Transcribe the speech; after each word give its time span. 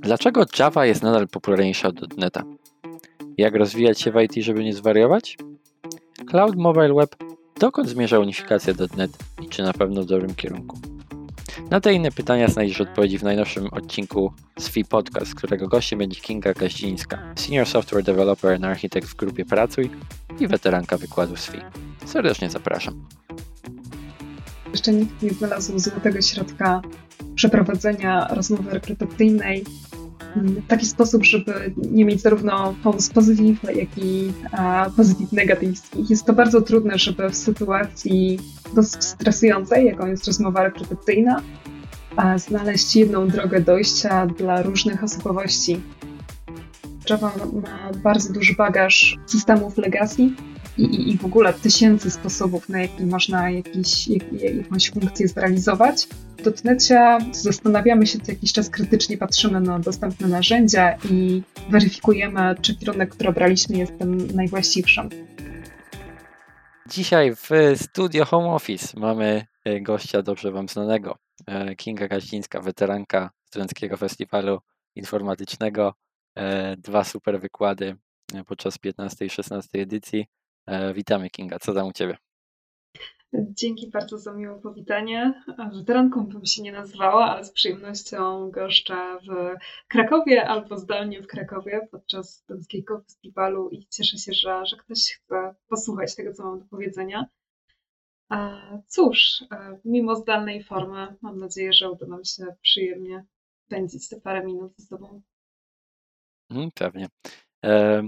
Dlaczego 0.00 0.44
Java 0.58 0.86
jest 0.86 1.02
nadal 1.02 1.28
popularniejsza 1.28 1.88
od 1.88 2.16
.NETA? 2.16 2.42
Jak 3.38 3.54
rozwijać 3.54 4.00
się 4.00 4.12
w 4.12 4.20
IT, 4.20 4.44
żeby 4.44 4.64
nie 4.64 4.72
zwariować? 4.72 5.38
Cloud 6.30 6.56
Mobile 6.56 6.94
Web 6.94 7.16
dokąd 7.60 7.88
zmierza 7.88 8.18
unifikacja 8.18 8.74
.NET 8.96 9.10
i 9.42 9.48
czy 9.48 9.62
na 9.62 9.72
pewno 9.72 10.02
w 10.02 10.06
dobrym 10.06 10.34
kierunku? 10.34 10.78
Na 11.70 11.80
te 11.80 11.92
inne 11.92 12.10
pytania 12.10 12.48
znajdziesz 12.48 12.80
odpowiedzi 12.80 13.18
w 13.18 13.22
najnowszym 13.22 13.66
odcinku 13.66 14.32
SFI 14.58 14.84
Podcast, 14.84 15.34
którego 15.34 15.68
gościem 15.68 15.98
będzie 15.98 16.20
Kinga 16.20 16.54
Kaździńska, 16.54 17.18
Senior 17.36 17.66
Software 17.66 18.04
Developer 18.04 18.54
and 18.54 18.64
Architect 18.64 19.08
w 19.08 19.16
grupie 19.16 19.44
Pracuj 19.44 19.90
i 20.40 20.46
weteranka 20.46 20.98
wykładu 20.98 21.36
SFI. 21.36 21.58
Serdecznie 22.04 22.50
zapraszam. 22.50 23.06
Jeszcze 24.74 24.92
nikt 24.92 25.22
nie 25.22 25.30
znalazł 25.30 25.78
złotego 25.78 26.22
środka 26.22 26.82
przeprowadzenia 27.34 28.28
rozmowy 28.30 28.70
rekrutacyjnej 28.70 29.64
w 30.36 30.66
taki 30.66 30.86
sposób, 30.86 31.24
żeby 31.24 31.74
nie 31.76 32.04
mieć 32.04 32.20
zarówno 32.20 32.74
false 32.84 33.12
positive, 33.12 33.58
jak 33.74 33.98
i 33.98 34.32
negatyw. 35.32 35.70
Jest 36.10 36.24
to 36.24 36.32
bardzo 36.32 36.60
trudne, 36.60 36.98
żeby 36.98 37.30
w 37.30 37.36
sytuacji 37.36 38.38
dosyć 38.74 39.04
stresującej, 39.04 39.86
jaką 39.86 40.06
jest 40.06 40.26
rozmowa 40.26 40.62
rekrutacyjna, 40.64 41.42
znaleźć 42.36 42.96
jedną 42.96 43.28
drogę 43.28 43.60
dojścia 43.60 44.26
dla 44.26 44.62
różnych 44.62 45.04
osobowości. 45.04 45.80
Java 47.10 47.32
ma 47.62 47.92
bardzo 48.02 48.32
duży 48.32 48.54
bagaż 48.54 49.16
systemów 49.26 49.76
legacy, 49.78 50.30
i, 50.78 51.10
i 51.12 51.18
w 51.18 51.24
ogóle 51.24 51.52
tysięcy 51.52 52.10
sposobów, 52.10 52.68
na 52.68 52.82
jaki 52.82 53.06
można 53.06 53.50
jakiś, 53.50 54.08
jak, 54.08 54.32
jakąś 54.32 54.90
funkcję 54.90 55.28
zrealizować. 55.28 56.06
W 56.38 56.42
dotnecie 56.42 57.18
zastanawiamy 57.32 58.06
się 58.06 58.18
co 58.18 58.32
jakiś 58.32 58.52
czas 58.52 58.70
krytycznie, 58.70 59.18
patrzymy 59.18 59.60
na 59.60 59.78
dostępne 59.78 60.28
narzędzia 60.28 60.98
i 61.10 61.42
weryfikujemy, 61.70 62.54
czy 62.62 62.76
kierunek, 62.76 63.10
który 63.10 63.28
obraliśmy 63.28 63.76
jest 63.76 63.98
tym 63.98 64.26
najwłaściwszym. 64.34 65.08
Dzisiaj 66.90 67.34
w 67.34 67.50
studio 67.76 68.24
Home 68.24 68.48
Office 68.48 69.00
mamy 69.00 69.46
e, 69.64 69.80
gościa 69.80 70.22
dobrze 70.22 70.52
Wam 70.52 70.68
znanego, 70.68 71.18
e, 71.46 71.76
Kinga 71.76 72.08
Kaździńska, 72.08 72.60
weteranka 72.60 73.30
Studenckiego 73.44 73.96
Festiwalu 73.96 74.58
Informatycznego. 74.96 75.94
E, 76.36 76.76
dwa 76.76 77.04
super 77.04 77.40
wykłady 77.40 77.96
podczas 78.46 78.78
15 78.78 79.24
i 79.24 79.30
16 79.30 79.80
edycji. 79.80 80.26
E, 80.66 80.94
witamy 80.94 81.30
Kinga, 81.30 81.58
co 81.58 81.74
tam 81.74 81.86
u 81.86 81.92
Ciebie? 81.92 82.16
Dzięki 83.32 83.90
bardzo 83.90 84.18
za 84.18 84.32
miłe 84.32 84.60
powitanie. 84.60 85.42
Weteranką 85.74 86.26
bym 86.26 86.46
się 86.46 86.62
nie 86.62 86.72
nazwała, 86.72 87.24
ale 87.24 87.44
z 87.44 87.52
przyjemnością 87.52 88.50
goszczę 88.50 89.18
w 89.28 89.54
Krakowie 89.88 90.48
albo 90.48 90.78
zdalnie 90.78 91.22
w 91.22 91.26
Krakowie 91.26 91.88
podczas 91.90 92.34
studenckiego 92.34 93.00
festiwalu 93.00 93.70
i 93.70 93.86
cieszę 93.90 94.18
się, 94.18 94.32
że, 94.32 94.66
że 94.66 94.76
ktoś 94.76 94.98
chce 94.98 95.54
posłuchać 95.68 96.14
tego, 96.14 96.32
co 96.32 96.42
mam 96.44 96.58
do 96.58 96.64
powiedzenia. 96.64 97.26
Cóż, 98.86 99.44
e, 99.50 99.78
mimo 99.84 100.16
zdalnej 100.16 100.64
formy, 100.64 101.16
mam 101.22 101.38
nadzieję, 101.38 101.72
że 101.72 101.90
uda 101.90 102.06
nam 102.06 102.24
się 102.24 102.46
przyjemnie 102.62 103.24
spędzić 103.66 104.08
te 104.08 104.20
parę 104.20 104.44
minut 104.44 104.72
ze 104.76 104.86
sobą. 104.86 105.22
Mhm, 106.50 106.70
pewnie. 106.74 107.08
E, 107.64 108.02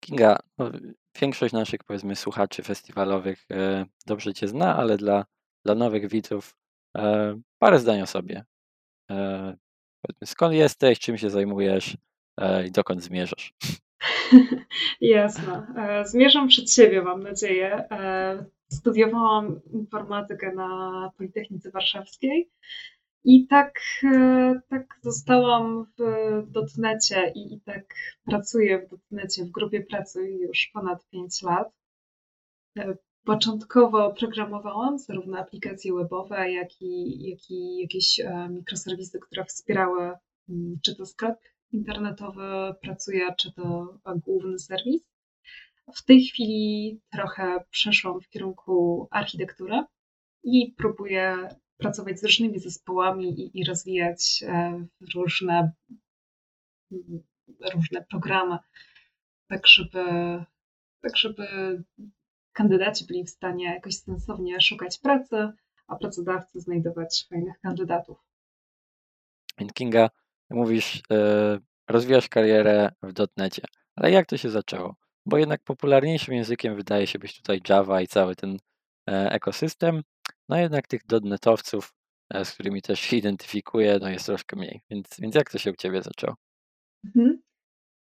Kinga, 0.00 0.38
no, 0.58 0.70
większość 1.20 1.54
naszych, 1.54 1.84
powiedzmy, 1.84 2.16
słuchaczy 2.16 2.62
festiwalowych 2.62 3.46
e, 3.50 3.86
dobrze 4.06 4.34
Cię 4.34 4.48
zna, 4.48 4.76
ale 4.76 4.96
dla, 4.96 5.24
dla 5.64 5.74
nowych 5.74 6.08
widzów 6.08 6.56
e, 6.96 7.40
parę 7.58 7.78
zdań 7.78 8.00
o 8.00 8.06
sobie. 8.06 8.44
E, 9.10 9.56
skąd 10.24 10.54
jesteś, 10.54 10.98
czym 10.98 11.18
się 11.18 11.30
zajmujesz 11.30 11.96
i 12.66 12.70
dokąd 12.70 13.02
zmierzasz? 13.02 13.54
Jasne. 15.00 15.66
Zmierzam 16.04 16.48
przed 16.48 16.72
siebie, 16.72 17.02
mam 17.02 17.22
nadzieję. 17.22 17.88
Studiowałam 18.72 19.60
informatykę 19.72 20.54
na 20.54 21.10
Politechnice 21.16 21.70
Warszawskiej 21.70 22.50
i 23.24 23.46
tak, 23.46 23.80
e, 24.04 24.60
tak 24.68 24.98
zostałam 25.02 25.86
w 25.98 26.50
dotnecie 26.50 27.32
i, 27.34 27.54
i 27.54 27.60
tak 27.60 27.94
pracuję 28.24 28.78
w 28.78 28.90
dotnecie, 28.90 29.44
w 29.44 29.50
grupie 29.50 29.80
pracy 29.80 30.30
już 30.30 30.70
ponad 30.72 31.08
5 31.10 31.42
lat. 31.42 31.72
E, 32.78 32.96
początkowo 33.24 34.14
programowałam 34.14 34.98
zarówno 34.98 35.38
aplikacje 35.38 35.94
webowe, 35.94 36.52
jak 36.52 36.82
i, 36.82 37.22
jak 37.30 37.50
i 37.50 37.76
jakieś 37.76 38.20
e, 38.20 38.48
mikroserwisy, 38.50 39.18
które 39.20 39.44
wspierały 39.44 40.12
mm, 40.48 40.78
czy 40.82 40.96
to 40.96 41.06
sklep 41.06 41.38
internetowy 41.72 42.74
pracuje, 42.82 43.34
czy 43.38 43.52
to 43.52 43.98
główny 44.16 44.58
serwis. 44.58 45.02
W 45.94 46.04
tej 46.04 46.22
chwili 46.22 47.00
trochę 47.12 47.64
przeszłam 47.70 48.20
w 48.20 48.28
kierunku 48.28 49.08
architektury 49.10 49.84
i 50.44 50.74
próbuję 50.76 51.48
pracować 51.80 52.20
z 52.20 52.24
różnymi 52.24 52.58
zespołami 52.58 53.40
i, 53.40 53.60
i 53.60 53.64
rozwijać 53.64 54.44
e, 54.46 54.86
różne, 55.14 55.72
różne 57.74 58.04
programy, 58.10 58.58
tak 59.48 59.66
żeby, 59.66 60.04
tak 61.00 61.16
żeby 61.16 61.46
kandydaci 62.52 63.06
byli 63.06 63.24
w 63.24 63.30
stanie 63.30 63.64
jakoś 63.64 63.96
sensownie 63.96 64.60
szukać 64.60 64.98
pracy, 64.98 65.52
a 65.86 65.96
pracodawcy 65.96 66.60
znajdować 66.60 67.26
fajnych 67.28 67.60
kandydatów. 67.60 68.18
Kinga, 69.74 70.10
mówisz, 70.50 71.02
e, 71.12 71.58
rozwijasz 71.88 72.28
karierę 72.28 72.92
w 73.02 73.12
dotnecie, 73.12 73.62
ale 73.96 74.10
jak 74.10 74.26
to 74.26 74.36
się 74.36 74.50
zaczęło? 74.50 74.96
Bo 75.26 75.38
jednak 75.38 75.62
popularniejszym 75.62 76.34
językiem 76.34 76.76
wydaje 76.76 77.06
się 77.06 77.18
być 77.18 77.36
tutaj 77.36 77.60
Java 77.68 78.00
i 78.00 78.06
cały 78.06 78.36
ten 78.36 78.58
e, 79.10 79.30
ekosystem, 79.32 80.02
no 80.50 80.58
jednak 80.58 80.86
tych 80.86 81.06
dotnetowców, 81.06 81.94
e, 82.34 82.44
z 82.44 82.52
którymi 82.52 82.82
też 82.82 83.00
się 83.00 83.16
identyfikuję, 83.16 83.98
no 84.00 84.08
jest 84.08 84.26
troszkę 84.26 84.56
mniej. 84.56 84.80
Więc, 84.90 85.06
więc 85.18 85.34
jak 85.34 85.50
to 85.50 85.58
się 85.58 85.70
u 85.70 85.76
Ciebie 85.76 86.02
zaczęło? 86.02 86.36
Mhm. 87.04 87.42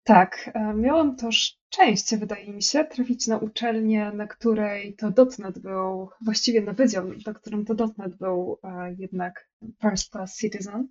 Tak, 0.04 0.50
e, 0.54 0.74
miałam 0.74 1.16
to 1.16 1.32
szczęście, 1.32 2.18
wydaje 2.18 2.52
mi 2.52 2.62
się, 2.62 2.84
trafić 2.84 3.26
na 3.26 3.38
uczelnię, 3.38 4.12
na 4.14 4.26
której 4.26 4.94
to 4.94 5.10
dotnet 5.10 5.58
był, 5.58 6.08
właściwie 6.24 6.60
na 6.60 6.72
wydział, 6.72 7.04
na 7.26 7.34
którym 7.34 7.64
to 7.64 7.74
dotnet 7.74 8.16
był 8.16 8.58
e, 8.64 8.94
jednak 8.98 9.48
first 9.82 10.10
class 10.10 10.38
citizen. 10.38 10.88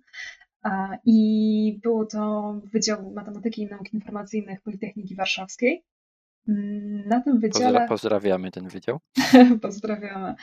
I 1.04 1.80
było 1.82 2.06
to 2.06 2.54
Wydział 2.72 3.12
Matematyki 3.12 3.62
i 3.62 3.66
Nauk 3.66 3.92
Informacyjnych 3.92 4.60
Politechniki 4.60 5.14
Warszawskiej. 5.14 5.84
Mm, 6.48 7.08
na 7.08 7.20
tym 7.20 7.40
wydziale. 7.40 7.88
Pozdrawiamy 7.88 8.50
ten 8.50 8.68
wydział. 8.68 9.00
Pozdrawiamy. 9.62 10.34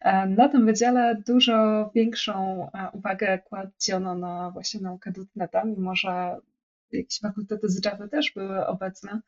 E, 0.00 0.26
na 0.26 0.48
tym 0.48 0.66
wydziale 0.66 1.22
dużo 1.26 1.90
większą 1.94 2.66
e, 2.72 2.90
uwagę 2.92 3.38
kładziono 3.38 4.14
na 4.14 4.50
właśnie 4.50 4.80
naukę 4.80 5.12
dotneta, 5.12 5.64
mimo 5.64 5.96
że 5.96 6.36
jakieś 6.92 7.20
fakultety 7.20 7.68
z 7.68 7.84
Java 7.84 8.08
też 8.08 8.32
były 8.36 8.66
obecne. 8.66 9.20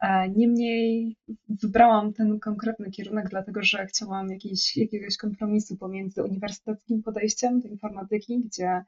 E, 0.00 0.28
niemniej 0.28 1.16
wybrałam 1.48 2.12
ten 2.12 2.40
konkretny 2.40 2.90
kierunek, 2.90 3.28
dlatego 3.28 3.62
że 3.62 3.86
chciałam 3.86 4.30
jakiś, 4.30 4.76
jakiegoś 4.76 5.16
kompromisu 5.16 5.76
pomiędzy 5.76 6.22
uniwersyteckim 6.22 7.02
podejściem 7.02 7.60
do 7.60 7.68
informatyki, 7.68 8.40
gdzie 8.44 8.84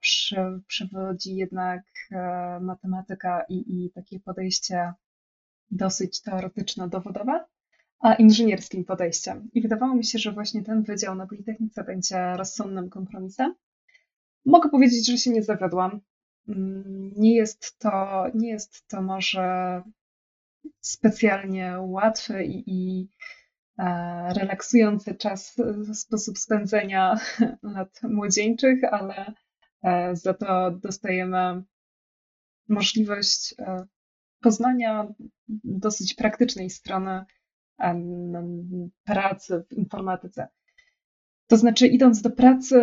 przy, 0.00 0.36
przewodzi 0.66 1.36
jednak 1.36 1.82
matematyka 2.60 3.44
i, 3.48 3.84
i 3.84 3.90
takie 3.90 4.20
podejście 4.20 4.92
dosyć 5.72 6.22
teoretyczno-dowodowe, 6.22 7.44
a 8.00 8.14
inżynierskim 8.14 8.84
podejściem. 8.84 9.50
I 9.52 9.62
wydawało 9.62 9.94
mi 9.94 10.04
się, 10.04 10.18
że 10.18 10.32
właśnie 10.32 10.62
ten 10.62 10.82
wydział 10.82 11.14
na 11.14 11.26
Politechnice 11.26 11.84
będzie 11.84 12.36
rozsądnym 12.36 12.90
kompromisem. 12.90 13.54
Mogę 14.46 14.70
powiedzieć, 14.70 15.06
że 15.06 15.18
się 15.18 15.30
nie 15.30 15.42
zawiodłam. 15.42 16.00
Mm, 16.48 17.12
nie 17.16 17.34
jest 17.34 17.78
to, 17.78 18.24
nie 18.34 18.50
jest 18.50 18.88
to 18.88 19.02
może 19.02 19.82
specjalnie 20.80 21.76
łatwy 21.80 22.44
i, 22.44 22.64
i 22.66 23.08
e, 23.78 24.34
relaksujący 24.34 25.14
czas, 25.14 25.56
sposób 25.94 26.38
spędzenia 26.38 27.20
lat 27.62 28.00
młodzieńczych, 28.02 28.84
ale 28.84 29.34
e, 29.82 30.16
za 30.16 30.34
to 30.34 30.70
dostajemy 30.70 31.62
możliwość 32.68 33.54
e, 33.58 33.86
poznania 34.40 35.14
dosyć 35.64 36.14
praktycznej 36.14 36.70
strony 36.70 37.24
pracy 39.04 39.64
w 39.70 39.72
informatyce. 39.72 40.48
To 41.46 41.56
znaczy, 41.56 41.86
idąc 41.86 42.22
do 42.22 42.30
pracy, 42.30 42.76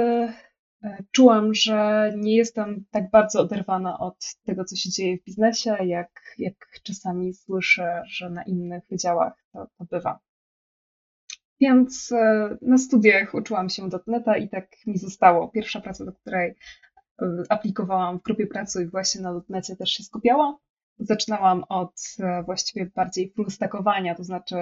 e, 0.83 1.03
czułam, 1.11 1.53
że 1.53 2.11
nie 2.17 2.35
jestem 2.35 2.85
tak 2.91 3.09
bardzo 3.09 3.41
oderwana 3.41 3.99
od 3.99 4.35
tego, 4.45 4.65
co 4.65 4.75
się 4.75 4.89
dzieje 4.89 5.17
w 5.17 5.23
biznesie, 5.23 5.77
jak, 5.85 6.21
jak 6.37 6.55
czasami 6.83 7.33
słyszę, 7.33 8.03
że 8.07 8.29
na 8.29 8.43
innych 8.43 8.83
wydziałach 8.89 9.33
to, 9.53 9.67
to 9.77 9.85
bywa. 9.85 10.19
Więc 11.61 12.11
e, 12.11 12.57
na 12.61 12.77
studiach 12.77 13.33
uczyłam 13.33 13.69
się 13.69 13.89
dotneta 13.89 14.37
i 14.37 14.49
tak 14.49 14.67
mi 14.87 14.97
zostało. 14.97 15.47
Pierwsza 15.47 15.81
praca, 15.81 16.05
do 16.05 16.13
której 16.13 16.55
aplikowałam 17.49 18.19
w 18.19 18.23
grupie 18.23 18.47
pracy 18.47 18.83
i 18.83 18.87
właśnie 18.87 19.21
na 19.21 19.33
dotnecie 19.33 19.75
też 19.75 19.89
się 19.89 20.03
skupiałam. 20.03 20.55
Zaczynałam 20.99 21.63
od 21.69 22.01
właściwie 22.45 22.85
bardziej 22.85 23.33
full 23.35 23.51
stackowania, 23.51 24.15
to 24.15 24.23
znaczy 24.23 24.55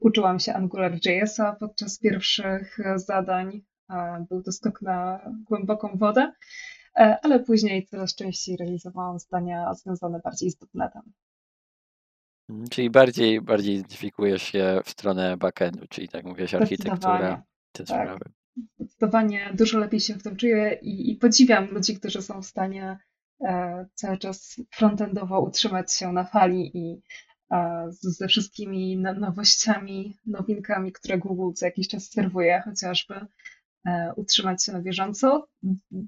uczyłam 0.00 0.38
się 0.38 0.54
AngularJS-a 0.54 1.52
podczas 1.52 1.98
pierwszych 1.98 2.78
zadań. 2.96 3.62
Był 4.28 4.42
to 4.42 4.52
skok 4.52 4.82
na 4.82 5.20
głęboką 5.48 5.96
wodę, 5.98 6.32
ale 6.94 7.40
później 7.40 7.86
coraz 7.86 8.14
częściej 8.14 8.56
realizowałam 8.56 9.18
zdania 9.18 9.74
związane 9.74 10.20
bardziej 10.20 10.50
z 10.50 10.56
dotnetem. 10.56 11.02
Mhm, 12.48 12.68
czyli 12.68 12.90
bardziej, 12.90 13.40
bardziej 13.40 13.74
identyfikujesz 13.74 14.42
się 14.42 14.80
w 14.84 14.90
stronę 14.90 15.36
backendu, 15.36 15.86
czyli 15.88 16.08
tak 16.08 16.24
mówisz, 16.24 16.54
architektura, 16.54 17.42
te 17.72 17.84
tak. 17.84 17.86
sprawy. 17.86 18.24
Zdecydowanie 18.78 19.50
dużo 19.54 19.78
lepiej 19.78 20.00
się 20.00 20.14
w 20.14 20.22
tym 20.22 20.36
czuję 20.36 20.78
i, 20.82 21.10
i 21.10 21.16
podziwiam 21.16 21.68
ludzi, 21.70 21.96
którzy 21.96 22.22
są 22.22 22.42
w 22.42 22.46
stanie 22.46 22.84
e, 22.84 22.98
cały 23.94 24.18
czas 24.18 24.60
frontendowo 24.70 25.40
utrzymać 25.40 25.92
się 25.92 26.12
na 26.12 26.24
fali 26.24 26.70
i 26.74 27.02
e, 27.50 27.86
ze 27.90 28.28
wszystkimi 28.28 28.96
no, 28.96 29.14
nowościami, 29.14 30.18
nowinkami, 30.26 30.92
które 30.92 31.18
Google 31.18 31.52
co 31.54 31.66
jakiś 31.66 31.88
czas 31.88 32.10
serwuje, 32.10 32.62
chociażby 32.64 33.26
e, 33.86 34.12
utrzymać 34.16 34.64
się 34.64 34.72
na 34.72 34.82
bieżąco. 34.82 35.48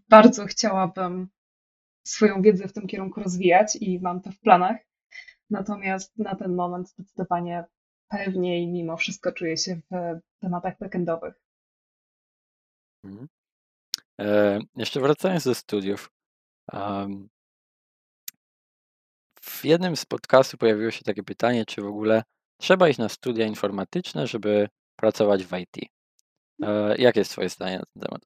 Bardzo 0.08 0.46
chciałabym 0.46 1.28
swoją 2.04 2.42
wiedzę 2.42 2.68
w 2.68 2.72
tym 2.72 2.86
kierunku 2.86 3.22
rozwijać 3.22 3.76
i 3.80 4.00
mam 4.00 4.20
to 4.20 4.30
w 4.30 4.40
planach. 4.40 4.76
Natomiast 5.50 6.18
na 6.18 6.34
ten 6.34 6.54
moment 6.54 6.88
zdecydowanie 6.88 7.64
pewniej 8.08 8.66
mimo 8.66 8.96
wszystko 8.96 9.32
czuję 9.32 9.56
się 9.56 9.80
w 9.90 10.20
tematach 10.40 10.78
backendowych. 10.78 11.34
Mhm. 13.04 13.28
E, 14.20 14.58
jeszcze 14.76 15.00
wracając 15.00 15.44
do 15.44 15.54
studiów. 15.54 16.17
W 19.40 19.64
jednym 19.64 19.96
z 19.96 20.04
podcastów 20.04 20.60
pojawiło 20.60 20.90
się 20.90 21.04
takie 21.04 21.22
pytanie, 21.22 21.64
czy 21.66 21.82
w 21.82 21.86
ogóle 21.86 22.22
trzeba 22.60 22.88
iść 22.88 22.98
na 22.98 23.08
studia 23.08 23.46
informatyczne, 23.46 24.26
żeby 24.26 24.68
pracować 24.96 25.44
w 25.44 25.52
IT. 25.58 25.90
E, 26.62 26.96
jakie 26.96 27.20
jest 27.20 27.30
Twoje 27.30 27.48
zdanie 27.48 27.78
na 27.78 27.84
ten 27.94 28.02
temat? 28.02 28.22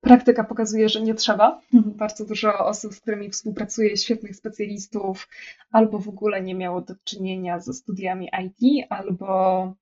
Praktyka 0.00 0.44
pokazuje, 0.44 0.88
że 0.88 1.02
nie 1.02 1.14
trzeba. 1.14 1.60
Bardzo 2.02 2.26
dużo 2.26 2.66
osób, 2.66 2.94
z 2.94 3.00
którymi 3.00 3.30
współpracuję, 3.30 3.96
świetnych 3.96 4.36
specjalistów, 4.36 5.28
albo 5.70 5.98
w 5.98 6.08
ogóle 6.08 6.42
nie 6.42 6.54
miało 6.54 6.80
do 6.80 6.94
czynienia 7.04 7.60
ze 7.60 7.72
studiami 7.72 8.30
IT, 8.44 8.86
albo, 8.90 9.74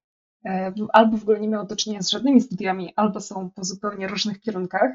e, 0.45 0.73
albo 0.93 1.17
w 1.17 1.23
ogóle 1.23 1.41
nie 1.41 1.49
miało 1.49 1.65
do 1.65 1.77
czynienia 1.77 2.03
z 2.03 2.11
żadnymi 2.11 2.41
studiami, 2.41 2.93
albo 2.97 3.21
są 3.21 3.51
po 3.51 3.65
zupełnie 3.65 4.09
różnych 4.09 4.41
kierunkach. 4.41 4.91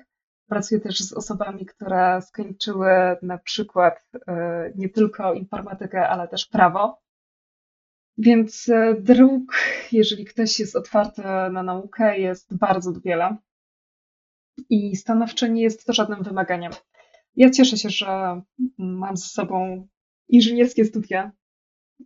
Pracuję 0.48 0.82
też 0.82 1.00
z 1.00 1.14
osobami, 1.14 1.66
które 1.66 2.22
skończyły 2.22 2.90
na 3.22 3.38
przykład 3.38 4.10
e, 4.28 4.72
nie 4.76 4.90
tylko 4.90 5.34
informatykę, 5.34 6.10
ale 6.10 6.28
też 6.28 6.46
prawo. 6.46 7.02
Więc 8.18 8.70
e, 8.70 8.96
dróg, 9.00 9.56
jeżeli 9.92 10.26
ktoś 10.26 10.60
jest 10.60 10.76
otwarty 10.76 11.22
na 11.52 11.64
naukę, 11.64 12.20
jest 12.20 12.58
bardzo 12.58 12.94
wiele 13.06 13.38
i 14.70 14.96
stanowczo 14.96 15.48
nie 15.48 15.62
jest 15.62 15.86
to 15.86 15.94
żadnym 15.94 16.24
wymaganiem. 16.24 16.72
Ja 17.36 17.50
cieszę 17.50 17.78
się, 17.78 17.90
że 17.90 18.42
mam 18.78 19.18
ze 19.18 19.28
sobą 19.28 19.88
inżynierskie 20.30 20.86
studia 20.86 21.32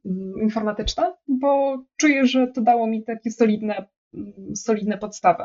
mm, 0.06 0.34
informatyczne, 0.42 1.16
bo 1.28 1.84
czuję, 1.98 2.26
że 2.26 2.48
to 2.48 2.62
dało 2.62 2.88
mi 2.88 3.04
takie 3.04 3.32
solidne, 3.32 3.86
mm, 4.14 4.56
solidne 4.56 4.98
podstawy. 4.98 5.44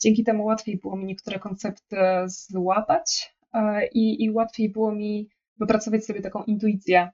Dzięki 0.00 0.24
temu 0.24 0.44
łatwiej 0.44 0.76
było 0.76 0.96
mi 0.96 1.04
niektóre 1.04 1.38
koncepty 1.38 1.96
złapać 2.26 3.36
e, 3.52 3.86
i, 3.86 4.24
i 4.24 4.30
łatwiej 4.30 4.70
było 4.70 4.92
mi 4.92 5.28
wypracować 5.56 6.04
sobie 6.04 6.20
taką 6.20 6.42
intuicję, 6.42 7.10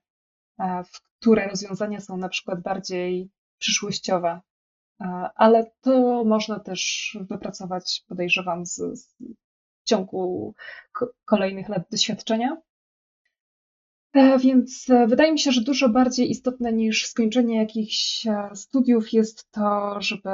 e, 0.59 0.85
w 0.85 1.03
które 1.03 1.49
rozwiązania 1.49 2.01
są 2.01 2.17
na 2.17 2.29
przykład 2.29 2.63
bardziej 2.63 3.31
przyszłościowe, 3.59 4.41
ale 5.35 5.71
to 5.81 6.25
można 6.25 6.61
też 6.61 7.11
wypracować, 7.31 8.05
podejrzewam, 8.09 8.67
z, 8.67 8.75
z 8.75 9.17
w 9.87 9.89
ciągu 9.89 10.55
kolejnych 11.25 11.69
lat 11.69 11.83
doświadczenia. 11.91 12.57
E, 14.13 14.39
więc 14.39 14.91
e, 14.91 15.07
wydaje 15.07 15.33
mi 15.33 15.39
się, 15.39 15.53
że 15.53 15.61
dużo 15.61 15.89
bardziej 15.89 16.31
istotne 16.31 16.73
niż 16.73 17.07
skończenie 17.07 17.57
jakichś 17.57 18.27
e, 18.27 18.51
studiów 18.55 19.13
jest 19.13 19.51
to, 19.51 19.97
żeby 20.01 20.31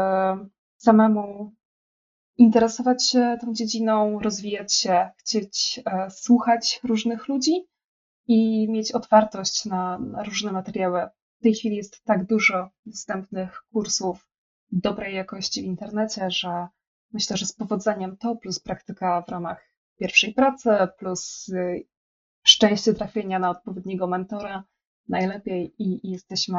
samemu 0.77 1.55
interesować 2.43 3.09
się 3.09 3.39
tą 3.41 3.55
dziedziną, 3.55 4.19
rozwijać 4.21 4.75
się, 4.75 5.11
chcieć 5.19 5.81
słuchać 6.11 6.81
różnych 6.85 7.29
ludzi 7.29 7.67
i 8.29 8.69
mieć 8.71 8.93
otwartość 8.93 9.65
na, 9.65 9.99
na 9.99 10.23
różne 10.23 10.53
materiały. 10.53 11.09
W 11.41 11.43
tej 11.43 11.55
chwili 11.55 11.77
jest 11.77 12.05
tak 12.05 12.27
dużo 12.27 12.71
dostępnych 12.87 13.63
kursów 13.73 14.29
dobrej 14.73 15.15
jakości 15.15 15.63
w 15.63 15.65
internecie, 15.65 16.31
że 16.31 16.67
myślę, 17.13 17.37
że 17.37 17.47
z 17.47 17.53
powodzeniem 17.53 18.17
to 18.17 18.37
plus 18.37 18.61
praktyka 18.61 19.23
w 19.23 19.29
ramach 19.29 19.65
pierwszej 19.99 20.35
pracy, 20.35 20.71
plus 20.99 21.49
y, 21.49 21.87
szczęście 22.47 22.95
trafienia 22.95 23.39
na 23.39 23.51
odpowiedniego 23.51 24.07
mentora 24.07 24.65
najlepiej 25.09 25.75
i, 25.79 26.07
i 26.07 26.11
jesteśmy 26.11 26.59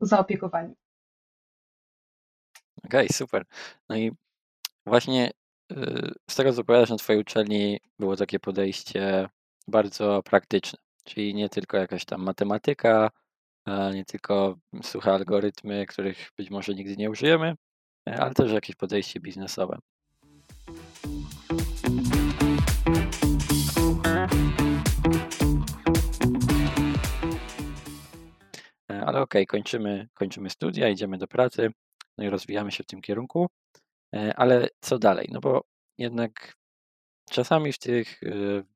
zaopiekowani. 0.00 0.74
Okej, 2.84 3.06
okay, 3.06 3.16
super. 3.16 3.44
No 3.88 3.96
i 3.96 4.12
właśnie 4.86 5.30
y, 5.72 6.12
z 6.30 6.34
tego, 6.34 6.52
co 6.52 6.60
opowiadasz 6.60 6.90
na 6.90 6.96
Twojej 6.96 7.22
uczelni, 7.22 7.80
było 7.98 8.16
takie 8.16 8.40
podejście 8.40 9.28
bardzo 9.68 10.22
praktyczne, 10.22 10.78
czyli 11.04 11.34
nie 11.34 11.48
tylko 11.48 11.76
jakaś 11.76 12.04
tam 12.04 12.22
matematyka, 12.22 13.10
nie 13.94 14.04
tylko 14.04 14.56
suche 14.82 15.12
algorytmy, 15.12 15.86
których 15.86 16.30
być 16.38 16.50
może 16.50 16.74
nigdy 16.74 16.96
nie 16.96 17.10
użyjemy, 17.10 17.54
e, 18.08 18.20
ale 18.20 18.34
też 18.34 18.52
jakieś 18.52 18.76
podejście 18.76 19.20
biznesowe. 19.20 19.78
E, 28.90 29.04
ale 29.06 29.20
okej, 29.20 29.42
okay, 29.42 29.46
kończymy, 29.46 30.08
kończymy 30.14 30.50
studia, 30.50 30.88
idziemy 30.88 31.18
do 31.18 31.26
pracy, 31.26 31.72
no 32.18 32.24
i 32.24 32.28
rozwijamy 32.28 32.72
się 32.72 32.84
w 32.84 32.86
tym 32.86 33.00
kierunku. 33.00 33.46
E, 34.14 34.34
ale 34.36 34.68
co 34.80 34.98
dalej? 34.98 35.28
No 35.32 35.40
bo 35.40 35.64
jednak 35.98 36.54
czasami 37.30 37.72
w 37.72 37.78
tych, 37.78 38.20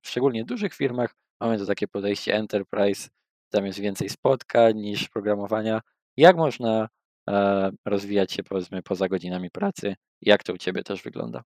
szczególnie 0.02 0.44
dużych 0.44 0.74
firmach, 0.74 1.14
mamy 1.40 1.58
to 1.58 1.66
takie 1.66 1.88
podejście 1.88 2.34
enterprise, 2.34 3.08
tam 3.50 3.66
jest 3.66 3.78
więcej 3.78 4.08
spotkań 4.08 4.76
niż 4.76 5.08
programowania. 5.08 5.80
Jak 6.16 6.36
można 6.36 6.88
e, 7.28 7.70
rozwijać 7.84 8.32
się 8.32 8.42
powiedzmy 8.42 8.82
poza 8.82 9.08
godzinami 9.08 9.50
pracy? 9.50 9.94
Jak 10.20 10.42
to 10.42 10.52
u 10.52 10.58
Ciebie 10.58 10.82
też 10.82 11.02
wygląda? 11.02 11.42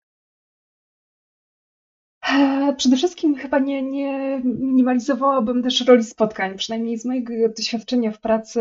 E, 2.32 2.74
przede 2.76 2.96
wszystkim 2.96 3.34
chyba 3.34 3.58
nie, 3.58 3.82
nie 3.82 4.40
minimalizowałabym 4.44 5.62
też 5.62 5.86
roli 5.86 6.04
spotkań. 6.04 6.56
Przynajmniej 6.56 6.98
z 6.98 7.04
mojego 7.04 7.32
doświadczenia 7.56 8.12
w 8.12 8.20
pracy 8.20 8.60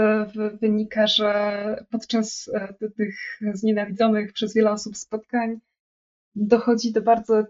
wynika, 0.61 1.07
że 1.07 1.85
podczas 1.89 2.49
e, 2.53 2.89
tych 2.89 3.39
znienawidzonych 3.53 4.33
przez 4.33 4.53
wiele 4.53 4.71
osób 4.71 4.97
spotkań 4.97 5.59
dochodzi 6.35 6.91
do 6.91 7.01
bardzo, 7.01 7.43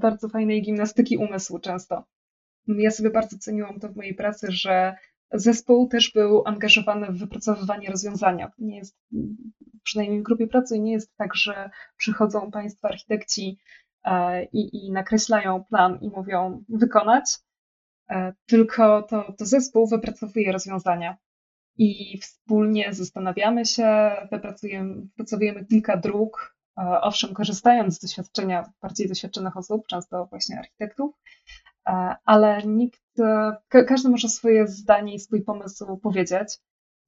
bardzo 0.00 0.28
fajnej 0.28 0.62
gimnastyki 0.62 1.16
umysłu 1.16 1.58
często. 1.58 2.04
Ja 2.66 2.90
sobie 2.90 3.10
bardzo 3.10 3.38
ceniłam 3.38 3.80
to 3.80 3.88
w 3.88 3.96
mojej 3.96 4.14
pracy, 4.14 4.46
że 4.50 4.94
zespół 5.32 5.88
też 5.88 6.12
był 6.12 6.42
angażowany 6.46 7.06
w 7.06 7.18
wypracowywanie 7.18 7.90
rozwiązania. 7.90 8.52
Nie 8.58 8.76
jest, 8.76 8.96
przynajmniej 9.82 10.20
w 10.20 10.24
grupie 10.24 10.46
pracy, 10.46 10.78
nie 10.78 10.92
jest 10.92 11.16
tak, 11.16 11.34
że 11.34 11.70
przychodzą 11.96 12.50
Państwo 12.50 12.88
architekci 12.88 13.58
i, 14.52 14.86
i 14.86 14.92
nakreślają 14.92 15.64
plan 15.64 15.98
i 16.00 16.08
mówią 16.08 16.64
wykonać, 16.68 17.24
e, 18.10 18.32
tylko 18.46 19.02
to, 19.02 19.32
to 19.38 19.46
zespół 19.46 19.86
wypracowuje 19.86 20.52
rozwiązania. 20.52 21.16
I 21.76 22.18
wspólnie 22.18 22.94
zastanawiamy 22.94 23.66
się, 23.66 24.10
wypracujemy, 24.32 24.94
wypracujemy 24.94 25.66
kilka 25.66 25.96
dróg, 25.96 26.56
e, 26.78 27.00
owszem, 27.00 27.34
korzystając 27.34 27.94
z 27.94 28.00
doświadczenia 28.00 28.72
bardziej 28.82 29.08
doświadczonych 29.08 29.56
osób, 29.56 29.86
często 29.86 30.26
właśnie 30.26 30.58
architektów, 30.58 31.14
E, 31.88 32.16
ale 32.24 32.62
nikt, 32.66 33.20
e, 33.20 33.84
każdy 33.84 34.08
może 34.08 34.28
swoje 34.28 34.66
zdanie 34.66 35.14
i 35.14 35.18
swój 35.18 35.42
pomysł 35.42 35.96
powiedzieć. 35.96 36.48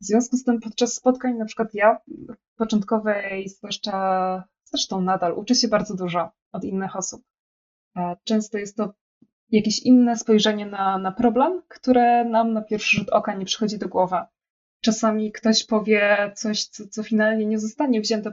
W 0.01 0.05
związku 0.05 0.37
z 0.37 0.45
tym 0.45 0.61
podczas 0.61 0.95
spotkań, 0.95 1.35
na 1.35 1.45
przykład 1.45 1.75
ja 1.75 1.99
początkowej, 2.57 3.49
zwłaszcza 3.49 4.45
zresztą 4.65 5.01
nadal, 5.01 5.33
uczę 5.33 5.55
się 5.55 5.69
bardzo 5.69 5.97
dużo 5.97 6.31
od 6.53 6.65
innych 6.65 6.97
osób. 6.97 7.23
E, 7.97 8.17
często 8.25 8.59
jest 8.59 8.77
to 8.77 8.95
jakieś 9.51 9.83
inne 9.83 10.17
spojrzenie 10.17 10.67
na, 10.67 10.99
na 10.99 11.13
problem, 11.13 11.63
które 11.69 12.25
nam 12.25 12.53
na 12.53 12.63
pierwszy 12.63 12.97
rzut 12.97 13.11
oka 13.11 13.35
nie 13.35 13.45
przychodzi 13.45 13.79
do 13.79 13.89
głowy. 13.89 14.17
Czasami 14.81 15.33
ktoś 15.33 15.67
powie 15.67 16.33
coś, 16.37 16.65
co, 16.65 16.89
co 16.89 17.03
finalnie 17.03 17.47
nie 17.47 17.59
zostanie 17.59 18.01
wzięte 18.01 18.33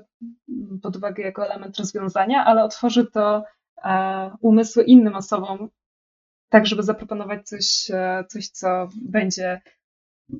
pod 0.81 0.95
uwagę 0.95 1.23
jako 1.23 1.45
element 1.45 1.77
rozwiązania, 1.77 2.45
ale 2.45 2.63
otworzy 2.63 3.05
to 3.05 3.43
umysły 4.41 4.83
innym 4.83 5.15
osobom 5.15 5.69
tak 6.49 6.67
żeby 6.67 6.83
zaproponować 6.83 7.47
coś, 7.47 7.91
e, 7.91 8.23
coś 8.29 8.49
co 8.49 8.89
będzie 8.95 9.61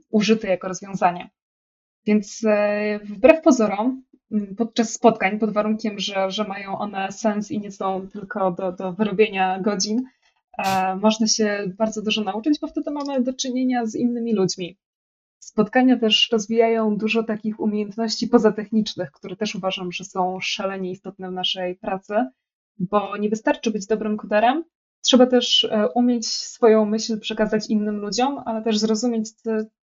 użyte 0.10 0.48
jako 0.48 0.67
rozwiązanie. 0.67 1.29
Więc 2.05 2.41
e, 2.48 3.00
wbrew 3.03 3.41
pozorom, 3.41 4.03
podczas 4.57 4.93
spotkań, 4.93 5.39
pod 5.39 5.53
warunkiem, 5.53 6.00
że, 6.00 6.31
że 6.31 6.43
mają 6.43 6.77
one 6.77 7.12
sens 7.12 7.51
i 7.51 7.60
nie 7.60 7.72
są 7.72 8.07
tylko 8.13 8.51
do, 8.51 8.72
do 8.72 8.93
wyrobienia 8.93 9.60
godzin, 9.60 10.03
można 11.01 11.27
się 11.27 11.74
bardzo 11.77 12.01
dużo 12.01 12.24
nauczyć, 12.24 12.60
bo 12.60 12.67
wtedy 12.67 12.91
mamy 12.91 13.22
do 13.22 13.34
czynienia 13.34 13.86
z 13.86 13.96
innymi 13.96 14.34
ludźmi. 14.34 14.77
Spotkania 15.39 16.00
też 16.00 16.29
rozwijają 16.31 16.98
dużo 16.98 17.24
takich 17.24 17.60
umiejętności 17.60 18.27
pozatechnicznych, 18.27 19.12
które 19.12 19.36
też 19.36 19.55
uważam, 19.55 19.91
że 19.91 20.03
są 20.03 20.38
szalenie 20.41 20.91
istotne 20.91 21.29
w 21.29 21.34
naszej 21.34 21.75
pracy, 21.75 22.13
bo 22.79 23.17
nie 23.17 23.29
wystarczy 23.29 23.72
być 23.72 23.88
dobrym 23.88 24.17
koderem, 24.17 24.63
trzeba 25.01 25.25
też 25.25 25.63
e, 25.63 25.88
umieć 25.89 26.27
swoją 26.27 26.86
myśl 26.86 27.19
przekazać 27.19 27.69
innym 27.69 27.98
ludziom, 27.98 28.41
ale 28.46 28.62
też 28.62 28.77
zrozumieć, 28.77 29.29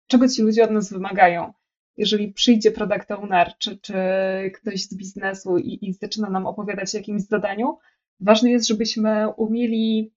czego 0.07 0.29
ci 0.29 0.43
ludzie 0.43 0.65
od 0.65 0.71
nas 0.71 0.93
wymagają. 0.93 1.53
Jeżeli 1.99 2.33
przyjdzie 2.33 2.71
product 2.71 3.11
owner 3.11 3.53
czy, 3.59 3.79
czy 3.79 3.95
ktoś 4.55 4.83
z 4.83 4.97
biznesu 4.97 5.59
i, 5.59 5.89
i 5.89 5.93
zaczyna 5.93 6.31
nam 6.31 6.47
opowiadać 6.47 6.95
o 6.95 6.99
jakimś 6.99 7.23
zadaniu, 7.23 7.79
ważne 8.21 8.51
jest, 8.51 8.69
żebyśmy 8.69 9.29
umieli 9.29 10.13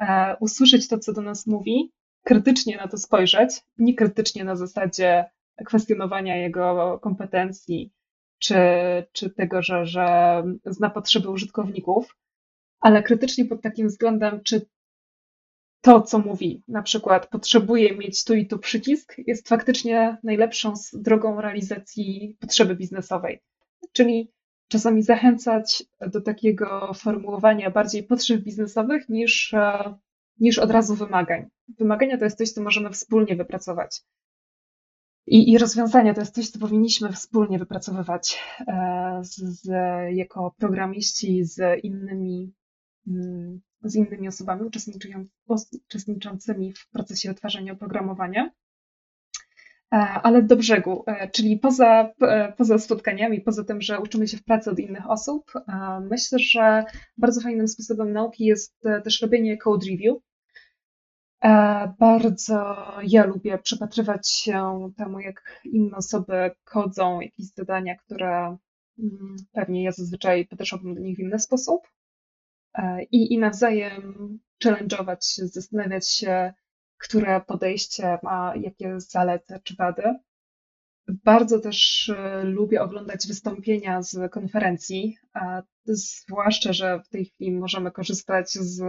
e, 0.00 0.36
usłyszeć 0.40 0.88
to, 0.88 0.98
co 0.98 1.12
do 1.12 1.22
nas 1.22 1.46
mówi, 1.46 1.92
krytycznie 2.24 2.76
na 2.76 2.88
to 2.88 2.98
spojrzeć, 2.98 3.50
nie 3.78 3.94
krytycznie 3.94 4.44
na 4.44 4.56
zasadzie 4.56 5.24
kwestionowania 5.66 6.36
jego 6.36 6.98
kompetencji 7.02 7.92
czy, 8.38 8.56
czy 9.12 9.30
tego, 9.30 9.62
że, 9.62 9.86
że 9.86 10.42
zna 10.64 10.90
potrzeby 10.90 11.30
użytkowników, 11.30 12.16
ale 12.80 13.02
krytycznie 13.02 13.44
pod 13.44 13.62
takim 13.62 13.88
względem, 13.88 14.42
czy 14.42 14.66
to, 15.84 16.02
co 16.02 16.18
mówi, 16.18 16.62
na 16.68 16.82
przykład 16.82 17.26
potrzebuje 17.26 17.96
mieć 17.96 18.24
tu 18.24 18.34
i 18.34 18.46
tu 18.46 18.58
przycisk, 18.58 19.14
jest 19.26 19.48
faktycznie 19.48 20.16
najlepszą 20.22 20.74
drogą 20.92 21.40
realizacji 21.40 22.36
potrzeby 22.40 22.76
biznesowej. 22.76 23.40
Czyli 23.92 24.32
czasami 24.68 25.02
zachęcać 25.02 25.84
do 26.00 26.20
takiego 26.20 26.92
formułowania 26.94 27.70
bardziej 27.70 28.02
potrzeb 28.02 28.40
biznesowych 28.40 29.08
niż 29.08 29.54
e, 29.54 29.94
niż 30.40 30.58
od 30.58 30.70
razu 30.70 30.94
wymagań. 30.94 31.48
Wymagania 31.78 32.18
to 32.18 32.24
jest 32.24 32.38
coś, 32.38 32.50
co 32.50 32.62
możemy 32.62 32.90
wspólnie 32.90 33.36
wypracować. 33.36 34.02
I, 35.26 35.52
i 35.52 35.58
rozwiązania 35.58 36.14
to 36.14 36.20
jest 36.20 36.34
coś, 36.34 36.50
co 36.50 36.58
powinniśmy 36.58 37.12
wspólnie 37.12 37.58
wypracowywać 37.58 38.42
e, 38.66 39.20
z, 39.22 39.36
z, 39.36 39.68
jako 40.14 40.54
programiści 40.58 41.44
z 41.44 41.84
innymi, 41.84 42.52
mm, 43.06 43.60
z 43.84 43.94
innymi 43.94 44.28
osobami 44.28 44.62
uczestniczącymi 45.86 46.72
w 46.72 46.88
procesie 46.90 47.28
wytwarzania 47.28 47.72
oprogramowania. 47.72 48.50
E, 49.92 49.96
ale 49.96 50.42
do 50.42 50.56
brzegu, 50.56 51.04
e, 51.06 51.30
czyli 51.30 51.58
poza, 51.58 52.12
poza 52.56 52.78
spotkaniami, 52.78 53.40
poza 53.40 53.64
tym, 53.64 53.82
że 53.82 54.00
uczymy 54.00 54.28
się 54.28 54.36
w 54.36 54.44
pracy 54.44 54.70
od 54.70 54.78
innych 54.78 55.10
osób, 55.10 55.52
myślę, 56.10 56.38
że 56.38 56.84
bardzo 57.18 57.40
fajnym 57.40 57.68
sposobem 57.68 58.12
nauki 58.12 58.44
jest 58.44 58.82
też 59.04 59.22
robienie 59.22 59.58
code 59.58 59.86
review. 59.90 60.16
E, 61.44 61.94
bardzo 61.98 62.76
ja 63.02 63.26
lubię 63.26 63.58
przypatrywać 63.58 64.30
się 64.30 64.90
temu, 64.96 65.20
jak 65.20 65.60
inne 65.64 65.96
osoby 65.96 66.50
kodzą 66.64 67.20
jakieś 67.20 67.46
zadania, 67.46 67.96
które 67.96 68.56
mm, 68.98 69.36
pewnie 69.52 69.84
ja 69.84 69.92
zazwyczaj 69.92 70.46
podeszłabym 70.46 70.94
do 70.94 71.00
nich 71.00 71.16
w 71.16 71.20
inny 71.20 71.38
sposób. 71.38 71.80
E, 72.74 73.02
I, 73.02 73.32
i 73.32 73.38
nawzajem 73.38 74.38
challenge'ować 74.64 75.26
się, 75.34 75.46
zastanawiać 75.46 76.10
się, 76.10 76.52
które 76.98 77.40
podejście 77.40 78.18
ma 78.22 78.54
jakie 78.56 79.00
zalety 79.00 79.60
czy 79.64 79.76
wady. 79.76 80.02
Bardzo 81.08 81.60
też 81.60 82.08
e, 82.08 82.44
lubię 82.44 82.82
oglądać 82.82 83.26
wystąpienia 83.26 84.02
z 84.02 84.32
konferencji, 84.32 85.18
zwłaszcza, 85.84 86.72
że 86.72 87.00
w 87.00 87.08
tej 87.08 87.24
chwili 87.24 87.52
możemy 87.52 87.90
korzystać 87.90 88.50
z 88.50 88.82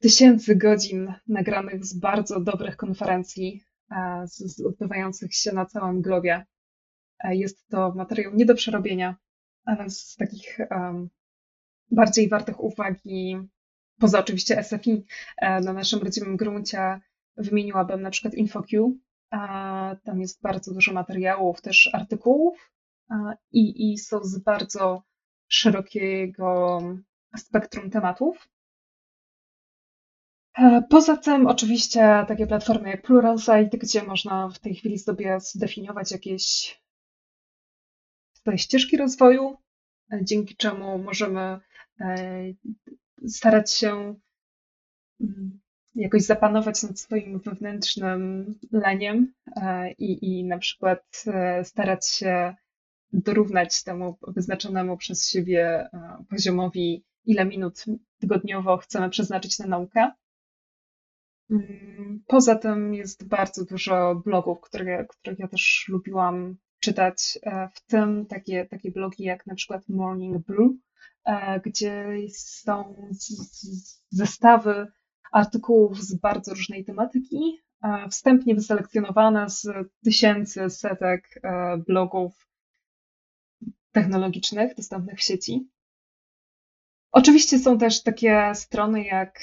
tysięcy 0.00 0.56
godzin 0.56 1.14
nagranych 1.26 1.84
z 1.84 1.98
bardzo 1.98 2.40
dobrych 2.40 2.76
konferencji, 2.76 3.62
z, 4.24 4.56
z 4.56 4.66
odbywających 4.66 5.34
się 5.34 5.52
na 5.52 5.66
całym 5.66 6.02
globie. 6.02 6.46
E, 7.24 7.36
jest 7.36 7.68
to 7.68 7.92
materiał 7.94 8.34
nie 8.34 8.46
do 8.46 8.54
przerobienia, 8.54 9.16
ale 9.64 9.90
z 9.90 10.16
takich 10.16 10.58
bardziej 11.90 12.28
wartych 12.28 12.64
uwagi, 12.64 13.38
poza 13.98 14.18
oczywiście 14.18 14.62
SFI, 14.62 15.04
e, 15.36 15.60
na 15.60 15.72
naszym 15.72 16.00
rodzimym 16.00 16.36
gruncie 16.36 17.00
wymieniłabym 17.36 18.02
na 18.02 18.10
przykład 18.10 18.34
InfoQ. 18.34 18.92
Tam 20.04 20.20
jest 20.20 20.42
bardzo 20.42 20.74
dużo 20.74 20.92
materiałów, 20.92 21.60
też 21.60 21.90
artykułów 21.92 22.70
i, 23.52 23.92
i 23.92 23.98
są 23.98 24.24
z 24.24 24.38
bardzo 24.38 25.02
szerokiego 25.48 26.80
spektrum 27.36 27.90
tematów. 27.90 28.48
E, 30.58 30.82
poza 30.90 31.16
tym, 31.16 31.46
oczywiście, 31.46 32.24
takie 32.28 32.46
platformy 32.46 32.88
jak 32.88 33.02
Pluralsight, 33.02 33.76
gdzie 33.76 34.02
można 34.02 34.48
w 34.48 34.58
tej 34.58 34.74
chwili 34.74 34.98
sobie 34.98 35.40
zdefiniować 35.40 36.12
jakieś 36.12 36.76
swoje 38.32 38.58
ścieżki 38.58 38.96
rozwoju, 38.96 39.56
e, 40.12 40.24
dzięki 40.24 40.56
czemu 40.56 40.98
możemy 40.98 41.40
e, 41.40 41.60
starać 43.26 43.74
się 43.74 44.14
mm, 45.20 45.60
jakoś 45.94 46.22
zapanować 46.22 46.82
nad 46.82 47.00
swoim 47.00 47.38
wewnętrznym 47.38 48.54
leniem 48.72 49.32
i, 49.98 50.38
i 50.38 50.44
na 50.44 50.58
przykład 50.58 51.24
starać 51.62 52.08
się 52.08 52.54
dorównać 53.12 53.82
temu 53.82 54.18
wyznaczonemu 54.26 54.96
przez 54.96 55.28
siebie 55.28 55.88
poziomowi, 56.30 57.04
ile 57.24 57.44
minut 57.44 57.84
tygodniowo 58.18 58.76
chcemy 58.76 59.10
przeznaczyć 59.10 59.58
na 59.58 59.66
naukę. 59.66 60.10
Mm, 61.50 62.22
poza 62.26 62.54
tym 62.54 62.94
jest 62.94 63.28
bardzo 63.28 63.64
dużo 63.64 64.22
blogów, 64.24 64.60
które, 64.60 65.04
których 65.04 65.38
ja 65.38 65.48
też 65.48 65.84
lubiłam 65.88 66.56
czytać, 66.80 67.38
e, 67.42 67.68
w 67.74 67.86
tym 67.86 68.26
takie, 68.26 68.66
takie 68.66 68.90
blogi 68.90 69.24
jak 69.24 69.46
na 69.46 69.54
przykład 69.54 69.88
Morning 69.88 70.46
Blue, 70.46 70.68
e, 70.68 70.78
gdzie 71.64 72.06
są 72.36 72.94
zestawy 74.10 74.86
artykułów 75.32 76.02
z 76.02 76.14
bardzo 76.14 76.54
różnej 76.54 76.84
tematyki, 76.84 77.60
e, 77.82 78.08
wstępnie 78.08 78.54
wyselekcjonowane 78.54 79.50
z 79.50 79.68
tysięcy, 80.04 80.70
setek 80.70 81.40
blogów 81.86 82.48
technologicznych 83.92 84.74
dostępnych 84.74 85.18
w 85.18 85.22
sieci. 85.22 85.70
Oczywiście 87.12 87.58
są 87.58 87.78
też 87.78 88.02
takie 88.02 88.52
strony 88.54 89.04
jak 89.04 89.40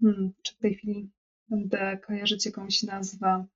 Hmm, 0.00 0.32
czy 0.42 0.54
w 0.54 0.58
tej 0.58 0.74
chwili 0.74 1.10
będę 1.48 1.98
kojarzyć 1.98 2.46
jakąś 2.46 2.82
nazwę? 2.82 3.46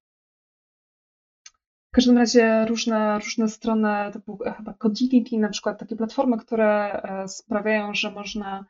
W 1.91 1.93
każdym 1.93 2.19
razie 2.19 2.65
różne, 2.69 3.19
różne 3.19 3.49
strony 3.49 4.13
typu 4.13 4.39
e, 4.47 4.53
chyba 4.53 4.75
Codility, 4.75 5.39
na 5.39 5.49
przykład 5.49 5.79
takie 5.79 5.97
platformy, 5.97 6.39
które 6.39 7.03
e, 7.03 7.29
sprawiają, 7.29 7.95
że 7.95 8.11
można 8.11 8.65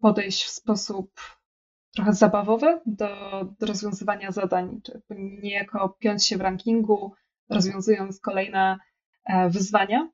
podejść 0.00 0.44
w 0.44 0.50
sposób 0.50 1.10
trochę 1.94 2.12
zabawowy 2.12 2.80
do, 2.86 3.08
do 3.60 3.66
rozwiązywania 3.66 4.32
zadań, 4.32 4.80
czy 4.84 5.02
niejako 5.42 5.88
piąć 5.98 6.26
się 6.26 6.36
w 6.36 6.40
rankingu, 6.40 7.12
rozwiązując 7.50 8.20
kolejne 8.20 8.78
e, 9.24 9.50
wyzwania. 9.50 10.10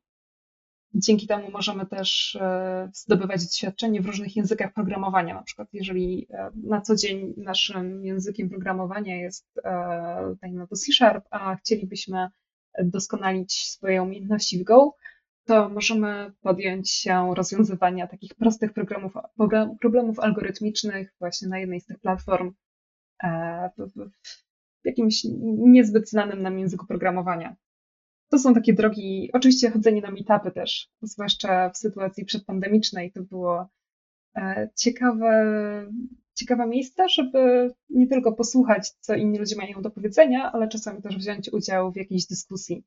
Dzięki 0.95 1.27
temu 1.27 1.51
możemy 1.51 1.87
też 1.87 2.37
e, 2.41 2.91
zdobywać 2.95 3.45
doświadczenie 3.45 4.01
w 4.01 4.07
różnych 4.07 4.37
językach 4.37 4.73
programowania. 4.73 5.35
Na 5.35 5.43
przykład, 5.43 5.69
jeżeli 5.73 6.27
e, 6.31 6.51
na 6.55 6.81
co 6.81 6.97
dzień 6.97 7.35
naszym 7.37 8.05
językiem 8.05 8.51
programowania 8.51 9.17
jest, 9.17 9.47
e, 9.65 10.37
dajmy 10.43 10.67
to 10.69 10.77
C 10.77 10.93
Sharp, 10.93 11.25
a 11.31 11.57
chcielibyśmy 11.57 12.29
doskonalić 12.85 13.55
swoje 13.55 14.03
umiejętności 14.03 14.59
w 14.59 14.65
Go, 14.65 14.95
to 15.45 15.69
możemy 15.69 16.33
podjąć 16.41 16.91
się 16.91 17.35
rozwiązywania 17.35 18.07
takich 18.07 18.35
prostych 18.35 18.73
programów, 18.73 19.13
problemów 19.81 20.21
algorytmicznych 20.21 21.15
właśnie 21.19 21.49
na 21.49 21.59
jednej 21.59 21.81
z 21.81 21.87
tych 21.87 21.99
platform 21.99 22.53
w 24.83 24.85
jakimś 24.85 25.23
niezbyt 25.59 26.11
znanym 26.11 26.43
nam 26.43 26.59
języku 26.59 26.87
programowania 26.87 27.57
to 28.33 28.39
są 28.39 28.55
takie 28.55 28.73
drogi, 28.73 29.31
oczywiście 29.33 29.71
chodzenie 29.71 30.01
na 30.01 30.11
meetupy 30.11 30.51
też, 30.51 30.89
zwłaszcza 31.03 31.71
w 31.71 31.79
sytuacji 31.79 32.25
przedpandemicznej, 32.25 33.13
to 33.13 33.23
było 33.23 33.69
e, 34.37 34.69
ciekawe, 34.77 35.33
ciekawe 36.35 36.67
miejsce, 36.67 37.09
żeby 37.09 37.71
nie 37.91 38.07
tylko 38.07 38.33
posłuchać, 38.33 38.91
co 39.01 39.15
inni 39.15 39.39
ludzie 39.39 39.57
mają 39.57 39.83
do 39.83 39.91
powiedzenia, 39.91 40.53
ale 40.53 40.69
czasami 40.69 41.03
też 41.03 41.17
wziąć 41.17 41.53
udział 41.53 41.93
w 41.93 41.97
jakiejś 41.97 42.27
dyskusji. 42.27 42.85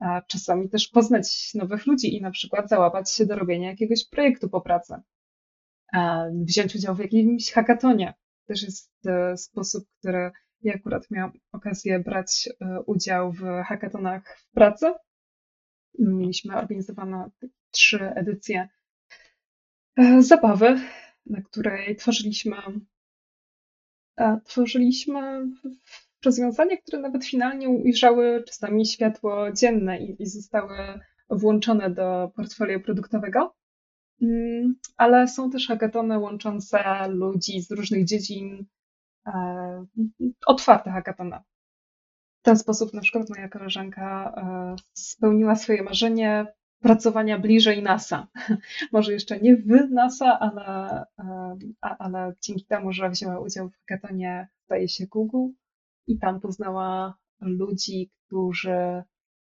A 0.00 0.22
czasami 0.22 0.68
też 0.68 0.88
poznać 0.88 1.54
nowych 1.54 1.86
ludzi 1.86 2.16
i 2.16 2.20
na 2.20 2.30
przykład 2.30 2.68
załapać 2.68 3.12
się 3.12 3.26
do 3.26 3.36
robienia 3.36 3.70
jakiegoś 3.70 4.08
projektu 4.08 4.48
po 4.48 4.60
pracy. 4.60 4.94
wziąć 6.32 6.74
udział 6.76 6.94
w 6.94 6.98
jakimś 6.98 7.52
hackatonie. 7.52 8.14
Też 8.46 8.62
jest 8.62 8.92
sposób, 9.36 9.84
który 9.98 10.30
ja 10.62 10.74
akurat 10.74 11.10
miałam 11.10 11.32
okazję 11.52 12.00
brać 12.00 12.48
udział 12.86 13.32
w 13.32 13.42
hackatonach 13.42 14.38
w 14.38 14.50
pracy. 14.50 14.92
Mieliśmy 15.98 16.56
organizowane 16.56 17.30
trzy 17.70 18.04
edycje 18.04 18.68
zabawy, 20.20 20.80
na 21.26 21.42
której 21.42 21.96
tworzyliśmy 21.96 22.56
tworzyliśmy 24.44 25.46
rozwiązania, 26.24 26.76
które 26.76 26.98
nawet 26.98 27.24
finalnie 27.24 27.68
ujrzały 27.68 28.44
czasami 28.46 28.86
światło 28.86 29.52
dzienne 29.52 29.98
i, 29.98 30.22
i 30.22 30.26
zostały 30.26 30.76
włączone 31.30 31.90
do 31.90 32.32
portfolio 32.36 32.80
produktowego. 32.80 33.54
Mm, 34.22 34.74
ale 34.96 35.28
są 35.28 35.50
też 35.50 35.68
hackathony 35.68 36.18
łączące 36.18 37.08
ludzi 37.08 37.60
z 37.60 37.70
różnych 37.70 38.04
dziedzin, 38.04 38.54
e, 38.54 38.64
otwarte 40.46 40.90
hackathony. 40.90 41.38
W 42.40 42.44
ten 42.44 42.58
sposób 42.58 42.94
na 42.94 43.00
przykład 43.00 43.30
moja 43.30 43.48
koleżanka 43.48 44.34
e, 44.36 44.76
spełniła 44.92 45.56
swoje 45.56 45.82
marzenie 45.82 46.46
pracowania 46.80 47.38
bliżej 47.38 47.82
NASA. 47.82 48.26
Może 48.92 49.12
jeszcze 49.12 49.40
nie 49.40 49.56
w 49.56 49.90
NASA, 49.90 50.38
ale, 50.40 51.04
e, 51.18 51.56
ale 51.80 52.34
dzięki 52.40 52.64
temu, 52.64 52.92
że 52.92 53.10
wzięła 53.10 53.40
udział 53.40 53.68
w 53.68 53.76
hackathonie, 53.76 54.48
staje 54.64 54.88
się 54.88 55.06
Google 55.06 55.52
i 56.06 56.18
tam 56.18 56.40
poznała 56.40 57.14
ludzi, 57.40 58.10
którzy 58.26 59.02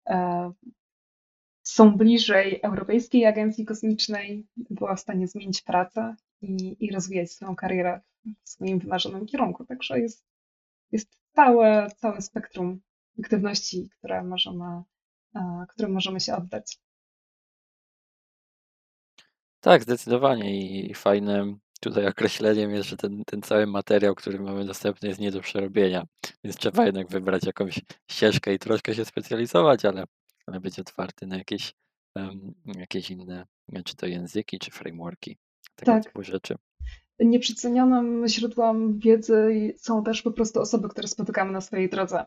e, 0.09 0.53
są 1.63 1.97
bliżej 1.97 2.61
Europejskiej 2.63 3.27
Agencji 3.27 3.65
Kosmicznej, 3.65 4.47
była 4.57 4.95
w 4.95 5.01
stanie 5.01 5.29
zmienić 5.29 5.63
pracę 5.63 6.15
i, 6.43 6.77
i 6.81 6.93
rozwijać 6.93 7.31
swoją 7.31 7.57
karierę 7.57 8.01
w 8.45 8.49
swoim 8.49 8.79
wymarzonym 8.79 9.27
kierunku. 9.27 9.65
Także 9.65 10.01
jest, 10.01 10.25
jest 10.93 11.19
całe, 11.35 11.91
całe 11.97 12.23
spektrum 12.23 12.81
aktywności, 13.19 13.89
które 13.99 14.25
możemy, 14.25 14.83
e, 15.35 15.67
którym 15.69 15.93
możemy 15.93 16.21
się 16.21 16.37
oddać. 16.37 16.79
Tak, 19.61 19.83
zdecydowanie 19.83 20.61
i 20.81 20.95
fajnym 20.95 21.61
tutaj 21.81 22.07
określeniem 22.07 22.71
jest, 22.71 22.89
że 22.89 22.97
ten, 22.97 23.25
ten 23.25 23.43
cały 23.43 23.67
materiał, 23.67 24.15
który 24.15 24.39
mamy 24.41 24.65
dostępny 24.65 25.09
jest 25.09 25.21
nie 25.21 25.31
do 25.31 25.41
przerobienia, 25.41 26.07
więc 26.45 26.57
trzeba 26.57 26.87
jednak 26.87 27.09
wybrać 27.09 27.45
jakąś 27.45 27.81
ścieżkę 28.11 28.55
i 28.55 28.59
troszkę 28.59 28.95
się 28.95 29.05
specjalizować, 29.05 29.85
ale, 29.85 30.05
ale 30.47 30.61
być 30.61 30.79
otwarty 30.79 31.27
na 31.27 31.37
jakieś, 31.37 31.75
um, 32.15 32.55
jakieś 32.67 33.11
inne, 33.11 33.47
czy 33.85 33.97
to 33.97 34.07
języki, 34.07 34.59
czy 34.59 34.71
frameworki, 34.71 35.37
tego 35.77 35.93
tak. 35.93 36.05
typu 36.05 36.23
rzeczy. 36.23 36.55
Nieprzecenionym 37.19 38.29
źródłem 38.29 38.99
wiedzy 38.99 39.75
są 39.79 40.05
też 40.05 40.23
po 40.23 40.31
prostu 40.31 40.61
osoby, 40.61 40.89
które 40.89 41.09
spotykamy 41.09 41.53
na 41.53 41.61
swojej 41.61 41.91
drodze. 41.91 42.25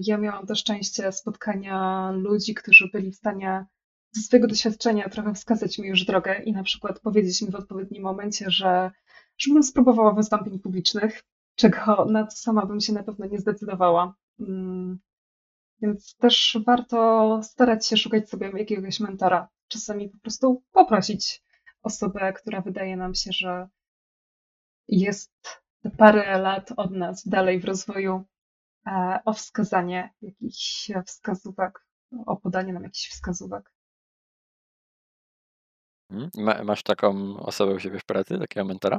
Ja 0.00 0.18
miałam 0.18 0.46
też 0.46 0.58
szczęście 0.58 1.12
spotkania 1.12 2.10
ludzi, 2.10 2.54
którzy 2.54 2.88
byli 2.92 3.10
w 3.10 3.16
stanie 3.16 3.66
ze 4.12 4.22
swojego 4.22 4.48
doświadczenia 4.48 5.08
trochę 5.08 5.34
wskazać 5.34 5.78
mi 5.78 5.88
już 5.88 6.04
drogę 6.04 6.42
i 6.42 6.52
na 6.52 6.62
przykład 6.62 7.00
powiedzieć 7.00 7.42
mi 7.42 7.50
w 7.50 7.54
odpowiednim 7.54 8.02
momencie, 8.02 8.50
że 8.50 8.90
żebym 9.38 9.62
spróbowała 9.62 10.14
wystąpień 10.14 10.58
publicznych, 10.58 11.22
czego 11.54 12.04
na 12.04 12.24
to 12.24 12.30
sama 12.30 12.66
bym 12.66 12.80
się 12.80 12.92
na 12.92 13.02
pewno 13.02 13.26
nie 13.26 13.38
zdecydowała. 13.38 14.14
Mm, 14.40 14.98
więc 15.82 16.16
też 16.16 16.58
warto 16.66 17.40
starać 17.42 17.86
się 17.86 17.96
szukać 17.96 18.30
sobie 18.30 18.52
jakiegoś 18.56 19.00
mentora. 19.00 19.48
Czasami 19.68 20.08
po 20.08 20.18
prostu 20.18 20.62
poprosić 20.72 21.42
osobę, 21.82 22.32
która 22.32 22.60
wydaje 22.60 22.96
nam 22.96 23.14
się, 23.14 23.30
że 23.32 23.68
jest 24.88 25.32
parę 25.96 26.38
lat 26.38 26.72
od 26.76 26.90
nas 26.90 27.28
dalej 27.28 27.60
w 27.60 27.64
rozwoju, 27.64 28.24
e, 28.86 29.20
o 29.24 29.32
wskazanie 29.32 30.14
jakichś 30.22 30.90
wskazówek, 31.06 31.86
o 32.26 32.36
podanie 32.36 32.72
nam 32.72 32.82
jakichś 32.82 33.10
wskazówek. 33.10 33.72
Mhm. 36.10 36.30
Ma, 36.36 36.64
masz 36.64 36.82
taką 36.82 37.36
osobę 37.36 37.74
u 37.74 37.78
siebie 37.78 37.98
w 37.98 38.04
pracy, 38.04 38.38
takiego 38.38 38.66
mentora? 38.66 38.98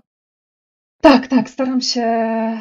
Tak, 1.02 1.28
tak, 1.28 1.50
staram 1.50 1.82
się, 1.82 2.08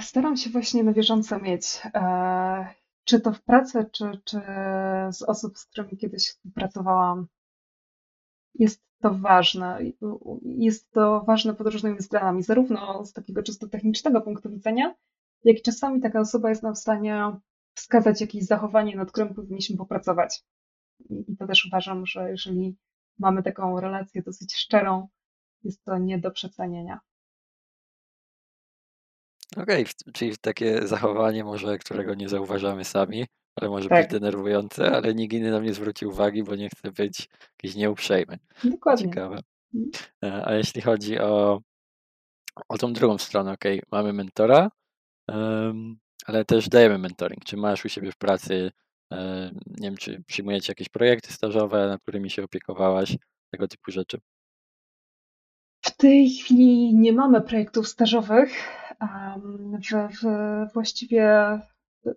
staram 0.02 0.37
się 0.37 0.50
właśnie 0.50 0.85
na 0.85 0.92
bieżąco 0.92 1.38
mieć. 1.38 1.80
E, 1.94 2.74
czy 3.04 3.20
to 3.20 3.32
w 3.32 3.42
pracy, 3.42 3.87
czy, 3.92 4.04
czy 4.24 4.40
z 5.11 5.22
osób, 5.22 5.58
z 5.58 5.66
którymi 5.66 5.96
kiedyś 5.96 6.28
współpracowałam. 6.28 7.26
Jest 8.54 8.82
to 9.02 9.14
ważne. 9.14 9.78
Jest 10.42 10.90
to 10.90 11.24
ważne 11.26 11.54
pod 11.54 11.66
różnymi 11.66 11.96
względami, 11.96 12.42
zarówno 12.42 13.04
z 13.04 13.12
takiego 13.12 13.42
czysto 13.42 13.68
technicznego 13.68 14.20
punktu 14.20 14.50
widzenia, 14.50 14.94
jak 15.44 15.58
i 15.58 15.62
czasami 15.62 16.00
taka 16.00 16.20
osoba 16.20 16.48
jest 16.48 16.62
nam 16.62 16.74
w 16.74 16.78
stanie 16.78 17.36
wskazać 17.74 18.20
jakieś 18.20 18.44
zachowanie, 18.44 18.96
nad 18.96 19.12
którym 19.12 19.34
powinniśmy 19.34 19.76
popracować. 19.76 20.44
I 21.10 21.36
to 21.36 21.46
też 21.46 21.66
uważam, 21.66 22.06
że 22.06 22.30
jeżeli 22.30 22.76
mamy 23.18 23.42
taką 23.42 23.80
relację 23.80 24.22
dosyć 24.22 24.54
szczerą, 24.54 25.08
jest 25.64 25.84
to 25.84 25.98
nie 25.98 26.18
do 26.18 26.30
przecenienia. 26.30 27.00
Okej, 29.56 29.82
okay, 29.82 30.12
czyli 30.12 30.36
takie 30.40 30.86
zachowanie 30.86 31.44
może, 31.44 31.78
którego 31.78 32.14
nie 32.14 32.28
zauważamy 32.28 32.84
sami, 32.84 33.26
ale 33.54 33.70
może 33.70 33.88
tak. 33.88 34.02
być 34.02 34.20
denerwujące, 34.20 34.90
ale 34.90 35.14
nikt 35.14 35.34
inny 35.34 35.50
nam 35.50 35.64
nie 35.64 35.74
zwróci 35.74 36.06
uwagi, 36.06 36.42
bo 36.42 36.56
nie 36.56 36.68
chce 36.68 36.92
być 36.92 37.28
jakiś 37.52 37.76
nieuprzejmy. 37.76 38.38
Dokładnie. 38.64 39.04
Ciekawe. 39.04 39.38
Mhm. 39.74 39.90
E, 40.24 40.46
a 40.46 40.54
jeśli 40.54 40.80
chodzi 40.80 41.18
o, 41.18 41.60
o 42.68 42.78
tą 42.78 42.92
drugą 42.92 43.18
stronę, 43.18 43.52
ok, 43.52 43.64
mamy 43.92 44.12
mentora, 44.12 44.70
um, 45.28 45.96
ale 46.26 46.44
też 46.44 46.68
dajemy 46.68 46.98
mentoring. 46.98 47.44
Czy 47.44 47.56
masz 47.56 47.84
u 47.84 47.88
siebie 47.88 48.12
w 48.12 48.16
pracy 48.16 48.70
E, 49.12 49.50
nie 49.66 49.88
wiem, 49.88 49.96
czy 49.96 50.22
przyjmujecie 50.26 50.70
jakieś 50.70 50.88
projekty 50.88 51.32
stażowe, 51.32 51.88
nad 51.88 52.02
którymi 52.02 52.30
się 52.30 52.44
opiekowałaś, 52.44 53.16
tego 53.50 53.68
typu 53.68 53.90
rzeczy? 53.90 54.18
W 55.84 55.96
tej 55.96 56.30
chwili 56.30 56.94
nie 56.94 57.12
mamy 57.12 57.40
projektów 57.40 57.88
stażowych. 57.88 58.52
W, 59.00 60.18
w, 60.22 60.24
właściwie 60.72 61.34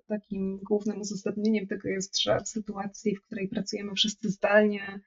takim 0.08 0.58
głównym 0.58 1.02
uzasadnieniem 1.02 1.67
tego 1.67 1.89
jest, 1.89 2.21
że 2.21 2.39
w 2.39 2.48
sytuacji, 2.48 3.15
w 3.15 3.21
której 3.21 3.48
pracujemy 3.48 3.93
wszyscy 3.95 4.30
zdalnie, 4.30 5.00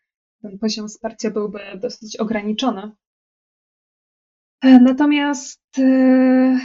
ten 0.43 0.59
poziom 0.59 0.89
wsparcia 0.89 1.31
byłby 1.31 1.61
dosyć 1.81 2.17
ograniczony. 2.17 2.93
E, 4.63 4.81
natomiast 4.81 5.79
e, 5.79 6.59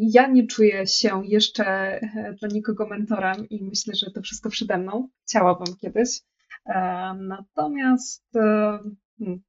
ja 0.00 0.26
nie 0.26 0.46
czuję 0.46 0.86
się 0.86 1.22
jeszcze 1.26 1.64
e, 1.66 2.34
dla 2.40 2.48
nikogo 2.48 2.86
mentorem 2.86 3.48
i 3.48 3.64
myślę, 3.64 3.94
że 3.94 4.10
to 4.10 4.22
wszystko 4.22 4.50
przede 4.50 4.78
mną. 4.78 5.08
Chciałabym 5.26 5.76
kiedyś. 5.76 6.20
Natomiast 7.18 8.24
hmm, 8.32 9.42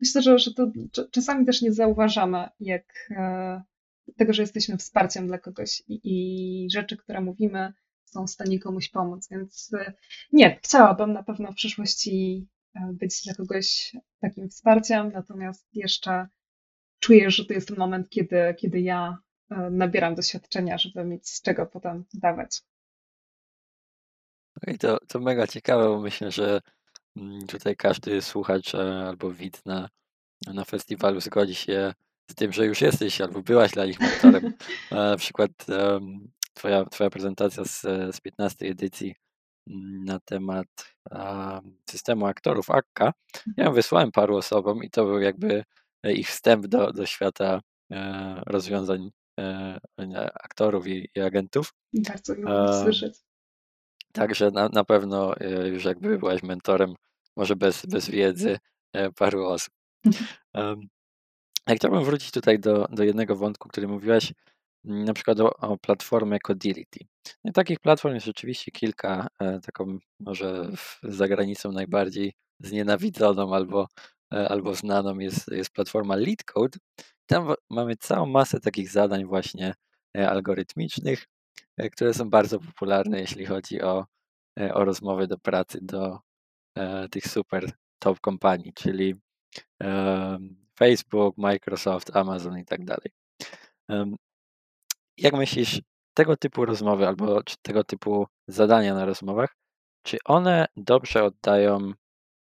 myślę, 0.00 0.22
że, 0.22 0.38
że 0.38 0.54
to 0.54 0.72
czasami 1.10 1.46
też 1.46 1.62
nie 1.62 1.72
zauważamy, 1.72 2.48
jak 2.60 3.08
tego, 4.16 4.32
że 4.32 4.42
jesteśmy 4.42 4.76
wsparciem 4.76 5.26
dla 5.26 5.38
kogoś 5.38 5.82
i, 5.88 6.00
i 6.04 6.70
rzeczy, 6.70 6.96
które 6.96 7.20
mówimy, 7.20 7.72
są 8.04 8.26
w 8.26 8.30
stanie 8.30 8.58
komuś 8.58 8.88
pomóc. 8.88 9.28
Więc 9.30 9.70
nie, 10.32 10.58
chciałabym 10.62 11.12
na 11.12 11.22
pewno 11.22 11.52
w 11.52 11.54
przyszłości 11.54 12.46
być 12.92 13.22
dla 13.24 13.34
kogoś 13.34 13.96
takim 14.20 14.48
wsparciem, 14.48 15.12
natomiast 15.12 15.68
jeszcze 15.72 16.28
czuję, 16.98 17.30
że 17.30 17.44
to 17.44 17.54
jest 17.54 17.68
ten 17.68 17.76
moment, 17.76 18.08
kiedy, 18.10 18.54
kiedy 18.58 18.80
ja 18.80 19.18
E, 19.50 19.70
nabieram 19.70 20.14
doświadczenia, 20.14 20.78
żeby 20.78 21.04
mieć 21.04 21.28
z 21.28 21.42
czego 21.42 21.66
potem 21.66 22.04
dawać. 22.14 22.62
I 24.66 24.78
to, 24.78 24.98
to 25.08 25.20
mega 25.20 25.46
ciekawe, 25.46 25.84
bo 25.84 26.00
myślę, 26.00 26.30
że 26.30 26.60
mm, 27.16 27.46
tutaj 27.46 27.76
każdy 27.76 28.22
słuchacz 28.22 28.74
e, 28.74 29.04
albo 29.08 29.30
widz 29.30 29.64
na, 29.64 29.88
na 30.46 30.64
festiwalu 30.64 31.20
zgodzi 31.20 31.54
się 31.54 31.94
z 32.30 32.34
tym, 32.34 32.52
że 32.52 32.66
już 32.66 32.80
jesteś 32.80 33.20
albo 33.20 33.42
byłaś 33.42 33.70
dla 33.70 33.86
nich 33.86 34.00
mentorem. 34.00 34.52
Na 34.90 35.16
przykład 35.16 35.50
um, 35.68 36.30
twoja, 36.54 36.84
twoja 36.84 37.10
prezentacja 37.10 37.64
z, 37.64 37.80
z 38.16 38.20
15 38.20 38.66
edycji 38.66 39.14
mm, 39.66 40.04
na 40.04 40.20
temat 40.20 40.66
um, 41.10 41.76
systemu 41.90 42.26
aktorów 42.26 42.70
akka. 42.70 43.12
Ja 43.56 43.64
ją 43.64 43.72
wysłałem 43.72 44.12
paru 44.12 44.36
osobom 44.36 44.84
i 44.84 44.90
to 44.90 45.04
był 45.04 45.20
jakby 45.20 45.64
ich 46.04 46.28
wstęp 46.28 46.66
do, 46.66 46.92
do 46.92 47.06
świata 47.06 47.60
e, 47.92 48.42
rozwiązań 48.46 49.10
E, 49.38 50.30
aktorów 50.34 50.86
i, 50.86 51.08
i 51.14 51.20
agentów. 51.20 51.74
Bardzo 51.92 52.34
miło 52.34 52.82
słyszeć. 52.82 53.14
Także 54.12 54.50
na, 54.50 54.68
na 54.68 54.84
pewno 54.84 55.36
e, 55.36 55.68
już 55.68 55.84
jakby 55.84 56.18
byłaś 56.18 56.42
mentorem, 56.42 56.94
może 57.36 57.56
bez, 57.56 57.86
bez 57.86 58.10
wiedzy 58.10 58.58
e, 58.92 59.12
paru 59.12 59.46
osób. 59.46 59.74
Um, 60.54 60.88
ja 61.68 61.74
chciałbym 61.74 62.04
wrócić 62.04 62.30
tutaj 62.30 62.58
do, 62.58 62.88
do 62.90 63.04
jednego 63.04 63.36
wątku, 63.36 63.68
który 63.68 63.88
mówiłaś, 63.88 64.32
mm, 64.84 65.04
na 65.04 65.14
przykład 65.14 65.40
o, 65.40 65.56
o 65.56 65.78
platformie 65.78 66.38
Codility. 66.40 67.00
No 67.44 67.52
takich 67.52 67.80
platform 67.80 68.14
jest 68.14 68.26
rzeczywiście 68.26 68.70
kilka, 68.70 69.26
taką 69.62 69.98
może 70.20 70.70
za 71.02 71.28
granicą 71.28 71.72
najbardziej 71.72 72.32
znienawidzoną 72.60 73.54
albo 73.54 73.86
albo 74.30 74.74
znaną 74.74 75.18
jest, 75.18 75.48
jest 75.48 75.70
platforma 75.70 76.16
LeetCode. 76.16 76.78
Tam 77.26 77.54
mamy 77.70 77.96
całą 77.96 78.26
masę 78.26 78.60
takich 78.60 78.90
zadań 78.90 79.24
właśnie 79.24 79.74
algorytmicznych, 80.14 81.26
które 81.92 82.14
są 82.14 82.30
bardzo 82.30 82.60
popularne, 82.60 83.20
jeśli 83.20 83.46
chodzi 83.46 83.82
o, 83.82 84.06
o 84.74 84.84
rozmowy 84.84 85.26
do 85.26 85.38
pracy 85.38 85.78
do 85.82 86.18
tych 87.10 87.26
super 87.26 87.72
top 87.98 88.20
kompanii, 88.20 88.72
czyli 88.74 89.14
Facebook, 90.78 91.38
Microsoft, 91.38 92.16
Amazon 92.16 92.58
i 92.58 92.64
tak 92.64 92.84
dalej. 92.84 93.10
Jak 95.16 95.34
myślisz, 95.34 95.80
tego 96.14 96.36
typu 96.36 96.64
rozmowy 96.64 97.06
albo 97.06 97.40
tego 97.62 97.84
typu 97.84 98.26
zadania 98.48 98.94
na 98.94 99.04
rozmowach, 99.04 99.56
czy 100.02 100.18
one 100.24 100.66
dobrze 100.76 101.24
oddają, 101.24 101.92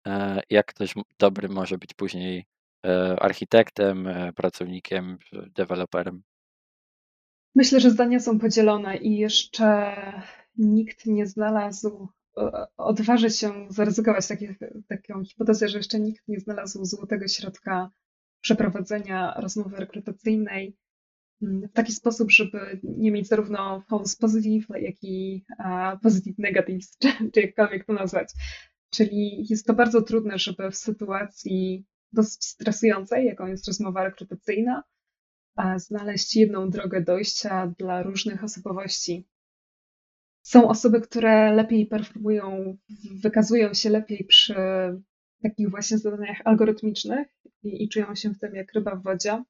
e, 0.08 0.42
jak 0.50 0.66
ktoś 0.66 0.94
dobry 1.20 1.50
może 1.50 1.78
być 1.78 1.94
później 1.94 2.46
e, 2.86 3.16
architektem, 3.20 4.08
e, 4.08 4.34
pracownikiem, 4.34 5.18
deweloperem? 5.56 6.24
Myślę, 7.56 7.80
że 7.80 7.92
zdania 7.92 8.20
są 8.20 8.40
podzielone 8.40 8.98
i 8.98 9.18
jeszcze 9.18 9.96
nikt 10.58 11.06
nie 11.06 11.26
znalazł, 11.26 12.08
odważy 12.78 13.30
się 13.30 13.68
zaryzykować 13.70 14.28
takie, 14.28 14.56
taką 14.88 15.24
hipotezę, 15.24 15.68
że 15.68 15.78
jeszcze 15.78 16.00
nikt 16.00 16.28
nie 16.28 16.40
znalazł 16.40 16.86
złotego 16.86 17.28
środka 17.28 17.92
przeprowadzenia 18.44 19.34
rozmowy 19.38 19.78
rekrutacyjnej 19.78 20.78
w 21.42 21.74
taki 21.74 21.92
sposób, 21.92 22.32
żeby 22.32 22.80
nie 22.84 23.12
mieć 23.12 23.28
zarówno 23.28 23.82
false 23.90 24.18
positive, 24.20 24.68
jak 24.70 24.96
i 25.02 25.46
positive 26.02 26.38
negatives, 26.38 26.98
czy, 26.98 27.08
czy 27.34 27.42
jakkolwiek 27.42 27.86
to 27.86 27.94
nazwać. 27.94 28.30
Czyli 28.90 29.46
jest 29.50 29.68
to 29.68 29.74
bardzo 29.74 30.02
trudne, 30.02 30.40
żeby 30.40 30.72
w 30.72 30.76
sytuacji 30.76 31.86
dosyć 32.12 32.46
stresującej, 32.46 33.26
jaką 33.26 33.48
jest 33.48 33.68
rozmowa 33.68 34.04
rekrutacyjna, 34.04 34.84
znaleźć 35.76 36.36
jedną 36.36 36.70
drogę 36.70 37.02
dojścia 37.02 37.74
dla 37.78 38.04
różnych 38.04 38.44
osobowości. 38.44 39.28
Są 40.42 40.70
osoby, 40.70 41.02
które 41.02 41.54
lepiej 41.54 41.86
performują, 41.86 42.78
wykazują 43.22 43.74
się 43.74 43.90
lepiej 43.90 44.26
przy 44.26 44.56
takich 45.44 45.70
właśnie 45.70 45.98
zadaniach 45.98 46.42
algorytmicznych 46.46 47.28
i, 47.64 47.84
i 47.84 47.90
czują 47.90 48.16
się 48.16 48.30
w 48.30 48.40
tym 48.40 48.56
jak 48.56 48.74
ryba 48.74 48.96
w 48.96 49.04
wodzie. 49.04 49.44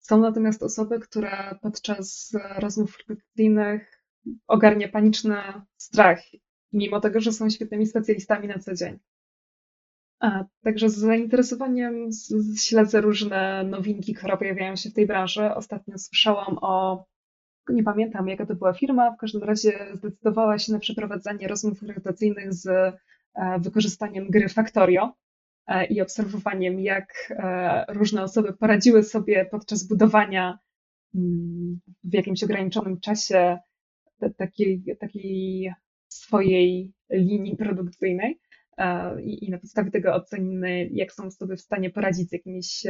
Są 0.00 0.18
natomiast 0.18 0.62
osoby, 0.62 1.00
które 1.00 1.58
podczas 1.62 2.32
rozmów 2.56 2.98
refleksyjnych 2.98 4.02
ogarnia 4.46 4.88
paniczny 4.88 5.36
strach, 5.76 6.22
mimo 6.72 7.00
tego, 7.00 7.20
że 7.20 7.32
są 7.32 7.50
świetnymi 7.50 7.86
specjalistami 7.86 8.48
na 8.48 8.58
co 8.58 8.74
dzień. 8.74 8.98
A, 10.20 10.44
także 10.64 10.88
z 10.88 10.96
zainteresowaniem 10.96 12.08
śledzę 12.56 13.00
różne 13.00 13.64
nowinki, 13.64 14.14
które 14.14 14.36
pojawiają 14.36 14.76
się 14.76 14.90
w 14.90 14.94
tej 14.94 15.06
branży. 15.06 15.54
Ostatnio 15.54 15.98
słyszałam 15.98 16.58
o, 16.60 17.04
nie 17.68 17.82
pamiętam 17.82 18.28
jaka 18.28 18.46
to 18.46 18.54
była 18.54 18.72
firma, 18.72 19.10
w 19.10 19.16
każdym 19.16 19.42
razie 19.42 19.86
zdecydowała 19.94 20.58
się 20.58 20.72
na 20.72 20.78
przeprowadzenie 20.78 21.48
rozmów 21.48 21.82
rekrutacyjnych 21.82 22.54
z 22.54 22.66
e, 22.66 22.92
wykorzystaniem 23.60 24.30
gry 24.30 24.48
Factorio. 24.48 25.12
E, 25.70 25.84
i 25.86 26.00
obserwowaniem, 26.00 26.80
jak 26.80 27.14
e, 27.30 27.84
różne 27.88 28.22
osoby 28.22 28.52
poradziły 28.52 29.02
sobie 29.02 29.44
podczas 29.44 29.86
budowania 29.86 30.58
mm, 31.14 31.80
w 32.04 32.14
jakimś 32.14 32.44
ograniczonym 32.44 33.00
czasie 33.00 33.58
takiej, 34.36 34.82
takiej 35.00 35.72
swojej 36.08 36.92
linii 37.10 37.56
produkcyjnej. 37.56 38.40
E, 38.78 39.22
I, 39.22 39.50
na 39.50 39.58
podstawie 39.58 39.90
tego 39.90 40.14
ocenimy, 40.14 40.88
jak 40.92 41.12
są 41.12 41.30
sobie 41.30 41.56
w 41.56 41.60
stanie 41.60 41.90
poradzić 41.90 42.28
z 42.28 42.32
jakimiś 42.32 42.86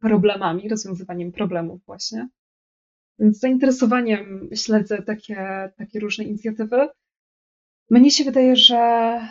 problemami, 0.00 0.68
rozwiązywaniem 0.68 1.32
problemów 1.32 1.80
właśnie. 1.86 2.28
Więc 3.18 3.36
z 3.36 3.40
zainteresowaniem 3.40 4.48
śledzę 4.54 5.02
takie, 5.02 5.70
takie 5.76 6.00
różne 6.00 6.24
inicjatywy. 6.24 6.88
Mnie 7.90 8.10
się 8.10 8.24
wydaje, 8.24 8.56
że 8.56 8.76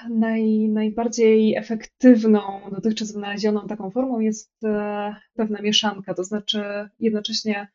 naj, 0.10 0.70
najbardziej 0.70 1.56
efektywną 1.56 2.41
dotychczas 2.72 3.12
wynalezioną 3.13 3.68
taką 3.68 3.91
formą 3.91 4.20
jest 4.20 4.52
e, 4.63 5.15
pewna 5.34 5.62
mieszanka, 5.62 6.13
to 6.13 6.24
znaczy 6.24 6.63
jednocześnie 7.00 7.68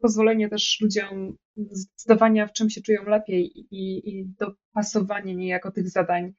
pozwolenie 0.00 0.48
też 0.48 0.78
ludziom 0.80 1.36
zdecydowania, 1.56 2.46
w 2.46 2.52
czym 2.52 2.70
się 2.70 2.82
czują 2.82 3.04
lepiej 3.04 3.52
i, 3.56 4.08
i 4.08 4.26
dopasowanie 4.38 5.34
niejako 5.34 5.70
tych 5.70 5.88
zadań 5.88 6.34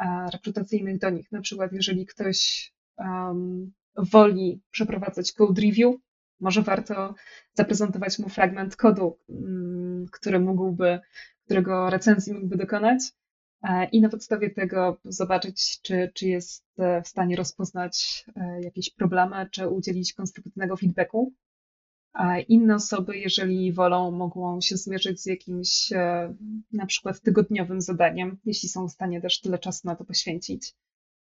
e, 0.00 0.26
rekrutacyjnych 0.32 0.98
do 0.98 1.10
nich. 1.10 1.32
Na 1.32 1.40
przykład, 1.40 1.72
jeżeli 1.72 2.06
ktoś 2.06 2.72
um, 2.98 3.72
woli 3.96 4.62
przeprowadzać 4.70 5.32
code 5.32 5.62
review, 5.62 5.94
może 6.40 6.62
warto 6.62 7.14
zaprezentować 7.54 8.18
mu 8.18 8.28
fragment 8.28 8.76
kodu, 8.76 9.18
um, 9.28 10.06
który 10.12 10.40
mógłby, 10.40 11.00
którego 11.44 11.90
recenzji 11.90 12.34
mógłby 12.34 12.56
dokonać 12.56 13.00
i 13.92 14.00
na 14.00 14.08
podstawie 14.08 14.50
tego 14.50 15.00
zobaczyć, 15.04 15.80
czy, 15.82 16.10
czy 16.14 16.28
jest 16.28 16.64
e, 16.78 17.02
w 17.02 17.08
stanie 17.08 17.36
rozpoznać 17.36 18.24
e, 18.36 18.60
jakieś 18.62 18.90
problemy, 18.90 19.48
czy 19.50 19.68
udzielić 19.68 20.12
konstruktywnego 20.12 20.76
feedbacku. 20.76 21.32
Inne 22.48 22.74
osoby, 22.74 23.18
jeżeli 23.18 23.72
wolą, 23.72 24.10
mogą 24.10 24.60
się 24.60 24.76
zmierzyć 24.76 25.22
z 25.22 25.26
jakimś 25.26 25.90
na 26.72 26.86
przykład 26.86 27.20
tygodniowym 27.20 27.80
zadaniem, 27.80 28.38
jeśli 28.44 28.68
są 28.68 28.88
w 28.88 28.92
stanie 28.92 29.20
też 29.20 29.40
tyle 29.40 29.58
czasu 29.58 29.80
na 29.84 29.96
to 29.96 30.04
poświęcić. 30.04 30.74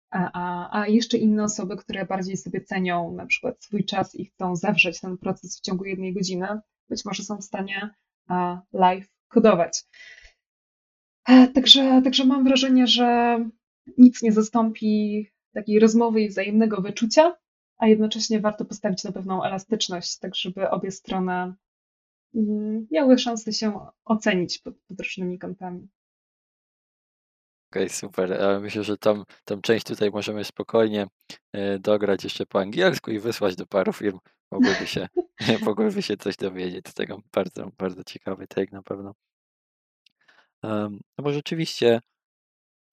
A, 0.10 0.32
a, 0.34 0.80
a 0.82 0.88
jeszcze 0.88 1.18
inne 1.18 1.44
osoby, 1.44 1.78
które 1.78 2.06
bardziej 2.06 2.38
sobie 2.38 2.62
cenią 2.62 3.14
na 3.14 3.26
przykład 3.26 3.64
swój 3.64 3.86
czas 3.86 4.16
i 4.16 4.26
chcą 4.26 4.56
zawrzeć 4.56 5.00
ten 5.00 5.18
proces 5.18 5.58
w 5.58 5.62
ciągu 5.62 5.86
jednej 5.86 6.14
godziny, 6.14 6.48
być 6.90 7.06
może 7.06 7.24
są 7.24 7.38
w 7.38 7.44
stanie 7.44 7.90
live 8.74 9.10
kodować. 9.28 9.84
E, 11.28 11.48
także, 11.48 12.02
także 12.04 12.26
mam 12.26 12.44
wrażenie, 12.44 12.88
że 12.88 13.40
nic 13.98 14.22
nie 14.22 14.32
zastąpi 14.32 15.26
takiej 15.54 15.80
rozmowy 15.80 16.22
i 16.22 16.30
wzajemnego 16.30 16.82
wyczucia, 16.82 17.36
a 17.78 17.88
jednocześnie 17.88 18.40
warto 18.40 18.66
postawić 18.66 19.04
na 19.04 19.12
pewną 19.12 19.44
elastyczność, 19.44 20.20
tak 20.20 20.36
żeby 20.36 20.70
obie 20.70 20.92
strony 20.92 21.54
mm, 22.36 22.88
miały 22.92 23.18
szansę 23.18 23.54
się 23.54 23.80
ocenić 24.06 24.60
pod, 24.60 24.76
pod 24.88 25.00
różnymi 25.00 25.40
kątami. 25.40 25.88
Okej, 27.72 27.84
okay, 27.84 27.90
super. 27.90 28.40
Myślę, 28.62 28.84
że 28.84 28.98
tą, 28.98 29.24
tą 29.46 29.62
część 29.62 29.86
tutaj 29.86 30.10
możemy 30.12 30.44
spokojnie 30.44 31.08
e, 31.54 31.80
dograć 31.80 32.24
jeszcze 32.24 32.46
po 32.46 32.60
angielsku 32.60 33.12
i 33.12 33.20
wysłać 33.20 33.56
do 33.56 33.66
paru 33.66 33.94
firm. 33.94 34.20
Mogłyby 34.52 34.88
się, 34.88 35.08
mogłyby 35.66 36.02
się 36.02 36.18
coś 36.18 36.38
dowiedzieć 36.38 36.88
z 36.88 36.94
tego. 36.94 37.22
Bardzo, 37.34 37.72
bardzo 37.78 38.04
ciekawy 38.04 38.48
take 38.48 38.72
na 38.72 38.84
pewno. 38.84 39.14
No 40.64 41.24
bo 41.24 41.34
rzeczywiście 41.34 42.02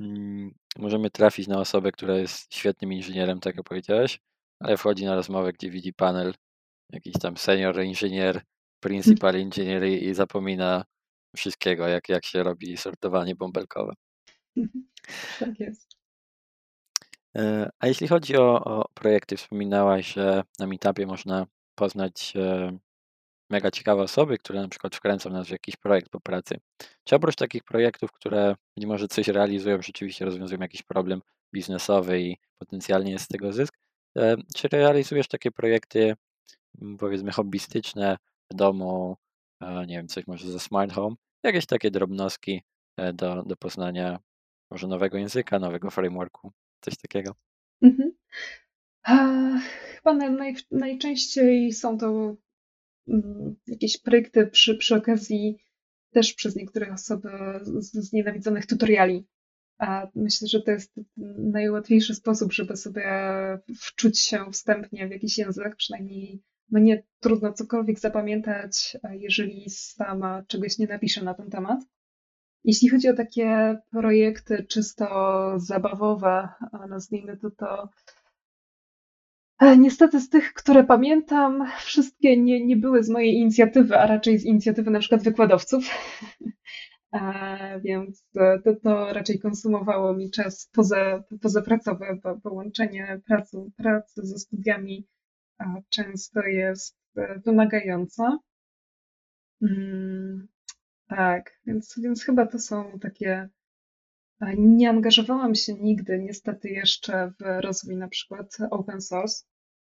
mm, 0.01 0.55
możemy 0.79 1.11
trafić 1.11 1.49
na 1.49 1.59
osobę, 1.59 1.93
która 1.93 2.17
jest 2.17 2.55
świetnym 2.55 2.93
inżynierem, 2.93 3.41
tak 3.41 3.57
jak 3.57 3.67
powiedziałeś, 3.67 4.21
ale 4.61 4.77
wchodzi 4.77 5.05
na 5.05 5.15
rozmowę, 5.15 5.53
gdzie 5.53 5.71
widzi 5.71 5.93
panel, 5.93 6.35
jakiś 6.93 7.13
tam 7.13 7.37
senior 7.37 7.83
inżynier, 7.83 8.43
principal 8.81 9.37
engineer 9.37 9.85
i 9.85 10.15
zapomina 10.15 10.85
wszystkiego, 11.37 11.89
jak, 11.89 12.09
jak 12.09 12.25
się 12.25 12.43
robi 12.43 12.77
sortowanie 12.77 13.35
bąbelkowe. 13.35 13.95
Tak 15.39 15.61
jest. 15.61 15.95
E, 17.37 17.71
a 17.79 17.87
jeśli 17.87 18.09
chodzi 18.09 18.37
o, 18.37 18.65
o 18.65 18.89
projekty, 18.95 19.37
wspominałaś, 19.37 20.13
że 20.13 20.43
na 20.59 20.67
Meetupie 20.67 21.07
można 21.07 21.47
poznać 21.75 22.33
mega 23.55 23.71
ciekawe 23.71 24.03
osoby, 24.03 24.39
które 24.39 24.63
na 24.63 24.69
przykład 24.69 24.97
wkręcą 24.97 25.31
nas 25.31 25.47
w 25.47 25.51
jakiś 25.51 25.77
projekt 25.77 26.09
po 26.09 26.21
pracy. 26.21 26.61
Czy 27.05 27.17
oprócz 27.17 27.37
takich 27.37 27.65
projektów, 27.65 28.13
które 28.13 28.57
być 28.77 28.87
może 28.87 29.09
coś 29.09 29.29
realizują, 29.29 29.83
rzeczywiście 29.83 30.25
rozwiązują 30.25 30.61
jakiś 30.61 30.83
problem 30.83 31.21
biznesowy 31.55 32.21
i 32.21 32.37
potencjalnie 32.59 33.13
jest 33.13 33.25
z 33.25 33.29
tego 33.29 33.53
zysk, 33.53 33.79
e, 34.19 34.37
czy 34.57 34.69
realizujesz 34.69 35.29
takie 35.29 35.51
projekty 35.51 36.15
powiedzmy 36.99 37.33
hobbystyczne 37.33 38.17
w 38.53 38.55
domu, 38.55 39.17
nie 39.87 39.97
wiem, 39.97 40.09
coś 40.09 40.27
może 40.27 40.51
ze 40.51 40.61
smart 40.61 40.93
home, 40.93 41.17
jakieś 41.43 41.67
takie 41.67 41.91
drobnostki 41.91 42.63
e, 42.97 43.13
do, 43.13 43.43
do 43.43 43.57
poznania 43.57 44.19
może 44.71 44.87
nowego 44.87 45.19
języka, 45.19 45.59
nowego 45.59 45.91
frameworku, 45.91 46.53
coś 46.81 46.97
takiego? 46.97 47.35
Mhm. 47.83 48.13
Chyba 49.97 50.13
naj, 50.13 50.57
najczęściej 50.71 51.73
są 51.73 51.99
to 51.99 52.35
jakieś 53.67 53.99
projekty 53.99 54.47
przy, 54.47 54.77
przy 54.77 54.95
okazji 54.95 55.59
też 56.13 56.33
przez 56.35 56.57
niektóre 56.57 56.93
osoby 56.93 57.29
znienawidzonych 57.93 58.67
tutoriali. 58.67 59.27
A 59.79 60.09
myślę, 60.15 60.49
że 60.49 60.63
to 60.63 60.71
jest 60.71 61.01
najłatwiejszy 61.39 62.15
sposób, 62.15 62.53
żeby 62.53 62.77
sobie 62.77 63.05
wczuć 63.81 64.21
się 64.21 64.51
wstępnie 64.53 65.09
w 65.09 65.11
jakiś 65.11 65.39
język, 65.39 65.77
przynajmniej 65.77 66.43
no 66.71 66.81
nie 66.81 67.03
trudno 67.21 67.53
cokolwiek 67.53 67.99
zapamiętać, 67.99 68.97
jeżeli 69.11 69.71
sama 69.71 70.43
czegoś 70.47 70.79
nie 70.79 70.87
napiszę 70.87 71.25
na 71.25 71.35
ten 71.35 71.51
temat. 71.51 71.81
Jeśli 72.65 72.89
chodzi 72.89 73.09
o 73.09 73.15
takie 73.15 73.79
projekty 73.91 74.67
czysto 74.69 75.07
zabawowe, 75.57 76.49
nazwijmy 76.89 77.37
to 77.37 77.51
to, 77.51 77.89
E, 78.07 78.24
niestety 79.77 80.21
z 80.21 80.29
tych, 80.29 80.53
które 80.53 80.85
pamiętam, 80.85 81.65
wszystkie 81.79 82.37
nie, 82.37 82.67
nie 82.67 82.77
były 82.77 83.05
z 83.05 83.09
mojej 83.09 83.35
inicjatywy, 83.35 83.99
a 83.99 84.07
raczej 84.07 84.39
z 84.39 84.45
inicjatywy 84.45 84.91
na 84.91 84.99
przykład 84.99 85.23
wykładowców. 85.23 85.85
A, 87.11 87.45
więc 87.85 88.25
to, 88.65 88.75
to 88.83 89.13
raczej 89.13 89.39
konsumowało 89.39 90.15
mi 90.15 90.31
czas 90.31 90.71
poza, 90.73 91.25
pozapracowy, 91.43 92.07
bo 92.23 92.41
połączenie 92.41 93.21
pracy, 93.27 93.57
pracy 93.77 94.27
ze 94.27 94.39
studiami 94.39 95.07
często 95.89 96.41
jest 96.41 96.97
e, 97.17 97.39
wymagające. 97.39 98.39
Mm, 99.63 100.49
tak, 101.09 101.61
więc, 101.67 101.95
więc 102.03 102.25
chyba 102.25 102.47
to 102.47 102.59
są 102.59 102.99
takie. 102.99 103.49
Nie 104.59 104.91
angażowałam 104.91 105.55
się 105.55 105.75
nigdy, 105.75 106.19
niestety, 106.19 106.69
jeszcze 106.69 107.33
w 107.41 107.63
rozwój 107.63 107.97
na 107.97 108.09
przykład 108.09 108.57
open 108.71 109.01
source. 109.01 109.45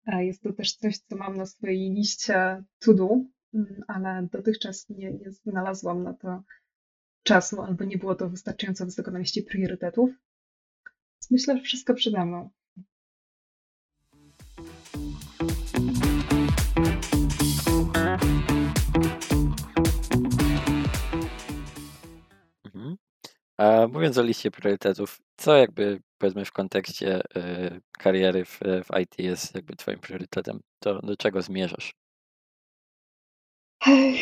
Jest 0.08 0.44
to 0.44 0.54
też 0.54 0.76
coś, 0.76 0.98
co 0.98 1.16
mam 1.16 1.38
na 1.38 1.46
swojej 1.46 1.92
liście 1.92 2.64
to 2.80 2.94
do, 2.94 3.10
mm, 3.54 3.84
ale 3.88 4.28
dotychczas 4.32 4.90
nie, 4.90 5.12
nie 5.12 5.32
znalazłam 5.32 6.04
na 6.04 6.14
to 6.14 6.44
czasu, 7.24 7.62
albo 7.62 7.84
nie 7.84 7.98
było 7.98 8.16
to 8.16 8.30
wystarczająco 8.30 8.86
wysoko 8.86 9.12
na 9.12 9.20
liście 9.20 9.44
priorytetów. 9.44 10.10
Myślę, 11.32 11.58
że 11.58 11.64
wszystko 11.64 11.94
przede 11.94 12.26
mną. 12.26 12.50
A 23.58 23.88
mówiąc 23.88 24.18
o 24.18 24.24
liście 24.24 24.52
priorytetów, 24.52 25.22
co 25.38 25.58
jakby 25.58 26.02
powiedzmy 26.18 26.46
w 26.46 26.52
kontekście 26.52 27.22
y, 27.38 27.82
kariery 28.00 28.46
w, 28.46 28.60
w 28.60 29.00
IT 29.02 29.20
jest 29.20 29.56
jakby 29.56 29.76
twoim 29.76 30.00
priorytetem? 30.00 30.60
To 30.80 31.02
do 31.02 31.18
czego 31.18 31.42
zmierzasz? 31.42 31.96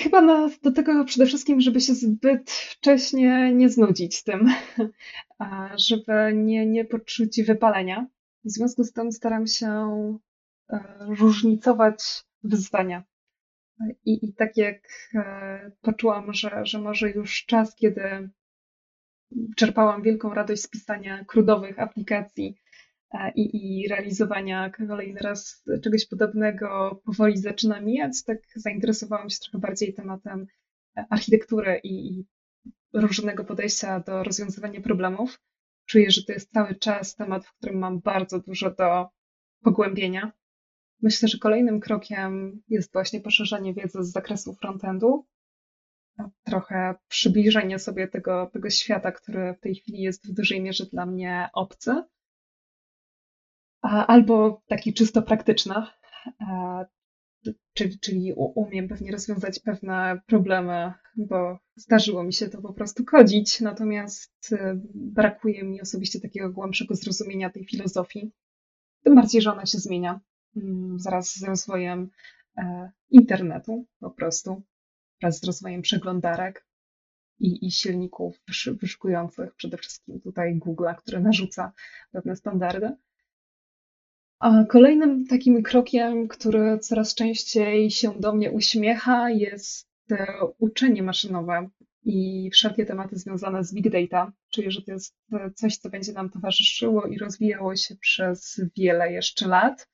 Chyba 0.03 0.21
na, 0.21 0.49
do 0.63 0.71
tego 0.71 1.05
przede 1.05 1.25
wszystkim, 1.25 1.61
żeby 1.61 1.81
się 1.81 1.93
zbyt 1.95 2.51
wcześnie 2.51 3.53
nie 3.53 3.69
znudzić 3.69 4.23
tym, 4.23 4.49
żeby 5.89 6.31
nie, 6.35 6.65
nie 6.65 6.85
poczuć 6.85 7.43
wypalenia. 7.43 8.07
W 8.45 8.51
związku 8.51 8.83
z 8.83 8.93
tym 8.93 9.11
staram 9.11 9.47
się 9.47 9.69
e, 10.69 10.97
różnicować 10.99 12.23
wyzwania. 12.43 13.03
I, 14.05 14.25
i 14.25 14.33
tak 14.33 14.57
jak 14.57 14.87
e, 15.15 15.71
poczułam, 15.81 16.33
że, 16.33 16.65
że 16.65 16.79
może 16.79 17.09
już 17.09 17.45
czas, 17.45 17.75
kiedy 17.75 18.29
czerpałam 19.55 20.01
wielką 20.01 20.33
radość 20.33 20.61
z 20.61 20.69
pisania 20.69 21.25
krudowych 21.25 21.79
aplikacji 21.79 22.55
e, 23.13 23.31
i, 23.35 23.81
i 23.81 23.87
realizowania 23.87 24.69
kolejny 24.69 25.19
raz 25.19 25.63
czegoś 25.83 26.07
podobnego 26.07 27.01
powoli 27.05 27.37
zaczyna 27.37 27.81
mijać, 27.81 28.23
tak 28.23 28.37
zainteresowałam 28.55 29.29
się 29.29 29.37
trochę 29.39 29.57
bardziej 29.57 29.93
tematem 29.93 30.47
architektury 31.09 31.79
i, 31.83 32.17
i 32.17 32.25
różnego 32.93 33.43
podejścia 33.43 33.99
do 33.99 34.23
rozwiązywania 34.23 34.81
problemów. 34.81 35.39
Czuję, 35.85 36.11
że 36.11 36.23
to 36.23 36.33
jest 36.33 36.51
cały 36.51 36.75
czas 36.75 37.15
temat, 37.15 37.45
w 37.45 37.53
którym 37.53 37.79
mam 37.79 37.99
bardzo 37.99 38.39
dużo 38.39 38.71
do 38.71 39.07
pogłębienia. 39.63 40.31
Myślę, 41.01 41.27
że 41.27 41.37
kolejnym 41.37 41.79
krokiem 41.79 42.61
jest 42.67 42.93
właśnie 42.93 43.21
poszerzanie 43.21 43.73
wiedzy 43.73 44.03
z 44.03 44.11
zakresu 44.11 44.53
frontendu, 44.53 45.25
trochę 46.43 46.95
przybliżenie 47.07 47.79
sobie 47.79 48.07
tego, 48.07 48.49
tego 48.53 48.69
świata, 48.69 49.11
który 49.11 49.53
w 49.53 49.59
tej 49.59 49.75
chwili 49.75 50.01
jest 50.01 50.27
w 50.27 50.33
dużej 50.33 50.61
mierze 50.61 50.85
dla 50.85 51.05
mnie 51.05 51.49
obcy, 51.53 52.03
albo 53.81 54.61
taki 54.67 54.93
czysto 54.93 55.21
praktyczny, 55.21 55.75
czyli, 57.73 57.99
czyli 57.99 58.33
umiem 58.35 58.87
pewnie 58.87 59.11
rozwiązać 59.11 59.59
pewne 59.59 60.21
problemy, 60.27 60.93
bo 61.15 61.59
zdarzyło 61.75 62.23
mi 62.23 62.33
się 62.33 62.49
to 62.49 62.61
po 62.61 62.73
prostu 62.73 63.05
kodzić, 63.05 63.61
natomiast 63.61 64.51
y, 64.51 64.57
brakuje 64.93 65.63
mi 65.63 65.81
osobiście 65.81 66.19
takiego 66.19 66.49
głębszego 66.49 66.95
zrozumienia 66.95 67.49
tej 67.49 67.65
filozofii, 67.65 68.31
tym 69.03 69.15
bardziej, 69.15 69.41
że 69.41 69.51
ona 69.51 69.65
się 69.65 69.77
zmienia 69.77 70.19
mm, 70.55 70.99
zaraz 70.99 71.35
z 71.35 71.43
rozwojem 71.43 72.09
e, 72.57 72.91
internetu 73.09 73.85
po 73.99 74.11
prostu 74.11 74.63
wraz 75.21 75.39
z 75.39 75.43
rozwojem 75.43 75.81
przeglądarek 75.81 76.65
i, 77.39 77.67
i 77.67 77.71
silników 77.71 78.41
wyszukujących, 78.81 79.55
przede 79.55 79.77
wszystkim 79.77 80.21
tutaj 80.21 80.59
Google'a, 80.59 80.95
który 80.95 81.19
narzuca 81.19 81.73
pewne 82.11 82.35
standardy. 82.35 82.91
A 84.39 84.63
kolejnym 84.69 85.27
takim 85.27 85.63
krokiem, 85.63 86.27
który 86.27 86.79
coraz 86.79 87.15
częściej 87.15 87.91
się 87.91 88.19
do 88.19 88.33
mnie 88.33 88.51
uśmiecha, 88.51 89.29
jest 89.29 89.87
uczenie 90.57 91.03
maszynowe 91.03 91.69
i 92.03 92.49
wszelkie 92.53 92.85
tematy 92.85 93.15
związane 93.15 93.63
z 93.63 93.73
big 93.73 93.89
data, 93.89 94.31
czyli 94.49 94.71
że 94.71 94.81
to 94.81 94.91
jest 94.91 95.15
coś, 95.55 95.77
co 95.77 95.89
będzie 95.89 96.13
nam 96.13 96.29
towarzyszyło 96.29 97.05
i 97.05 97.17
rozwijało 97.17 97.75
się 97.75 97.95
przez 97.95 98.61
wiele 98.77 99.11
jeszcze 99.11 99.47
lat 99.47 99.87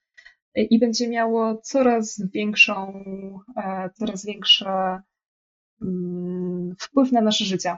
i 0.56 0.80
będzie 0.80 1.10
miało 1.10 1.58
coraz 1.58 2.22
większą, 2.34 3.04
e, 3.58 3.90
coraz 3.94 4.26
większe 4.26 5.02
wpływ 6.80 7.12
na 7.12 7.22
nasze 7.22 7.46
życie. 7.46 7.78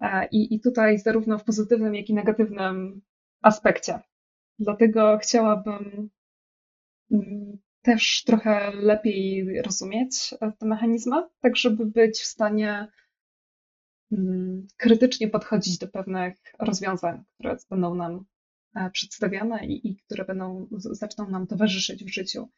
E, 0.00 0.28
I, 0.28 0.54
I 0.54 0.60
tutaj 0.60 0.98
zarówno 0.98 1.38
w 1.38 1.44
pozytywnym, 1.44 1.94
jak 1.94 2.08
i 2.08 2.14
negatywnym 2.14 3.02
aspekcie. 3.42 3.98
Dlatego 4.58 5.18
chciałabym 5.22 6.10
mm, 7.10 7.58
też 7.82 8.22
trochę 8.26 8.72
lepiej 8.74 9.62
rozumieć 9.62 10.34
e, 10.40 10.52
te 10.52 10.66
mechanizmy, 10.66 11.16
tak 11.40 11.56
żeby 11.56 11.86
być 11.86 12.20
w 12.20 12.26
stanie 12.26 12.88
mm, 14.12 14.66
krytycznie 14.76 15.28
podchodzić 15.28 15.78
do 15.78 15.88
pewnych 15.88 16.36
rozwiązań, 16.58 17.24
które 17.34 17.56
będą 17.70 17.94
nam 17.94 18.24
e, 18.76 18.90
przedstawiane 18.90 19.66
i, 19.66 19.88
i 19.88 19.96
które 19.96 20.24
będą, 20.24 20.68
zaczną 20.70 21.30
nam 21.30 21.46
towarzyszyć 21.46 22.04
w 22.04 22.12
życiu 22.12 22.48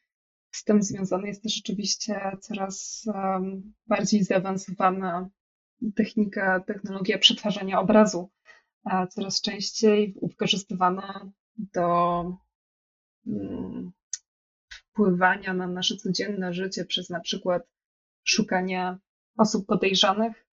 z 0.51 0.65
tym 0.65 0.83
związana 0.83 1.27
jest 1.27 1.43
też 1.43 1.61
oczywiście 1.65 2.37
coraz 2.41 3.05
bardziej 3.87 4.25
zaawansowana 4.25 5.29
technika, 5.95 6.61
technologia 6.61 7.19
przetwarzania 7.19 7.81
obrazu, 7.81 8.31
a 8.85 9.07
coraz 9.07 9.41
częściej 9.41 10.15
wykorzystywana 10.23 11.31
do 11.57 12.25
mm, 13.27 13.93
wpływania 14.71 15.55
na 15.55 15.67
nasze 15.67 15.97
codzienne 15.97 16.55
życie 16.55 16.85
przez 16.85 17.11
na 17.11 17.21
przykład 17.21 17.63
szukanie 18.25 18.99
osób 19.37 19.67
podejrzanych, 19.67 20.47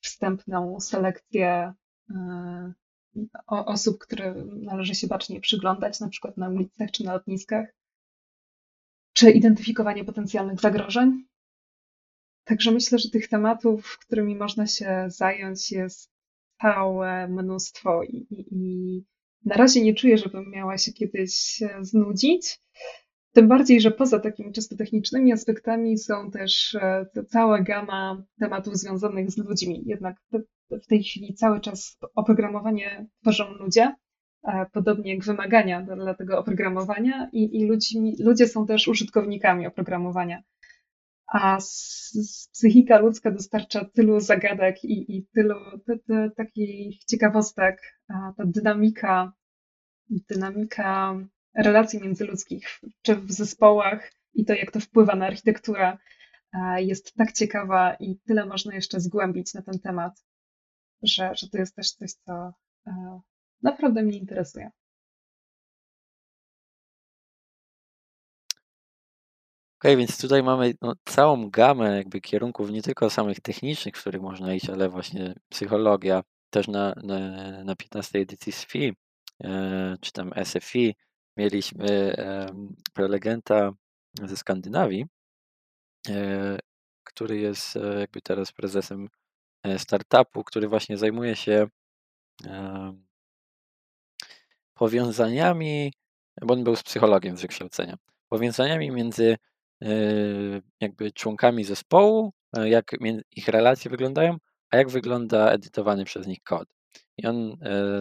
wstępną 0.00 0.80
selekcję 0.80 1.74
e, 2.10 2.72
osób, 3.46 3.98
które 3.98 4.34
należy 4.44 4.94
się 4.94 5.06
bacznie 5.06 5.40
przyglądać, 5.40 6.00
na 6.00 6.08
przykład 6.08 6.36
na 6.36 6.48
ulicach 6.48 6.90
czy 6.90 7.04
na 7.04 7.12
lotniskach 7.12 7.66
czy 9.14 9.30
identyfikowanie 9.30 10.04
potencjalnych 10.04 10.60
zagrożeń. 10.60 11.24
Także 12.44 12.70
myślę, 12.70 12.98
że 12.98 13.10
tych 13.10 13.28
tematów, 13.28 13.98
którymi 13.98 14.36
można 14.36 14.66
się 14.66 15.04
zająć, 15.08 15.72
jest 15.72 16.10
całe 16.60 17.28
mnóstwo 17.28 18.02
i, 18.02 18.16
i, 18.30 18.54
i 18.54 19.04
na 19.44 19.56
razie 19.56 19.82
nie 19.82 19.94
czuję, 19.94 20.18
żebym 20.18 20.50
miała 20.50 20.78
się 20.78 20.92
kiedyś 20.92 21.62
znudzić. 21.80 22.60
Tym 23.32 23.48
bardziej, 23.48 23.80
że 23.80 23.90
poza 23.90 24.18
takimi 24.18 24.52
czysto 24.52 24.76
technicznymi 24.76 25.32
aspektami 25.32 25.98
są 25.98 26.30
też 26.30 26.74
e, 26.74 27.06
cała 27.28 27.62
gama 27.62 28.24
tematów 28.38 28.76
związanych 28.76 29.30
z 29.30 29.38
ludźmi. 29.38 29.82
Jednak 29.86 30.16
w 30.70 30.86
tej 30.86 31.02
chwili 31.02 31.34
cały 31.34 31.60
czas 31.60 31.98
oprogramowanie 32.14 33.06
tworzą 33.22 33.52
ludzie, 33.52 33.94
podobnie 34.72 35.14
jak 35.14 35.24
wymagania 35.24 35.82
dla 35.82 36.14
tego 36.14 36.38
oprogramowania 36.38 37.28
i, 37.32 37.60
i 37.60 37.66
ludźmi, 37.66 38.16
ludzie 38.20 38.48
są 38.48 38.66
też 38.66 38.88
użytkownikami 38.88 39.66
oprogramowania. 39.66 40.42
A 41.32 41.58
psychika 42.52 42.98
ludzka 42.98 43.30
dostarcza 43.30 43.84
tylu 43.84 44.20
zagadek 44.20 44.84
i, 44.84 45.16
i 45.16 45.26
tylu 45.34 45.54
te, 45.86 46.30
takich 46.36 47.04
ciekawostek, 47.04 47.80
ta 48.08 48.44
dynamika, 48.44 49.32
dynamika 50.10 51.14
relacji 51.54 52.00
międzyludzkich, 52.02 52.80
czy 53.02 53.16
w 53.16 53.32
zespołach 53.32 54.12
i 54.34 54.44
to, 54.44 54.54
jak 54.54 54.70
to 54.70 54.80
wpływa 54.80 55.14
na 55.14 55.26
architekturę, 55.26 55.98
jest 56.76 57.14
tak 57.14 57.32
ciekawa 57.32 57.94
i 57.94 58.18
tyle 58.26 58.46
można 58.46 58.74
jeszcze 58.74 59.00
zgłębić 59.00 59.54
na 59.54 59.62
ten 59.62 59.78
temat, 59.78 60.24
że, 61.02 61.30
że 61.34 61.48
to 61.48 61.58
jest 61.58 61.76
też 61.76 61.90
coś, 61.90 62.12
co 62.12 62.52
naprawdę 63.64 64.02
mnie 64.02 64.18
interesuje. 64.18 64.70
Okej, 69.80 69.96
więc 69.96 70.20
tutaj 70.20 70.42
mamy 70.42 70.74
no, 70.82 70.94
całą 71.04 71.50
gamę 71.50 71.96
jakby 71.96 72.20
kierunków, 72.20 72.70
nie 72.70 72.82
tylko 72.82 73.10
samych 73.10 73.40
technicznych, 73.40 73.96
w 73.96 74.00
których 74.00 74.22
można 74.22 74.54
iść, 74.54 74.70
ale 74.70 74.88
właśnie 74.88 75.34
psychologia. 75.48 76.22
Też 76.50 76.68
na, 76.68 76.94
na, 77.02 77.18
na 77.64 77.76
15 77.76 78.18
edycji 78.18 78.52
SFI, 78.52 78.92
e, 79.44 79.96
czy 80.00 80.12
tam 80.12 80.30
SFI, 80.44 80.94
mieliśmy 81.36 82.16
prelegenta 82.94 83.72
ze 84.22 84.36
Skandynawii, 84.36 85.06
który 87.04 87.38
jest 87.38 87.78
jakby 88.00 88.20
teraz 88.20 88.52
prezesem 88.52 89.08
startupu, 89.78 90.44
który 90.44 90.68
właśnie 90.68 90.96
zajmuje 90.96 91.36
się 91.36 91.66
powiązaniami, 94.74 95.92
bo 96.42 96.54
on 96.54 96.64
był 96.64 96.76
z 96.76 96.82
psychologiem 96.82 97.36
z 97.36 97.42
wykształcenia, 97.42 97.96
powiązaniami 98.28 98.90
między 98.90 99.36
jakby 100.80 101.12
członkami 101.12 101.64
zespołu, 101.64 102.32
jak 102.64 102.90
ich 103.36 103.48
relacje 103.48 103.90
wyglądają, 103.90 104.36
a 104.70 104.76
jak 104.76 104.88
wygląda 104.88 105.50
edytowany 105.50 106.04
przez 106.04 106.26
nich 106.26 106.42
kod. 106.42 106.68
I 107.18 107.26
on, 107.26 107.56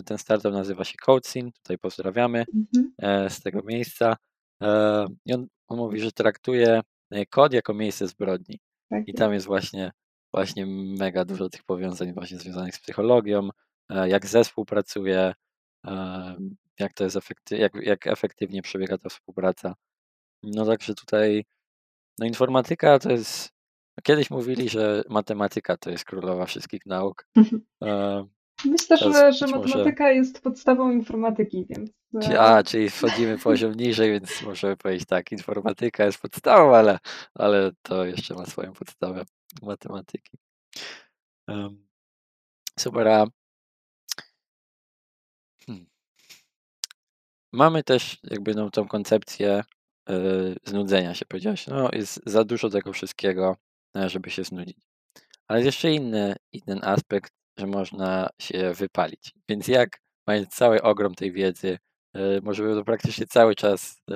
ten 0.05 0.17
startup 0.17 0.53
nazywa 0.53 0.83
się 0.83 0.97
CodeSyn, 1.05 1.51
tutaj 1.51 1.77
pozdrawiamy 1.77 2.45
mhm. 2.55 3.29
z 3.29 3.41
tego 3.41 3.61
miejsca. 3.63 4.17
I 5.25 5.33
on, 5.33 5.47
on 5.67 5.77
mówi, 5.77 5.99
że 5.99 6.11
traktuje 6.11 6.81
kod 7.29 7.53
jako 7.53 7.73
miejsce 7.73 8.07
zbrodni. 8.07 8.59
Tak 8.89 9.07
I 9.07 9.13
tam 9.13 9.33
jest 9.33 9.45
właśnie, 9.45 9.91
właśnie 10.33 10.65
mega 10.99 11.25
dużo 11.25 11.49
tych 11.49 11.63
powiązań 11.63 12.13
właśnie 12.13 12.37
związanych 12.37 12.75
z 12.75 12.79
psychologią, 12.79 13.49
jak 13.89 14.25
zespół 14.25 14.65
pracuje, 14.65 15.33
jak 16.79 16.93
to 16.93 17.03
jest 17.03 17.15
efekty, 17.15 17.57
jak, 17.57 17.73
jak 17.75 18.07
efektywnie 18.07 18.61
przebiega 18.61 18.97
ta 18.97 19.09
współpraca. 19.09 19.75
No 20.43 20.65
także 20.65 20.95
tutaj 20.95 21.45
no 22.19 22.25
informatyka 22.25 22.99
to 22.99 23.11
jest. 23.11 23.53
Kiedyś 24.03 24.29
mówili, 24.29 24.69
że 24.69 25.03
matematyka 25.09 25.77
to 25.77 25.89
jest 25.89 26.05
królowa 26.05 26.45
wszystkich 26.45 26.85
nauk. 26.85 27.27
Myślę, 28.65 28.97
że, 28.97 29.33
że 29.33 29.47
matematyka 29.47 30.03
może... 30.03 30.15
jest 30.15 30.41
podstawą 30.41 30.91
informatyki, 30.91 31.65
więc. 31.69 31.91
E, 32.29 32.41
a, 32.41 32.63
czyli 32.63 32.89
wchodzimy 32.89 33.37
poziom 33.37 33.73
niżej, 33.73 34.11
więc 34.11 34.41
możemy 34.41 34.77
powiedzieć 34.77 35.07
tak, 35.07 35.31
informatyka 35.31 36.05
jest 36.05 36.21
podstawą, 36.21 36.75
ale, 36.75 36.99
ale 37.33 37.71
to 37.81 38.05
jeszcze 38.05 38.33
ma 38.33 38.45
swoją 38.45 38.73
podstawę 38.73 39.25
matematyki. 39.61 40.37
Um, 41.47 41.87
super. 42.79 43.07
A 43.07 43.27
Mamy 47.53 47.83
też 47.83 48.19
jakby 48.23 48.55
no, 48.55 48.69
tą 48.69 48.87
koncepcję 48.87 49.63
y, 50.09 50.13
znudzenia 50.65 51.13
się, 51.15 51.25
powiedziałeś. 51.25 51.67
No, 51.67 51.89
jest 51.91 52.21
za 52.25 52.43
dużo 52.43 52.69
tego 52.69 52.93
wszystkiego, 52.93 53.57
e, 53.97 54.09
żeby 54.09 54.29
się 54.29 54.43
znudzić. 54.43 54.77
Ale 55.47 55.59
jest 55.59 55.65
jeszcze 55.65 55.91
inny, 55.91 56.35
inny 56.51 56.81
aspekt, 56.83 57.33
że 57.57 57.67
można 57.67 58.29
się 58.39 58.73
wypalić. 58.73 59.33
Więc 59.49 59.67
jak, 59.67 60.01
mając 60.27 60.49
cały 60.49 60.81
ogrom 60.81 61.15
tej 61.15 61.31
wiedzy, 61.31 61.77
y, 62.17 62.41
możemy 62.43 62.75
to 62.75 62.83
praktycznie 62.83 63.27
cały 63.27 63.55
czas 63.55 63.97
y, 64.11 64.13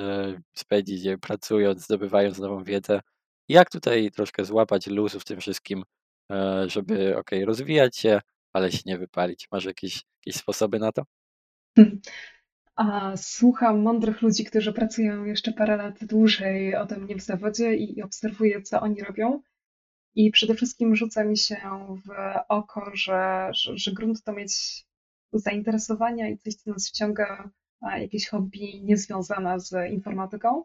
spędzić, 0.55 1.03
pracując, 1.21 1.83
zdobywając 1.83 2.39
nową 2.39 2.63
wiedzę, 2.63 3.01
jak 3.49 3.69
tutaj 3.69 4.11
troszkę 4.11 4.45
złapać 4.45 4.87
luzu 4.87 5.19
w 5.19 5.25
tym 5.25 5.39
wszystkim, 5.39 5.83
żeby 6.67 7.17
ok, 7.17 7.29
rozwijać 7.45 7.97
się, 7.97 8.21
ale 8.53 8.71
się 8.71 8.81
nie 8.85 8.97
wypalić. 8.97 9.47
Masz 9.51 9.65
jakieś, 9.65 10.03
jakieś 10.25 10.41
sposoby 10.41 10.79
na 10.79 10.91
to? 10.91 11.03
A 12.77 13.17
słucham 13.17 13.81
mądrych 13.81 14.21
ludzi, 14.21 14.45
którzy 14.45 14.73
pracują 14.73 15.25
jeszcze 15.25 15.53
parę 15.53 15.77
lat 15.77 16.05
dłużej 16.05 16.75
ode 16.75 16.97
mnie 16.97 17.15
w 17.15 17.21
zawodzie 17.21 17.75
i 17.75 18.01
obserwuję, 18.01 18.61
co 18.61 18.81
oni 18.81 19.03
robią. 19.03 19.41
I 20.15 20.31
przede 20.31 20.55
wszystkim 20.55 20.95
rzuca 20.95 21.23
mi 21.23 21.37
się 21.37 21.57
w 22.05 22.09
oko, 22.49 22.91
że, 22.93 23.49
że, 23.53 23.77
że 23.77 23.91
grunt 23.91 24.23
to 24.23 24.33
mieć 24.33 24.85
zainteresowania 25.33 26.29
i 26.29 26.37
coś, 26.37 26.55
co 26.55 26.71
nas 26.71 26.89
wciąga, 26.89 27.49
jakieś 27.81 28.29
hobby 28.29 28.81
niezwiązane 28.83 29.59
z 29.59 29.91
informatyką. 29.91 30.63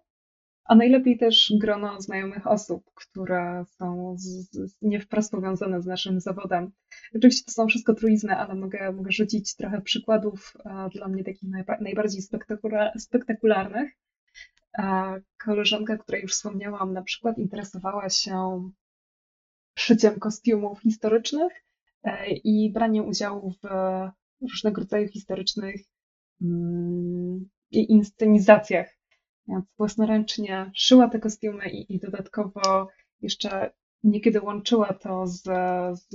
A 0.64 0.75
najlepiej 0.75 1.18
też 1.18 1.53
grono 1.61 2.01
znajomych 2.01 2.46
osób, 2.46 2.90
które 2.94 3.64
są 3.68 4.14
z, 4.18 4.51
z, 4.53 4.77
nie 4.83 5.01
wprost 5.01 5.33
powiązane 5.33 5.83
z 5.83 5.87
naszym 5.87 6.20
zawodem. 6.20 6.72
Oczywiście 7.16 7.44
to 7.44 7.53
są 7.53 7.66
wszystko 7.66 7.94
truizny, 7.94 8.37
ale 8.37 8.55
mogę, 8.55 8.92
mogę 8.92 9.12
rzucić 9.12 9.57
trochę 9.57 9.81
przykładów 9.81 10.53
dla 10.94 11.09
mnie 11.09 11.25
takich 11.25 11.51
najbardziej 11.81 12.22
spektakularnych. 12.98 13.90
Koleżanka, 15.44 15.98
której 15.98 16.22
już 16.22 16.33
wspomniałam, 16.33 16.92
na 16.92 17.03
przykład 17.03 17.38
interesowała 17.38 18.09
się 18.09 18.70
szyciem 19.79 20.18
kostiumów 20.18 20.81
historycznych 20.81 21.53
e, 22.05 22.31
i 22.31 22.72
braniem 22.72 23.09
udziału 23.09 23.51
w 23.51 23.68
różnego 24.51 24.81
rodzaju 24.81 25.09
historycznych 25.09 25.77
mm, 26.42 27.48
inscenizacjach 27.70 29.01
własnoręcznie 29.78 30.70
szyła 30.74 31.09
te 31.09 31.18
kostiumy 31.18 31.70
i, 31.70 31.94
i 31.94 31.98
dodatkowo 31.98 32.88
jeszcze 33.20 33.72
niekiedy 34.02 34.40
łączyła 34.40 34.92
to 34.92 35.26
z, 35.26 35.42
z, 35.92 36.09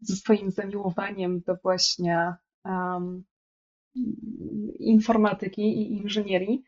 ze 0.00 0.16
swoim 0.16 0.50
zamiłowaniem 0.50 1.40
do 1.40 1.56
właśnie 1.62 2.34
um, 2.64 3.24
informatyki 4.78 5.62
i 5.62 5.92
inżynierii. 5.92 6.64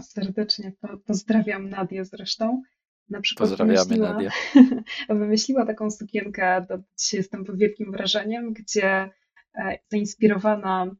Serdecznie 0.00 0.72
pozdrawiam 1.06 1.68
Nadię 1.68 2.04
zresztą. 2.04 2.62
Na 3.08 3.20
przykład 3.20 3.48
Pozdrawiamy 3.48 3.78
wymyśliła, 3.78 4.12
Nadię. 4.12 4.30
wymyśliła 5.20 5.66
taką 5.66 5.90
sukienkę, 5.90 6.66
do 6.68 6.78
dzisiaj 6.98 7.18
jestem 7.18 7.44
pod 7.44 7.58
wielkim 7.58 7.92
wrażeniem, 7.92 8.52
gdzie 8.52 9.10
e, 9.54 9.78
zainspirowana 9.88 10.90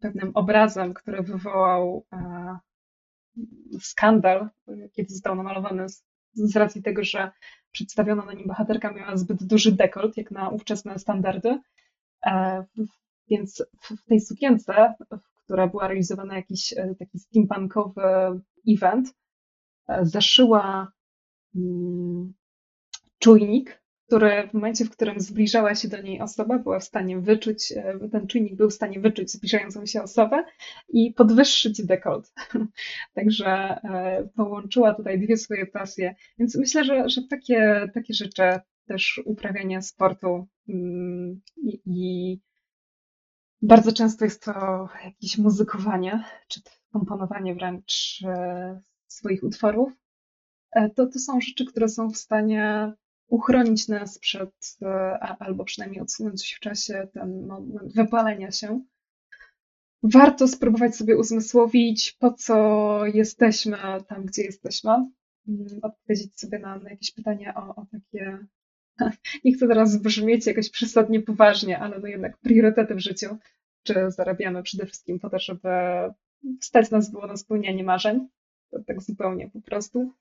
pewnym 0.00 0.30
obrazem, 0.34 0.94
który 0.94 1.22
wywołał 1.22 2.06
e, 2.12 2.58
skandal, 3.80 4.48
kiedy 4.92 5.12
został 5.14 5.34
namalowany 5.34 5.88
z, 5.88 6.04
z 6.34 6.56
racji 6.56 6.82
tego, 6.82 7.04
że 7.04 7.30
przedstawiona 7.72 8.24
na 8.24 8.32
nim 8.32 8.46
bohaterka 8.46 8.92
miała 8.92 9.16
zbyt 9.16 9.44
duży 9.44 9.72
dekolt, 9.72 10.16
jak 10.16 10.30
na 10.30 10.48
ówczesne 10.48 10.98
standardy. 10.98 11.58
E, 12.26 12.64
więc 13.30 13.64
w 13.82 14.04
tej 14.04 14.20
sukience, 14.20 14.94
która 15.44 15.66
była 15.66 15.88
realizowana 15.88 16.36
jakiś 16.36 16.72
e, 16.72 16.94
taki 16.98 17.18
steampunkowy 17.18 18.02
event, 18.68 19.14
e, 19.88 20.06
zaszyła 20.06 20.92
mm, 21.54 22.32
czujnik 23.18 23.81
który 24.12 24.48
w 24.48 24.54
momencie, 24.54 24.84
w 24.84 24.90
którym 24.90 25.20
zbliżała 25.20 25.74
się 25.74 25.88
do 25.88 26.02
niej 26.02 26.20
osoba, 26.20 26.58
była 26.58 26.78
w 26.78 26.84
stanie 26.84 27.20
wyczuć, 27.20 27.72
e, 27.72 28.08
ten 28.12 28.26
czujnik 28.26 28.54
był 28.56 28.70
w 28.70 28.74
stanie 28.74 29.00
wyczuć 29.00 29.32
zbliżającą 29.32 29.86
się 29.86 30.02
osobę 30.02 30.44
i 30.88 31.12
podwyższyć 31.12 31.86
dekolt. 31.86 32.32
Także 33.14 33.46
e, 33.48 34.28
połączyła 34.36 34.94
tutaj 34.94 35.20
dwie 35.20 35.36
swoje 35.36 35.66
pasje. 35.66 36.14
Więc 36.38 36.56
myślę, 36.56 36.84
że, 36.84 37.08
że 37.08 37.22
takie, 37.30 37.88
takie 37.94 38.14
rzeczy, 38.14 38.42
też 38.86 39.22
uprawianie 39.24 39.82
sportu 39.82 40.48
mm, 40.68 41.40
i, 41.56 41.80
i 41.86 42.40
bardzo 43.62 43.92
często 43.92 44.24
jest 44.24 44.44
to 44.44 44.88
jakieś 45.04 45.38
muzykowanie, 45.38 46.24
czy 46.48 46.60
komponowanie 46.92 47.54
wręcz 47.54 48.22
e, 48.24 48.80
swoich 49.06 49.42
utworów. 49.42 49.92
To, 50.96 51.06
to 51.06 51.18
są 51.18 51.40
rzeczy, 51.40 51.66
które 51.66 51.88
są 51.88 52.10
w 52.10 52.16
stanie 52.16 52.92
uchronić 53.32 53.88
nas 53.88 54.18
przed, 54.18 54.76
e, 54.82 54.86
albo 55.20 55.64
przynajmniej 55.64 56.00
odsunąć 56.00 56.54
w 56.54 56.60
czasie 56.60 57.08
ten 57.14 57.46
moment 57.46 57.94
wypalenia 57.94 58.50
się. 58.50 58.84
Warto 60.02 60.48
spróbować 60.48 60.96
sobie 60.96 61.16
uzmysłowić, 61.16 62.12
po 62.12 62.32
co 62.32 63.06
jesteśmy 63.06 63.76
tam, 64.08 64.24
gdzie 64.24 64.42
jesteśmy. 64.42 64.90
Mm, 65.48 65.66
odpowiedzieć 65.82 66.40
sobie 66.40 66.58
na, 66.58 66.78
na 66.78 66.90
jakieś 66.90 67.12
pytania 67.12 67.54
o, 67.54 67.74
o 67.74 67.86
takie. 67.92 68.38
Nie 69.44 69.52
chcę 69.52 69.68
teraz 69.68 69.96
brzmieć 69.96 70.46
jakoś 70.46 70.70
przesadnie 70.70 71.20
poważnie, 71.20 71.78
ale 71.78 71.98
no 71.98 72.06
jednak 72.06 72.38
priorytety 72.38 72.94
w 72.94 73.00
życiu. 73.00 73.36
Czy 73.82 74.10
zarabiamy 74.10 74.62
przede 74.62 74.86
wszystkim 74.86 75.18
po 75.18 75.30
to, 75.30 75.38
żeby 75.38 75.68
stać 76.60 76.90
nas 76.90 77.10
było 77.10 77.26
na 77.26 77.36
spełnianie 77.36 77.84
marzeń? 77.84 78.28
To 78.70 78.78
tak 78.86 79.02
zupełnie 79.02 79.50
po 79.50 79.60
prostu. 79.60 80.12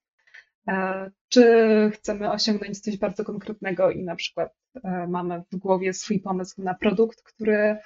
E, 0.68 1.12
czy 1.30 1.44
chcemy 1.94 2.32
osiągnąć 2.32 2.80
coś 2.80 2.98
bardzo 2.98 3.24
konkretnego 3.24 3.92
i 3.92 4.04
na 4.04 4.16
przykład 4.16 4.56
e, 4.84 5.08
mamy 5.08 5.44
w 5.52 5.58
głowie 5.58 5.94
swój 5.94 6.20
pomysł 6.20 6.62
na 6.62 6.74
produkt, 6.74 7.24
który 7.24 7.78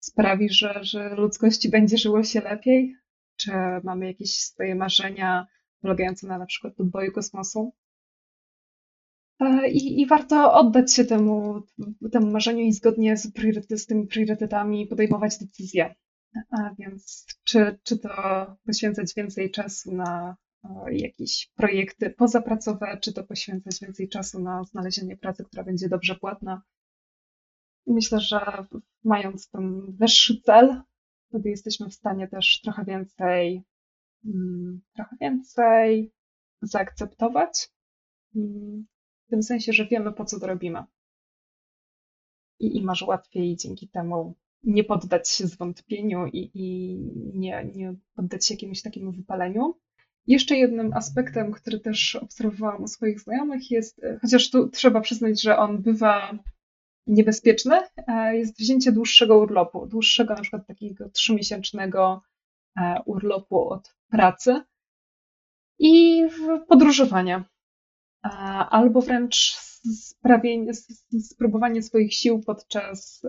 sprawi, 0.00 0.50
że, 0.50 0.78
że 0.82 1.14
ludzkości 1.14 1.70
będzie 1.70 1.98
żyło 1.98 2.22
się 2.22 2.40
lepiej? 2.40 2.96
Czy 3.36 3.52
mamy 3.84 4.06
jakieś 4.06 4.38
swoje 4.38 4.74
marzenia 4.74 5.46
polegające 5.80 6.26
na 6.26 6.38
na 6.38 6.46
przykład 6.46 6.74
podboju 6.74 7.12
kosmosu? 7.12 7.72
E, 9.40 9.68
I, 9.70 10.00
I, 10.00 10.06
warto 10.06 10.52
oddać 10.54 10.94
się 10.94 11.04
temu, 11.04 11.62
temu 12.12 12.30
marzeniu 12.30 12.64
i 12.64 12.72
zgodnie 12.72 13.16
z, 13.16 13.32
priorytet, 13.32 13.80
z 13.80 13.86
tymi 13.86 14.06
priorytetami 14.06 14.86
podejmować 14.86 15.38
decyzje. 15.38 15.94
A 16.50 16.74
więc 16.78 17.26
czy, 17.44 17.78
czy 17.82 17.98
to 17.98 18.10
poświęcać 18.66 19.14
więcej 19.16 19.50
czasu 19.50 19.94
na 19.94 20.36
jakieś 20.90 21.50
projekty 21.54 22.10
pozapracowe, 22.10 22.98
czy 23.02 23.12
to 23.12 23.24
poświęcać 23.24 23.80
więcej 23.80 24.08
czasu 24.08 24.40
na 24.40 24.64
znalezienie 24.64 25.16
pracy, 25.16 25.44
która 25.44 25.64
będzie 25.64 25.88
dobrze 25.88 26.14
płatna. 26.14 26.62
Myślę, 27.86 28.20
że 28.20 28.66
mając 29.04 29.50
ten 29.50 29.96
wyższy 29.96 30.40
cel, 30.42 30.82
wtedy 31.28 31.50
jesteśmy 31.50 31.88
w 31.88 31.94
stanie 31.94 32.28
też 32.28 32.60
trochę 32.60 32.84
więcej, 32.84 33.62
mm, 34.24 34.80
trochę 34.94 35.16
więcej 35.20 36.12
zaakceptować, 36.62 37.68
mm, 38.36 38.86
w 39.26 39.30
tym 39.30 39.42
sensie, 39.42 39.72
że 39.72 39.86
wiemy, 39.86 40.12
po 40.12 40.24
co 40.24 40.40
to 40.40 40.46
robimy. 40.46 40.84
I, 42.60 42.76
i 42.76 42.84
masz 42.84 43.02
łatwiej 43.02 43.56
dzięki 43.56 43.88
temu 43.88 44.34
nie 44.62 44.84
poddać 44.84 45.28
się 45.30 45.46
zwątpieniu 45.46 46.26
i, 46.26 46.50
i 46.54 46.98
nie, 47.34 47.70
nie 47.74 47.94
poddać 48.14 48.46
się 48.46 48.54
jakiemuś 48.54 48.82
takiemu 48.82 49.12
wypaleniu. 49.12 49.74
Jeszcze 50.28 50.56
jednym 50.56 50.92
aspektem, 50.92 51.52
który 51.52 51.80
też 51.80 52.14
obserwowałam 52.14 52.82
u 52.82 52.88
swoich 52.88 53.20
znajomych 53.20 53.70
jest, 53.70 54.00
chociaż 54.22 54.50
tu 54.50 54.68
trzeba 54.68 55.00
przyznać, 55.00 55.42
że 55.42 55.58
on 55.58 55.82
bywa 55.82 56.38
niebezpieczny, 57.06 57.80
e, 58.06 58.36
jest 58.36 58.58
wzięcie 58.58 58.92
dłuższego 58.92 59.38
urlopu, 59.38 59.86
dłuższego 59.86 60.34
na 60.34 60.40
przykład 60.40 60.66
takiego 60.66 61.08
trzymiesięcznego 61.10 62.22
e, 62.76 63.02
urlopu 63.06 63.68
od 63.68 63.96
pracy 64.10 64.60
i 65.78 66.22
podróżowanie. 66.68 67.44
E, 68.24 68.28
albo 68.70 69.00
wręcz 69.00 69.56
sprawienie, 69.92 70.72
spróbowanie 71.20 71.82
swoich 71.82 72.14
sił 72.14 72.40
podczas 72.40 73.22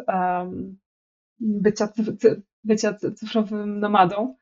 bycia, 1.40 1.90
bycia 2.64 2.94
cyfrowym 2.94 3.80
nomadą 3.80 4.36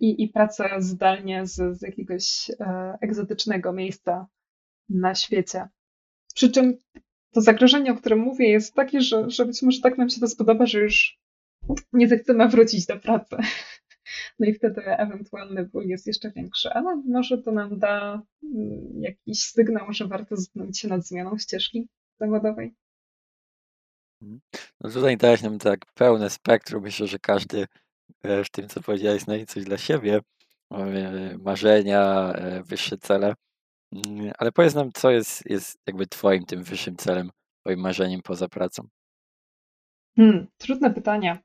i, 0.00 0.22
i 0.22 0.28
pracę 0.28 0.68
zdalnie 0.78 1.46
z, 1.46 1.78
z 1.78 1.82
jakiegoś 1.82 2.50
egzotycznego 3.00 3.72
miejsca 3.72 4.26
na 4.88 5.14
świecie. 5.14 5.68
Przy 6.34 6.50
czym 6.50 6.78
to 7.32 7.40
zagrożenie, 7.40 7.92
o 7.92 7.96
którym 7.96 8.18
mówię, 8.18 8.48
jest 8.48 8.74
takie, 8.74 9.00
że, 9.00 9.30
że 9.30 9.46
być 9.46 9.62
może 9.62 9.80
tak 9.80 9.98
nam 9.98 10.10
się 10.10 10.20
to 10.20 10.28
spodoba, 10.28 10.66
że 10.66 10.80
już 10.80 11.18
nie 11.92 12.08
zechcemy 12.08 12.48
wrócić 12.48 12.86
do 12.86 12.96
pracy. 13.00 13.36
No 14.38 14.46
i 14.46 14.54
wtedy 14.54 14.82
ewentualny 14.86 15.64
ból 15.64 15.86
jest 15.86 16.06
jeszcze 16.06 16.30
większy, 16.30 16.70
ale 16.70 16.96
może 16.96 17.38
to 17.38 17.52
nam 17.52 17.78
da 17.78 18.22
mm, 18.42 19.02
jakiś 19.02 19.42
sygnał, 19.42 19.92
że 19.92 20.06
warto 20.06 20.36
zastanowić 20.36 20.78
się 20.78 20.88
nad 20.88 21.06
zmianą 21.06 21.38
ścieżki 21.38 21.88
zawodowej. 22.20 22.74
Mhm. 24.22 24.40
No 24.80 24.90
tutaj 24.90 25.16
dałeś 25.16 25.42
nam 25.42 25.58
tak 25.58 25.86
pełne 25.94 26.30
spektrum. 26.30 26.82
Myślę, 26.82 27.06
że 27.06 27.18
każdy 27.18 27.62
e, 27.62 27.66
w 28.44 28.50
tym, 28.50 28.68
co 28.68 28.82
powiedziałeś, 28.82 29.22
znajdzie 29.22 29.46
coś 29.46 29.64
dla 29.64 29.78
siebie. 29.78 30.20
Marzenia, 31.38 32.32
e, 32.32 32.62
wyższe 32.62 32.98
cele. 32.98 33.34
Mm, 33.92 34.32
ale 34.38 34.52
powiedz 34.52 34.74
nam, 34.74 34.92
co 34.92 35.10
jest, 35.10 35.50
jest 35.50 35.78
jakby 35.86 36.06
twoim 36.06 36.44
tym 36.44 36.62
wyższym 36.62 36.96
celem, 36.96 37.30
twoim 37.60 37.80
marzeniem 37.80 38.20
poza 38.22 38.48
pracą? 38.48 38.88
Hmm, 40.16 40.46
trudne 40.58 40.90
pytanie. 40.90 41.38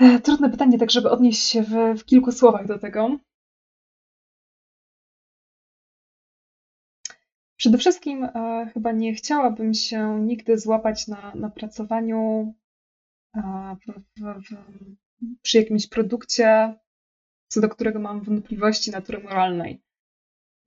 E, 0.00 0.20
trudne 0.20 0.50
pytanie, 0.50 0.78
tak 0.78 0.90
żeby 0.90 1.10
odnieść 1.10 1.42
się 1.42 1.62
w, 1.62 1.98
w 1.98 2.04
kilku 2.04 2.32
słowach 2.32 2.66
do 2.66 2.78
tego. 2.78 3.18
Przede 7.56 7.78
wszystkim 7.78 8.24
e, 8.24 8.70
chyba 8.74 8.92
nie 8.92 9.14
chciałabym 9.14 9.74
się 9.74 10.20
nigdy 10.20 10.58
złapać 10.58 11.08
na, 11.08 11.32
na 11.34 11.50
pracowaniu 11.50 12.18
e, 12.48 12.61
przy 15.42 15.58
jakimś 15.58 15.88
produkcie, 15.88 16.74
co 17.48 17.60
do 17.60 17.68
którego 17.68 17.98
mam 18.00 18.22
wątpliwości 18.22 18.90
natury 18.90 19.22
moralnej 19.22 19.82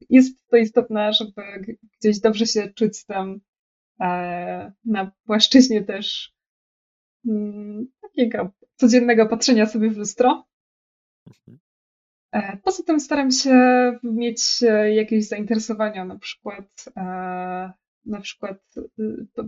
jest 0.10 0.48
to 0.48 0.58
istotne, 0.58 1.14
żeby 1.14 1.42
gdzieś 2.00 2.20
dobrze 2.20 2.46
się 2.46 2.74
czuć 2.74 2.98
z 2.98 3.06
tym 3.06 3.42
e, 4.02 4.72
na 4.86 5.12
płaszczyźnie 5.26 5.84
też 5.84 6.34
mm, 7.28 7.88
takiego 8.02 8.52
codziennego 8.76 9.26
patrzenia 9.26 9.66
sobie 9.66 9.90
w 9.90 9.98
lustro. 9.98 10.46
Mhm. 11.28 11.60
E, 12.32 12.58
poza 12.58 12.84
tym 12.84 13.00
staram 13.00 13.32
się 13.32 13.56
mieć 14.04 14.62
jakieś 14.94 15.28
zainteresowania, 15.28 16.06
na 16.06 16.20
przykład 16.20 16.86
e, 16.98 17.74
na 18.06 18.22
przykład 18.22 18.58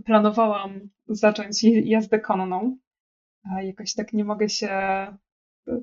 planowałam 0.04 0.88
zacząć 1.08 1.64
jazdę 1.64 2.20
konną. 2.20 2.78
Jakoś 3.62 3.94
tak 3.94 4.12
nie 4.12 4.24
mogę 4.24 4.48
się 4.48 4.68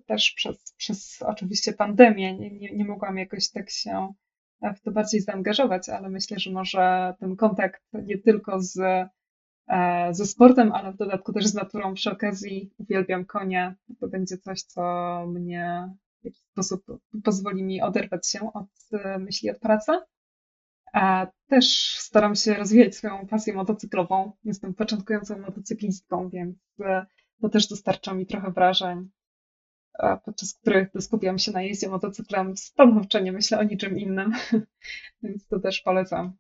też 0.06 0.32
przez, 0.32 0.74
przez 0.78 1.22
oczywiście 1.22 1.74
pandemię, 1.74 2.38
nie, 2.38 2.52
nie, 2.52 2.76
nie 2.76 2.86
mogłam 2.86 3.18
jakoś 3.18 3.50
tak 3.50 3.70
się 3.70 4.14
w 4.74 4.82
to 4.82 4.92
bardziej 4.92 5.22
zaangażować, 5.22 5.90
ale 5.90 6.10
myślę, 6.10 6.40
że 6.40 6.52
może 6.52 7.14
ten 7.20 7.36
kontakt 7.36 7.82
nie 7.94 8.18
tylko 8.18 8.62
z, 8.62 8.78
e, 9.68 10.14
ze 10.14 10.26
sportem, 10.26 10.72
ale 10.72 10.94
w 10.94 10.98
dodatku 10.98 11.34
też 11.34 11.48
z 11.48 11.54
naturą 11.54 11.94
przy 11.94 12.12
okazji 12.12 12.72
uwielbiam 12.78 13.26
konie. 13.26 13.76
To 14.00 14.08
będzie 14.08 14.38
coś, 14.38 14.62
co 14.62 14.82
mnie 15.28 15.90
w 16.22 16.26
jakiś 16.26 16.42
sposób 16.42 16.86
pozwoli 17.24 17.64
mi 17.64 17.82
oderwać 17.82 18.28
się 18.28 18.54
od 18.54 18.68
e, 18.94 19.20
myśli 19.20 19.50
od 19.52 19.60
pracy. 19.60 19.92
A 20.94 21.28
też 21.48 21.96
staram 22.00 22.36
się 22.36 22.54
rozwijać 22.54 22.96
swoją 22.96 23.28
pasję 23.28 23.54
motocyklową. 23.54 24.32
Jestem 24.44 24.74
początkującą 24.74 25.40
motocyklistką, 25.40 26.30
więc 26.30 26.58
e, 26.80 27.06
to 27.42 27.50
też 27.50 27.68
dostarcza 27.68 28.14
mi 28.14 28.26
trochę 28.26 28.52
wrażeń 28.52 29.10
podczas 30.26 30.54
których 30.54 30.90
skupiam 31.00 31.40
się 31.40 31.52
na 31.52 31.62
jeździe 31.62 31.90
motocyklem, 31.90 32.58
stanowczo 32.58 33.20
nie 33.20 33.32
myślę 33.32 33.60
o 33.60 33.64
niczym 33.64 34.00
innym, 34.00 34.32
więc 35.24 35.48
to 35.48 35.60
też 35.60 35.82
polecam. 35.82 36.38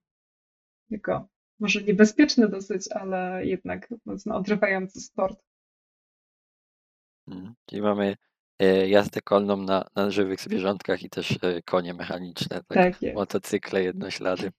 Jako 0.89 1.27
może 1.59 1.83
niebezpieczny 1.83 2.49
dosyć, 2.49 2.91
ale 2.91 3.45
jednak 3.45 3.93
mocno 4.05 4.35
odrywający 4.35 5.01
sport. 5.01 5.43
Mhm. 7.27 7.53
Czyli 7.65 7.81
mamy 7.81 8.15
e, 8.59 8.87
jazdę 8.87 9.21
kolną 9.21 9.57
na, 9.57 9.85
na 9.95 10.11
żywych 10.11 10.41
zwierzątkach 10.41 11.03
i 11.03 11.09
też 11.09 11.31
e, 11.41 11.61
konie 11.61 11.93
mechaniczne, 11.93 12.63
tak, 12.67 12.99
tak 12.99 13.13
motocykle 13.15 13.83
jednoślady. 13.83 14.51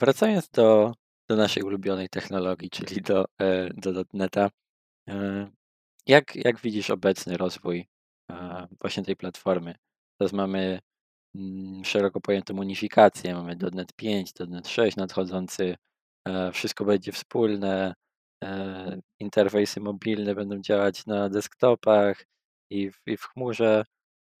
Wracając 0.00 0.48
do, 0.48 0.94
do 1.28 1.36
naszej 1.36 1.62
ulubionej 1.62 2.08
technologii, 2.08 2.70
czyli 2.76 3.02
do, 3.02 3.24
e, 3.40 3.70
do 3.74 4.04
e, 5.08 5.50
jak, 6.06 6.36
jak 6.36 6.60
widzisz 6.60 6.90
obecny 6.90 7.36
rozwój 7.36 7.88
e, 8.30 8.66
właśnie 8.80 9.02
tej 9.02 9.16
platformy? 9.16 9.74
Teraz 10.18 10.32
mamy 10.32 10.80
mm, 11.34 11.84
szeroko 11.84 12.20
pojętą 12.20 12.58
unifikację, 12.58 13.34
mamy 13.34 13.56
.NET 13.72 13.92
5, 13.92 14.32
.NET 14.48 14.68
6 14.68 14.96
nadchodzący, 14.96 15.76
wszystko 16.52 16.84
będzie 16.84 17.12
wspólne, 17.12 17.94
interfejsy 19.20 19.80
mobilne 19.80 20.34
będą 20.34 20.60
działać 20.60 21.06
na 21.06 21.28
desktopach 21.28 22.24
i 22.70 22.90
w, 22.90 23.00
i 23.06 23.16
w 23.16 23.22
chmurze. 23.22 23.84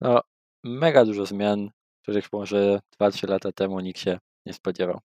No, 0.00 0.20
mega 0.64 1.04
dużo 1.04 1.26
zmian, 1.26 1.70
których 2.02 2.32
może 2.32 2.80
2-3 3.00 3.28
lata 3.28 3.52
temu 3.52 3.80
nikt 3.80 4.00
się 4.00 4.18
nie 4.46 4.52
spodziewał. 4.52 5.00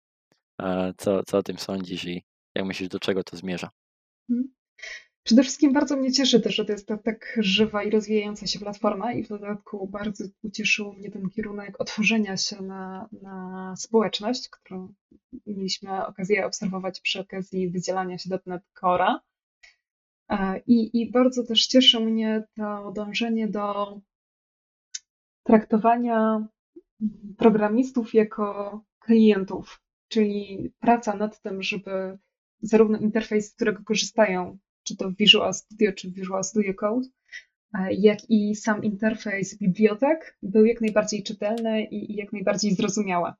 Co, 0.97 1.23
co 1.23 1.38
o 1.38 1.43
tym 1.43 1.57
sądzisz 1.57 2.05
i 2.05 2.23
jak 2.55 2.65
myślisz, 2.65 2.89
do 2.89 2.99
czego 2.99 3.23
to 3.23 3.38
zmierza? 3.38 3.69
Mhm. 4.29 4.55
Przede 5.23 5.43
wszystkim 5.43 5.73
bardzo 5.73 5.97
mnie 5.97 6.11
cieszy 6.11 6.41
też, 6.41 6.55
że 6.55 6.65
to 6.65 6.71
jest 6.71 6.88
ta 6.88 6.97
tak 6.97 7.38
żywa 7.38 7.83
i 7.83 7.89
rozwijająca 7.89 8.47
się 8.47 8.59
platforma 8.59 9.13
i 9.13 9.23
w 9.23 9.27
dodatku 9.27 9.88
bardzo 9.88 10.23
ucieszył 10.43 10.93
mnie 10.93 11.11
ten 11.11 11.29
kierunek 11.29 11.81
otworzenia 11.81 12.38
się 12.38 12.61
na, 12.61 13.09
na 13.21 13.73
społeczność, 13.77 14.49
którą 14.49 14.93
mieliśmy 15.45 16.05
okazję 16.05 16.45
obserwować 16.45 17.01
przy 17.01 17.19
okazji 17.19 17.69
wydzielania 17.69 18.17
się 18.17 18.29
.NET 18.45 18.63
Core'a. 18.81 19.15
I, 20.67 21.01
I 21.01 21.11
bardzo 21.11 21.43
też 21.43 21.67
cieszy 21.67 21.99
mnie 21.99 22.43
to 22.55 22.91
dążenie 22.95 23.47
do 23.47 23.99
traktowania 25.43 26.47
programistów 27.38 28.13
jako 28.13 28.81
klientów 29.06 29.86
czyli 30.08 30.74
praca 30.80 31.16
nad 31.16 31.41
tym, 31.41 31.64
żeby 31.64 32.18
zarówno 32.62 32.97
interfejs, 32.97 33.51
z 33.51 33.56
którego 33.56 33.84
korzystają, 33.84 34.58
czy 34.84 34.97
to 34.97 35.12
Visual 35.12 35.53
Studio, 35.53 35.93
czy 35.93 36.12
Visual 36.12 36.43
Studio 36.43 36.74
Code, 36.74 37.08
e, 37.74 37.93
jak 37.93 38.20
i 38.30 38.56
sam 38.56 38.84
interfejs 38.84 39.58
bibliotek 39.58 40.38
był 40.43 40.66
jak 40.66 40.82
najbardziej 40.82 41.24
czytelny 41.24 41.84
i 41.84 42.16
jak 42.16 42.34
najbardziej 42.34 42.76
zrozumiały. 42.76 43.32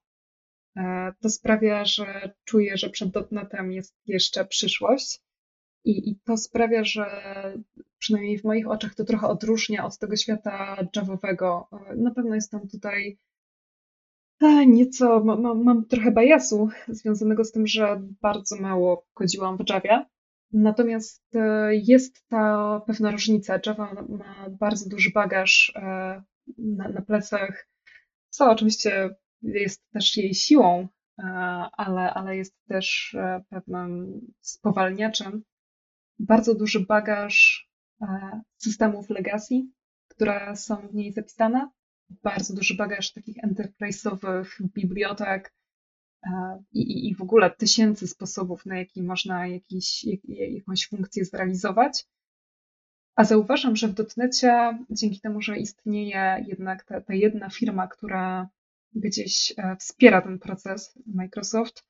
E, 0.78 1.14
to 1.22 1.30
sprawia, 1.30 1.86
że 1.86 2.34
czuję, 2.46 2.78
że 2.78 2.90
przed 2.90 3.32
.NETem 3.32 3.72
jest 3.72 3.96
jeszcze 4.06 4.46
przyszłość 4.46 5.22
i, 5.84 6.10
i 6.10 6.20
to 6.24 6.38
sprawia, 6.38 6.84
że 6.84 7.06
przynajmniej 7.98 8.40
w 8.40 8.44
moich 8.44 8.70
oczach 8.70 8.96
to 8.96 9.06
trochę 9.06 9.28
odróżnia 9.28 9.86
od 9.86 9.98
tego 9.98 10.16
świata 10.16 10.78
javowego. 10.96 11.68
E, 11.72 11.96
na 11.96 12.12
pewno 12.12 12.36
jest 12.36 12.52
tam 12.52 12.68
tutaj 12.68 13.18
Nieco, 14.68 15.24
mam, 15.24 15.64
mam 15.64 15.86
trochę 15.86 16.12
bajasu 16.12 16.70
związanego 16.88 17.44
z 17.44 17.52
tym, 17.52 17.68
że 17.68 18.02
bardzo 18.22 18.56
mało 18.56 19.06
kodziłam 19.14 19.58
w 19.58 19.70
Javie. 19.70 20.06
Natomiast 20.54 21.36
e, 21.36 21.70
jest 21.76 22.28
ta 22.28 22.82
pewna 22.88 23.12
różnica. 23.12 23.60
Java 23.66 23.94
ma 24.10 24.50
bardzo 24.50 24.90
duży 24.90 25.12
bagaż 25.12 25.74
e, 25.76 25.82
na, 26.58 26.90
na 26.90 27.02
plecach, 27.02 27.68
co 28.30 28.52
oczywiście 28.52 29.16
jest 29.42 29.90
też 29.94 30.18
jej 30.18 30.34
siłą, 30.34 30.88
ale, 31.78 32.14
ale 32.14 32.38
jest 32.38 32.56
też 32.68 33.18
pewnym 33.50 34.22
spowalniaczem. 34.42 35.44
Bardzo 36.20 36.56
duży 36.56 36.86
bagaż 36.86 37.68
systemów 38.58 39.10
legacy, 39.10 39.56
które 40.08 40.56
są 40.56 40.76
w 40.76 40.94
niej 40.94 41.12
zapisane, 41.12 41.70
bardzo 42.10 42.54
duży 42.54 42.76
bagaż 42.76 43.14
takich 43.14 43.36
enterprise'owych 43.38 44.46
bibliotek 44.62 45.54
i, 46.72 47.10
i 47.10 47.16
w 47.16 47.22
ogóle 47.22 47.52
tysięcy 47.52 48.08
sposobów, 48.08 48.66
na 48.66 48.78
jaki 48.78 49.04
można 49.04 49.48
jakiś, 49.48 50.04
jak, 50.04 50.20
jakąś 50.28 50.88
funkcję 50.88 51.26
zrealizować. 51.26 52.06
A 53.16 53.24
zauważam, 53.24 53.76
że 53.76 53.88
w 53.88 53.94
dotnecie, 53.94 54.80
dzięki 54.90 55.20
temu, 55.20 55.42
że 55.42 55.58
istnieje 55.58 56.46
jednak 56.48 56.84
ta, 56.84 57.02
ta 57.02 57.14
jedna 57.14 57.50
firma, 57.50 57.88
która 57.88 58.50
gdzieś 58.96 59.54
e, 59.58 59.76
wspiera 59.76 60.22
ten 60.22 60.40
proces, 60.40 61.00
Microsoft, 61.06 61.86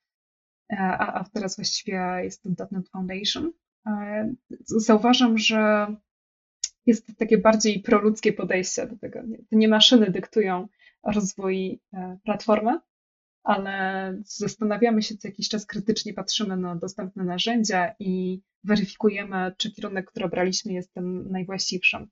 e, 0.71 0.77
a, 0.79 1.13
a 1.13 1.23
teraz 1.33 1.55
właściwie 1.55 2.21
jest 2.23 2.43
to 2.43 2.49
.NET 2.71 2.89
Foundation, 2.89 3.51
e, 3.87 4.33
zauważam, 4.65 5.37
że 5.37 5.87
jest 6.85 7.17
takie 7.17 7.37
bardziej 7.37 7.79
proludzkie 7.79 8.33
podejście 8.33 8.87
do 8.87 8.97
tego. 8.97 9.19
To 9.49 9.55
nie 9.57 9.67
maszyny 9.67 10.11
dyktują 10.11 10.67
rozwój 11.03 11.81
platformy, 12.23 12.79
ale 13.43 14.13
zastanawiamy 14.25 15.01
się 15.01 15.17
co 15.17 15.27
jakiś 15.27 15.49
czas 15.49 15.65
krytycznie, 15.65 16.13
patrzymy 16.13 16.57
na 16.57 16.75
dostępne 16.75 17.23
narzędzia 17.23 17.95
i 17.99 18.41
weryfikujemy, 18.63 19.51
czy 19.57 19.71
kierunek, 19.71 20.11
który 20.11 20.25
obraliśmy, 20.25 20.73
jest 20.73 20.93
tym 20.93 21.31
najwłaściwszym. 21.31 22.07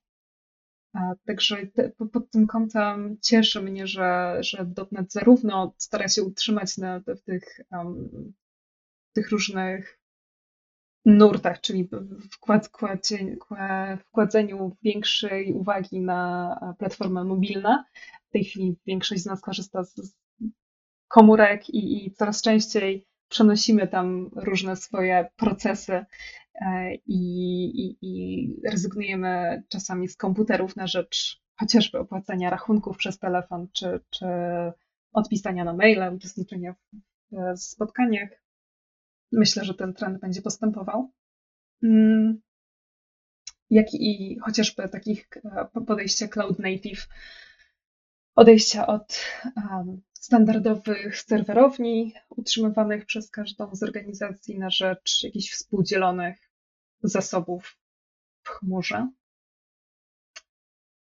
Także 1.25 1.67
te, 1.67 1.89
pod 1.89 2.31
tym 2.31 2.47
kątem 2.47 3.17
cieszy 3.21 3.61
mnie, 3.61 3.87
że, 3.87 4.37
że 4.39 4.71
zarówno 5.07 5.73
stara 5.77 6.07
się 6.07 6.23
utrzymać 6.23 6.77
na, 6.77 6.99
w 6.99 7.21
tych, 7.21 7.59
um, 7.71 8.33
tych 9.13 9.31
różnych 9.31 9.99
nurtach, 11.05 11.61
czyli 11.61 11.89
wkład, 12.31 12.69
wkładzeniu 13.99 14.77
większej 14.83 15.53
uwagi 15.53 16.01
na 16.01 16.75
platformę 16.79 17.23
mobilną. 17.23 17.83
W 18.29 18.31
tej 18.31 18.43
chwili 18.43 18.75
większość 18.85 19.21
z 19.21 19.25
nas 19.25 19.41
korzysta 19.41 19.83
z 19.83 20.15
komórek 21.07 21.69
i, 21.69 22.05
i 22.07 22.11
coraz 22.11 22.41
częściej 22.41 23.05
przenosimy 23.29 23.87
tam 23.87 24.29
różne 24.35 24.75
swoje 24.75 25.29
procesy 25.35 26.05
e, 26.61 26.95
i, 26.95 27.65
i, 27.65 27.97
i, 28.01 28.47
rezygnujemy 28.69 29.63
czasami 29.69 30.07
z 30.07 30.17
komputerów 30.17 30.75
na 30.75 30.87
rzecz 30.87 31.41
chociażby 31.59 31.99
opłacenia 31.99 32.49
rachunków 32.49 32.97
przez 32.97 33.19
telefon, 33.19 33.67
czy, 33.73 33.99
czy 34.09 34.25
odpisania 35.13 35.63
na 35.63 35.73
maile, 35.73 36.13
uczestniczenia 36.15 36.75
w 37.31 37.59
spotkaniach. 37.59 38.42
Myślę, 39.33 39.65
że 39.65 39.73
ten 39.73 39.93
trend 39.93 40.19
będzie 40.19 40.41
postępował. 40.41 41.11
Mm, 41.83 42.41
jak 43.69 43.93
i 43.93 44.37
chociażby 44.41 44.89
takich 44.89 45.27
e, 45.45 45.81
podejścia 45.87 46.27
cloud 46.27 46.59
native, 46.59 47.07
odejścia 48.35 48.87
od 48.87 49.19
standardowych 50.13 51.17
serwerowni 51.17 52.13
utrzymywanych 52.29 53.05
przez 53.05 53.29
każdą 53.29 53.75
z 53.75 53.83
organizacji 53.83 54.59
na 54.59 54.69
rzecz 54.69 55.23
jakichś 55.23 55.51
współdzielonych 55.51 56.37
zasobów 57.03 57.77
w 58.43 58.49
chmurze. 58.49 59.07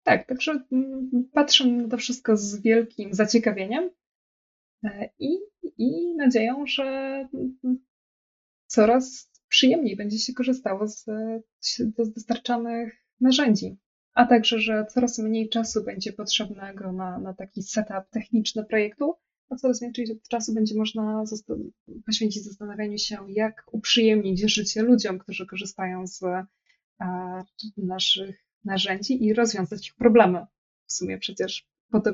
Tak, 0.04 0.28
także 0.28 0.60
mm, 0.72 1.30
patrzę 1.34 1.66
na 1.68 1.90
to 1.90 1.98
wszystko 1.98 2.38
z 2.38 2.62
wielkim 2.62 3.14
zaciekawieniem 3.14 3.90
e, 4.84 5.10
i, 5.20 5.38
i 5.78 6.16
nadzieją, 6.16 6.66
że 6.66 7.28
coraz 8.68 9.32
przyjemniej 9.48 9.96
będzie 9.96 10.20
się 10.20 10.34
korzystało 10.34 10.88
z, 10.88 11.06
z 11.60 11.82
dostarczanych 12.16 12.96
narzędzi 13.22 13.78
a 14.18 14.26
także, 14.26 14.60
że 14.60 14.86
coraz 14.90 15.20
mniej 15.20 15.50
czasu 15.50 15.84
będzie 15.84 16.14
potrzebnego 16.14 16.92
na, 16.92 17.20
na 17.20 17.34
taki 17.34 17.64
setup 17.64 18.10
techniczny 18.12 18.66
projektu, 18.66 19.14
a 19.50 19.56
coraz 19.56 19.82
więcej 19.82 20.06
czasu 20.30 20.54
będzie 20.54 20.76
można 20.76 21.24
poświęcić 22.06 22.44
zastanawianiu 22.44 22.98
się, 22.98 23.18
jak 23.30 23.64
uprzyjemnić 23.72 24.54
życie 24.54 24.82
ludziom, 24.82 25.20
którzy 25.20 25.46
korzystają 25.46 26.08
z 26.08 26.24
a, 27.00 27.44
naszych 27.78 28.46
narzędzi 28.66 29.26
i 29.26 29.34
rozwiązać 29.34 29.88
ich 29.88 29.96
problemy. 29.96 30.46
W 30.86 30.94
sumie 30.94 31.18
przecież 31.18 31.68
po 31.92 32.00
to 32.00 32.12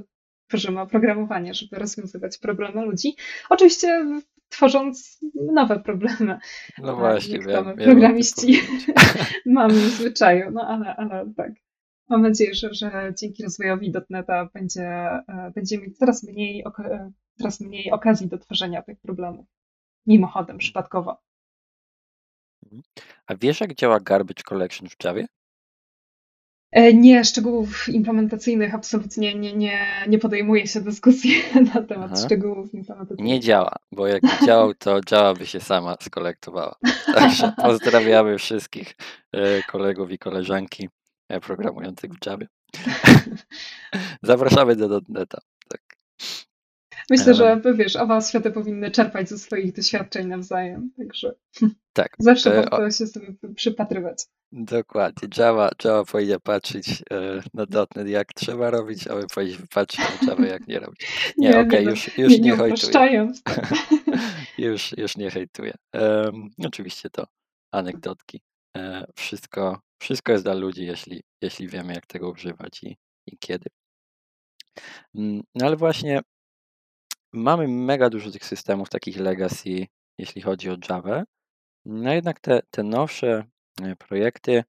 tworzymy 0.48 0.82
oprogramowanie, 0.82 1.54
żeby 1.54 1.80
rozwiązywać 1.80 2.38
problemy 2.38 2.86
ludzi. 2.86 3.16
Oczywiście 3.50 4.06
tworząc 4.54 5.20
nowe 5.36 5.80
problemy. 5.80 6.38
No 6.78 6.96
właśnie, 6.96 7.40
wiem, 7.40 7.76
programiści 7.78 8.62
mamy 9.46 9.74
w 9.74 9.90
zwyczaju, 9.90 10.52
no 10.52 10.68
ale, 10.68 10.96
ale 10.96 11.34
tak. 11.38 11.52
Mam 12.10 12.22
nadzieję, 12.22 12.54
że, 12.54 12.74
że 12.74 13.14
dzięki 13.20 13.44
rozwojowi 13.44 13.92
dotneta 13.92 14.50
będzie, 14.54 14.84
e, 14.84 15.52
będziemy 15.56 15.84
mieć 15.84 15.98
coraz 15.98 16.24
mniej, 16.24 16.64
e, 16.80 17.12
coraz 17.38 17.62
mniej 17.62 17.92
okazji 17.92 18.28
do 18.28 18.38
tworzenia 18.38 18.82
tych 18.82 19.00
problemów. 19.00 19.46
Mimochodem, 20.06 20.58
przypadkowo. 20.58 21.18
A 23.28 23.36
wiesz, 23.36 23.62
jak 23.62 23.76
działa 23.76 24.00
Garbage 24.00 24.44
Collection 24.44 24.90
w 24.90 25.04
Javie? 25.04 25.28
E, 26.74 26.94
nie, 26.94 27.24
szczegółów 27.24 27.90
implementacyjnych 27.90 28.76
absolutnie 28.76 29.36
nie, 29.36 29.54
nie, 29.54 29.80
nie 30.08 30.20
podejmuje 30.20 30.68
się 30.68 30.82
dyskusji 30.82 31.32
na 31.76 31.82
temat 31.82 32.12
Aha. 32.14 32.26
szczegółów 32.26 32.74
implementacyjnych. 32.74 33.26
Nie 33.26 33.40
działa, 33.40 33.76
bo 33.92 34.08
jak 34.08 34.22
działał, 34.46 34.74
to 34.74 35.00
Java 35.12 35.34
by 35.34 35.46
się 35.46 35.60
sama 35.60 35.96
skolektowała. 36.02 36.76
Także 37.16 37.54
pozdrawiamy 37.58 38.38
wszystkich 38.38 38.96
kolegów 39.68 40.12
i 40.12 40.18
koleżanki 40.18 40.90
E, 41.30 41.40
programujących 41.40 42.12
w 42.12 42.26
Javie. 42.26 42.48
Zapraszamy 44.24 44.76
do 44.76 44.90
Dotneta. 44.90 45.38
Myślę, 47.10 47.34
że 47.34 47.62
wiesz, 47.76 47.96
oba 47.96 48.22
światy 48.22 48.52
powinny 48.52 48.92
czerpać 48.92 49.30
ze 49.30 49.38
swoich 49.38 49.74
doświadczeń 49.74 50.28
nawzajem, 50.28 50.92
także 50.98 51.36
tak. 51.94 52.16
zawsze 52.20 52.50
warto 52.50 52.92
się 52.92 53.08
sobie 53.08 53.28
przypatrywać. 53.56 54.26
Dokładnie. 54.52 55.30
Java, 55.38 55.70
Java 55.84 56.06
powinna 56.06 56.40
patrzeć 56.40 57.04
e, 57.12 57.42
na 57.54 57.66
dotnet 57.66 58.08
jak 58.08 58.34
trzeba 58.34 58.70
robić, 58.70 59.08
a 59.08 59.16
my 59.16 59.24
powinniśmy 59.36 59.66
patrzeć 59.68 60.00
na 60.22 60.28
Java 60.28 60.46
jak 60.46 60.68
nie 60.68 60.80
robić. 60.80 61.00
Nie, 61.38 61.50
nie 61.50 61.60
okej, 61.60 61.68
okay, 61.68 61.84
no, 61.84 61.90
już, 61.90 62.18
już 62.18 62.32
nie, 62.32 62.40
nie, 62.40 62.52
nie 62.52 62.58
hejtuję. 62.58 63.32
już, 64.58 64.98
już 64.98 65.18
nie 65.18 65.32
hejtuję. 65.32 65.74
Um, 65.94 66.50
oczywiście 66.66 67.10
to 67.10 67.28
anegdotki. 67.72 68.42
E, 68.78 69.06
wszystko, 69.16 69.80
wszystko 70.02 70.32
jest 70.32 70.44
dla 70.44 70.54
ludzi, 70.54 70.86
jeśli, 70.86 71.22
jeśli 71.42 71.68
wiemy, 71.68 71.94
jak 71.94 72.06
tego 72.06 72.32
używać 72.32 72.84
i, 72.84 72.98
i 73.28 73.38
kiedy. 73.38 73.70
Mm, 75.16 75.44
no 75.56 75.66
ale 75.66 75.76
właśnie 75.76 76.22
mamy 77.34 77.68
mega 77.68 78.10
dużo 78.10 78.32
tych 78.32 78.46
systemów, 78.46 78.90
takich 78.90 79.18
legacy, 79.18 79.88
jeśli 80.18 80.42
chodzi 80.42 80.70
o 80.70 80.78
Java. 80.90 81.24
No 81.86 82.14
jednak 82.14 82.40
te, 82.40 82.62
te 82.72 82.84
nowsze 82.84 83.46
e, 83.82 83.96
projekty, 83.96 84.64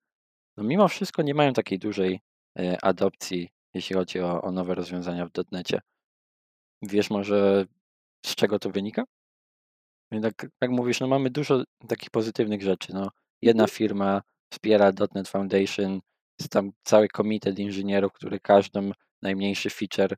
no 0.57 0.65
mimo 0.65 0.89
wszystko 0.89 1.23
nie 1.23 1.35
mają 1.35 1.53
takiej 1.53 1.79
dużej 1.79 2.21
e, 2.59 2.85
adopcji, 2.85 3.49
jeśli 3.75 3.97
chodzi 3.97 4.21
o, 4.21 4.43
o 4.43 4.53
nowe 4.53 4.75
rozwiązania 4.75 5.27
w 5.27 5.33
dotnecie. 5.33 5.81
Wiesz 6.83 7.11
może 7.11 7.67
z 8.27 8.35
czego 8.35 8.59
to 8.59 8.71
wynika? 8.71 9.05
Tak, 10.23 10.47
jak 10.61 10.71
mówisz, 10.71 11.01
no 11.01 11.07
mamy 11.07 11.31
dużo 11.31 11.65
takich 11.89 12.11
pozytywnych 12.11 12.63
rzeczy. 12.63 12.95
No, 12.95 13.11
jedna 13.43 13.63
mhm. 13.63 13.77
firma 13.77 14.23
wspiera 14.53 14.93
.NET 15.15 15.29
Foundation, 15.29 16.01
jest 16.41 16.53
tam 16.53 16.73
cały 16.85 17.09
komitet 17.09 17.59
inżynierów, 17.59 18.13
który 18.13 18.41
każdy 18.41 18.93
najmniejszy 19.23 19.71
feature 19.71 20.17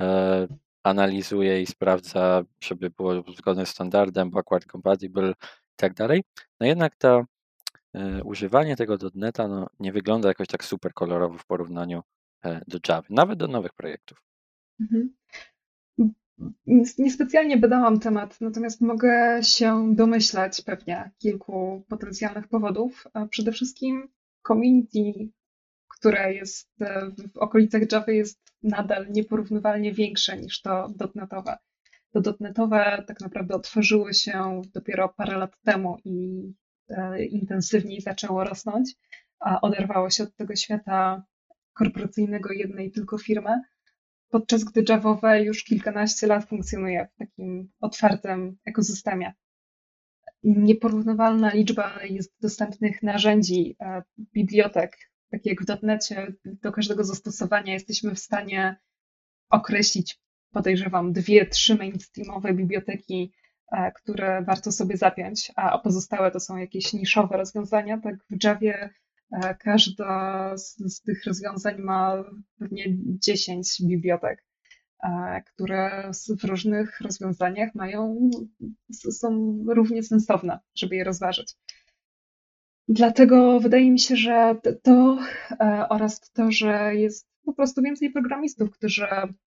e, 0.00 0.46
analizuje 0.82 1.62
i 1.62 1.66
sprawdza, 1.66 2.42
żeby 2.64 2.90
było 2.90 3.24
zgodne 3.38 3.66
z 3.66 3.68
standardem, 3.68 4.30
backward 4.30 4.66
compatible 4.72 5.30
i 5.30 5.76
tak 5.76 5.94
dalej. 5.94 6.22
No 6.60 6.66
jednak 6.66 6.96
to 6.96 7.24
e, 7.94 8.24
używanie 8.24 8.76
tego 8.76 8.96
.NETA 9.14 9.48
no, 9.48 9.66
nie 9.80 9.92
wygląda 9.92 10.28
jakoś 10.28 10.48
tak 10.48 10.64
super 10.64 10.94
kolorowo 10.94 11.38
w 11.38 11.46
porównaniu 11.46 12.02
e, 12.44 12.60
do 12.68 12.78
Java, 12.88 13.06
nawet 13.10 13.38
do 13.38 13.48
nowych 13.48 13.72
projektów. 13.72 14.22
Mhm. 14.80 15.14
Niespecjalnie 16.98 17.56
badałam 17.56 18.00
temat, 18.00 18.40
natomiast 18.40 18.80
mogę 18.80 19.38
się 19.42 19.94
domyślać 19.94 20.62
pewnie 20.62 21.10
kilku 21.18 21.82
potencjalnych 21.88 22.48
powodów. 22.48 23.06
Przede 23.30 23.52
wszystkim 23.52 24.08
community, 24.46 25.28
które 25.88 26.34
jest 26.34 26.70
w 27.32 27.38
okolicach 27.38 27.92
Java 27.92 28.12
jest 28.12 28.41
nadal 28.62 29.06
nieporównywalnie 29.10 29.92
większe 29.92 30.36
niż 30.36 30.62
to 30.62 30.88
dotnetowe. 30.96 31.56
To 32.12 32.20
dotnetowe 32.20 33.04
tak 33.06 33.20
naprawdę 33.20 33.54
otworzyło 33.54 34.12
się 34.12 34.62
dopiero 34.74 35.08
parę 35.08 35.38
lat 35.38 35.56
temu 35.64 35.96
i 36.04 36.42
e, 36.88 37.24
intensywniej 37.24 38.00
zaczęło 38.00 38.44
rosnąć, 38.44 38.94
a 39.40 39.60
oderwało 39.60 40.10
się 40.10 40.22
od 40.22 40.36
tego 40.36 40.56
świata 40.56 41.22
korporacyjnego 41.72 42.52
jednej 42.52 42.90
tylko 42.90 43.18
firmy 43.18 43.60
podczas 44.32 44.64
gdy 44.64 44.84
Javowe 44.88 45.42
już 45.42 45.64
kilkanaście 45.64 46.26
lat 46.26 46.48
funkcjonuje 46.48 47.08
w 47.14 47.18
takim 47.18 47.70
otwartym 47.80 48.56
ekosystemie. 48.64 49.32
Nieporównywalna 50.42 51.54
liczba 51.54 52.04
jest 52.04 52.32
dostępnych 52.40 53.02
narzędzi, 53.02 53.76
e, 53.80 54.02
bibliotek, 54.18 54.96
tak 55.32 55.46
jak 55.46 55.62
w 55.62 55.82
.NETie 55.82 56.26
do 56.44 56.72
każdego 56.72 57.04
zastosowania 57.04 57.72
jesteśmy 57.72 58.14
w 58.14 58.18
stanie 58.18 58.76
określić, 59.50 60.18
podejrzewam, 60.50 61.12
dwie, 61.12 61.46
trzy 61.46 61.74
mainstreamowe 61.74 62.54
biblioteki, 62.54 63.32
e, 63.72 63.92
które 63.92 64.42
warto 64.42 64.72
sobie 64.72 64.96
zapiąć, 64.96 65.52
a 65.56 65.78
pozostałe 65.78 66.30
to 66.30 66.40
są 66.40 66.56
jakieś 66.56 66.92
niszowe 66.92 67.36
rozwiązania. 67.36 68.00
Tak 68.00 68.14
w 68.30 68.44
Javie 68.44 68.90
e, 69.32 69.54
każda 69.54 70.52
z, 70.56 70.76
z 70.76 71.02
tych 71.02 71.24
rozwiązań 71.24 71.78
ma 71.78 72.24
pewnie 72.58 72.84
10 72.98 73.82
bibliotek, 73.82 74.44
e, 75.02 75.42
które 75.54 76.10
w 76.40 76.44
różnych 76.44 77.00
rozwiązaniach 77.00 77.74
mają, 77.74 78.30
są 78.92 79.58
równie 79.68 80.02
sensowne, 80.02 80.58
żeby 80.74 80.96
je 80.96 81.04
rozważyć. 81.04 81.54
Dlatego 82.92 83.60
wydaje 83.60 83.90
mi 83.90 84.00
się, 84.00 84.16
że 84.16 84.56
to 84.82 85.18
oraz 85.88 86.20
to, 86.20 86.50
że 86.50 86.94
jest 86.94 87.28
po 87.44 87.52
prostu 87.52 87.82
więcej 87.82 88.10
programistów, 88.10 88.70
którzy 88.70 89.06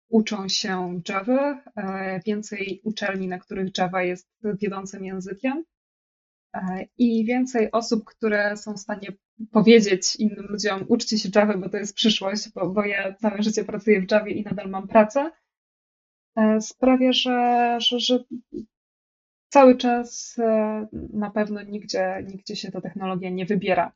uczą 0.10 0.50
się 0.50 1.02
Java, 1.10 1.64
e, 1.76 2.20
więcej 2.26 2.82
uczelni, 2.84 3.28
na 3.28 3.40
których 3.40 3.78
Java 3.78 4.04
jest 4.04 4.30
wiodącym 4.44 5.06
językiem 5.06 5.64
e, 6.54 6.86
i 6.98 7.26
więcej 7.26 7.72
osób, 7.72 8.06
które 8.06 8.58
są 8.58 8.74
w 8.74 8.80
stanie 8.80 9.08
powiedzieć 9.52 10.16
innym 10.16 10.46
ludziom, 10.50 10.86
uczcie 10.88 11.18
się 11.18 11.30
Java, 11.36 11.58
bo 11.58 11.70
to 11.70 11.78
jest 11.78 11.96
przyszłość, 11.96 12.50
bo, 12.54 12.70
bo 12.70 12.86
ja 12.86 13.14
całe 13.14 13.44
życie 13.44 13.64
pracuję 13.64 14.02
w 14.02 14.12
Javie 14.12 14.34
i 14.34 14.44
nadal 14.44 14.70
mam 14.70 14.88
pracę, 14.88 15.32
e, 16.36 16.62
sprawia, 16.62 17.14
że, 17.14 17.78
że, 17.82 18.00
że 18.00 18.20
cały 19.56 19.78
czas 19.78 20.38
na 21.14 21.32
pewno 21.32 21.64
nigdzie, 21.64 22.24
nigdzie 22.28 22.56
się 22.56 22.72
ta 22.72 22.82
technologia 22.82 23.30
nie 23.30 23.45
wybiera. 23.45 23.91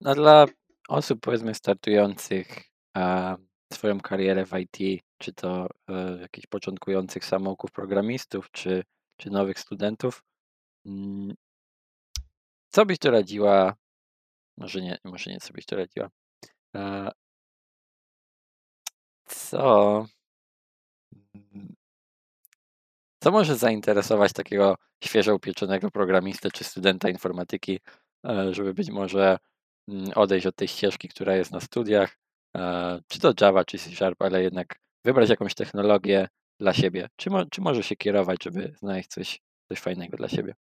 No 0.00 0.14
dla 0.14 0.46
osób 0.88 1.20
powiedzmy 1.20 1.54
startujących 1.54 2.64
swoją 3.72 4.00
karierę 4.00 4.46
w 4.46 4.52
IT, 4.58 5.04
czy 5.18 5.32
to 5.32 5.66
e, 5.88 6.18
jakichś 6.20 6.46
początkujących 6.46 7.24
samouków 7.24 7.72
programistów, 7.72 8.50
czy, 8.50 8.84
czy 9.16 9.30
nowych 9.30 9.58
studentów, 9.58 10.24
mm, 10.86 11.34
co 12.70 12.86
byś 12.86 12.98
doradziła? 12.98 13.83
Może 14.56 14.80
nie, 14.80 14.98
może 15.04 15.30
nie, 15.30 15.40
co 15.40 15.52
byś 15.52 15.66
doradziła. 15.66 16.10
E, 16.76 17.10
co? 19.26 20.06
Co 23.22 23.30
może 23.30 23.56
zainteresować 23.56 24.32
takiego 24.32 24.76
świeżo 25.04 25.34
upieczonego 25.34 25.90
programistę 25.90 26.50
czy 26.50 26.64
studenta 26.64 27.08
informatyki, 27.08 27.80
e, 28.26 28.54
żeby 28.54 28.74
być 28.74 28.90
może 28.90 29.38
Mm, 29.88 30.10
odejść 30.14 30.46
od 30.46 30.56
tej 30.56 30.68
ścieżki, 30.68 31.08
która 31.08 31.36
jest 31.36 31.52
na 31.52 31.60
studiach, 31.60 32.18
e, 32.56 33.00
czy 33.08 33.20
to 33.20 33.32
Java, 33.40 33.64
czy 33.64 33.78
C 33.78 33.90
Sharp, 33.90 34.22
ale 34.22 34.42
jednak 34.42 34.80
wybrać 35.04 35.30
jakąś 35.30 35.54
technologię 35.54 36.28
dla 36.60 36.72
siebie. 36.72 37.08
Czy, 37.16 37.30
mo, 37.30 37.46
czy 37.46 37.60
może 37.60 37.82
się 37.82 37.96
kierować, 37.96 38.44
żeby 38.44 38.72
znaleźć 38.78 39.08
coś, 39.08 39.40
coś 39.68 39.80
fajnego 39.80 40.16
dla 40.16 40.28
siebie? 40.28 40.54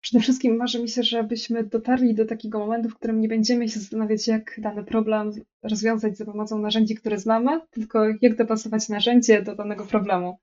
Przede 0.00 0.22
wszystkim 0.22 0.56
marzy 0.56 0.82
mi 0.82 0.88
się, 0.88 1.02
żebyśmy 1.02 1.64
dotarli 1.64 2.14
do 2.14 2.24
takiego 2.24 2.58
momentu, 2.58 2.88
w 2.88 2.94
którym 2.94 3.20
nie 3.20 3.28
będziemy 3.28 3.68
się 3.68 3.80
zastanawiać, 3.80 4.28
jak 4.28 4.60
dany 4.60 4.84
problem 4.84 5.32
rozwiązać 5.62 6.16
za 6.16 6.24
pomocą 6.24 6.58
narzędzi, 6.58 6.94
które 6.94 7.18
znamy, 7.18 7.60
tylko 7.70 8.04
jak 8.20 8.36
dopasować 8.36 8.88
narzędzie 8.88 9.42
do 9.42 9.54
danego 9.54 9.86
problemu. 9.86 10.38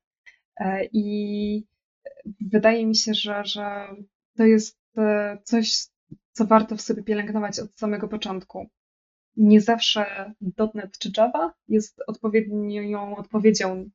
E, 0.60 0.86
I 0.94 1.66
wydaje 2.42 2.86
mi 2.86 2.96
się, 2.96 3.14
że, 3.14 3.42
że 3.46 3.88
to 4.38 4.46
jest 4.46 4.78
e, 4.98 5.38
coś, 5.44 5.88
co 6.32 6.46
warto 6.46 6.76
w 6.76 6.82
sobie 6.82 7.04
pielęgnować 7.04 7.60
od 7.60 7.76
samego 7.76 8.08
początku. 8.08 8.68
Nie 9.36 9.62
zawsze 9.62 10.34
.NET 10.74 10.98
czy 10.98 11.12
Java 11.18 11.54
jest 11.68 12.02
odpowiednią 12.08 13.16
odpowiedzią 13.16 13.90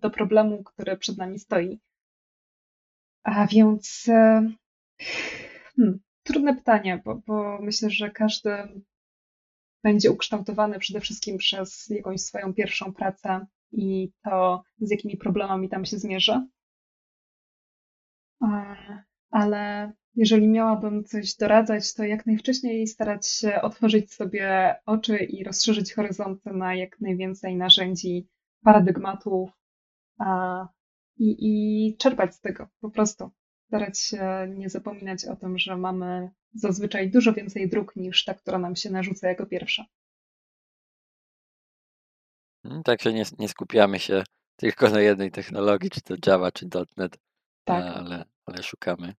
do 0.00 0.10
problemu, 0.10 0.62
który 0.64 0.96
przed 0.96 1.18
nami 1.18 1.38
stoi. 1.38 1.80
A 3.24 3.46
więc 3.46 4.08
e, 4.08 4.50
hmm, 5.76 6.00
trudne 6.22 6.54
pytanie, 6.54 7.02
bo, 7.04 7.22
bo 7.26 7.58
myślę, 7.62 7.90
że 7.90 8.10
każdy 8.10 8.50
będzie 9.84 10.10
ukształtowany 10.10 10.78
przede 10.78 11.00
wszystkim 11.00 11.38
przez 11.38 11.88
jakąś 11.90 12.20
swoją 12.20 12.54
pierwszą 12.54 12.92
pracę 12.92 13.46
i 13.72 14.12
to, 14.24 14.62
z 14.78 14.90
jakimi 14.90 15.16
problemami 15.16 15.68
tam 15.68 15.84
się 15.84 15.98
zmierzy. 15.98 16.46
Ale 19.30 19.92
jeżeli 20.14 20.48
miałabym 20.48 21.04
coś 21.04 21.36
doradzać, 21.36 21.94
to 21.94 22.04
jak 22.04 22.26
najwcześniej 22.26 22.86
starać 22.86 23.28
się 23.28 23.62
otworzyć 23.62 24.12
sobie 24.12 24.74
oczy 24.86 25.16
i 25.16 25.44
rozszerzyć 25.44 25.94
horyzonty 25.94 26.50
na 26.52 26.74
jak 26.74 27.00
najwięcej 27.00 27.56
narzędzi, 27.56 28.28
paradygmatów 28.64 29.50
i, 31.16 31.36
i 31.40 31.96
czerpać 31.96 32.34
z 32.34 32.40
tego 32.40 32.68
po 32.80 32.90
prostu. 32.90 33.30
Starać 33.66 33.98
się 33.98 34.46
nie 34.56 34.70
zapominać 34.70 35.24
o 35.24 35.36
tym, 35.36 35.58
że 35.58 35.76
mamy 35.76 36.30
zazwyczaj 36.54 37.10
dużo 37.10 37.32
więcej 37.32 37.68
dróg 37.68 37.96
niż 37.96 38.24
ta, 38.24 38.34
która 38.34 38.58
nam 38.58 38.76
się 38.76 38.90
narzuca 38.90 39.28
jako 39.28 39.46
pierwsza. 39.46 39.84
Hmm, 42.62 42.82
także 42.82 43.12
nie, 43.12 43.24
nie 43.38 43.48
skupiamy 43.48 43.98
się 43.98 44.24
tylko 44.56 44.90
na 44.90 45.00
jednej 45.00 45.30
technologii, 45.30 45.90
czy 45.90 46.00
to 46.00 46.14
Java, 46.26 46.52
czy 46.52 46.68
.NET, 46.96 47.18
tak. 47.64 47.96
ale, 47.96 48.24
ale 48.46 48.62
szukamy 48.62 49.14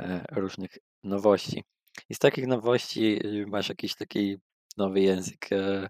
E, 0.00 0.24
różnych 0.32 0.78
nowości. 1.02 1.64
I 2.08 2.14
z 2.14 2.18
takich 2.18 2.46
nowości 2.46 3.26
y, 3.26 3.46
masz 3.46 3.68
jakiś 3.68 3.94
taki 3.94 4.36
nowy 4.76 5.00
język 5.00 5.52
e, 5.52 5.56
mm, 5.56 5.88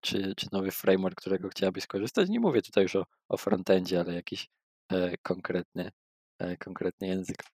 czy, 0.00 0.34
czy 0.36 0.46
nowy 0.52 0.70
framework, 0.70 1.20
którego 1.20 1.48
chciałabyś 1.48 1.84
skorzystać? 1.84 2.28
Nie 2.28 2.40
mówię 2.40 2.62
tutaj 2.62 2.82
już 2.82 2.96
o, 2.96 3.06
o 3.28 3.36
frontendzie, 3.36 4.00
ale 4.00 4.14
jakiś 4.14 4.48
e, 4.92 5.16
konkretny, 5.22 5.90
konkretny 6.58 7.06
język. 7.06 7.44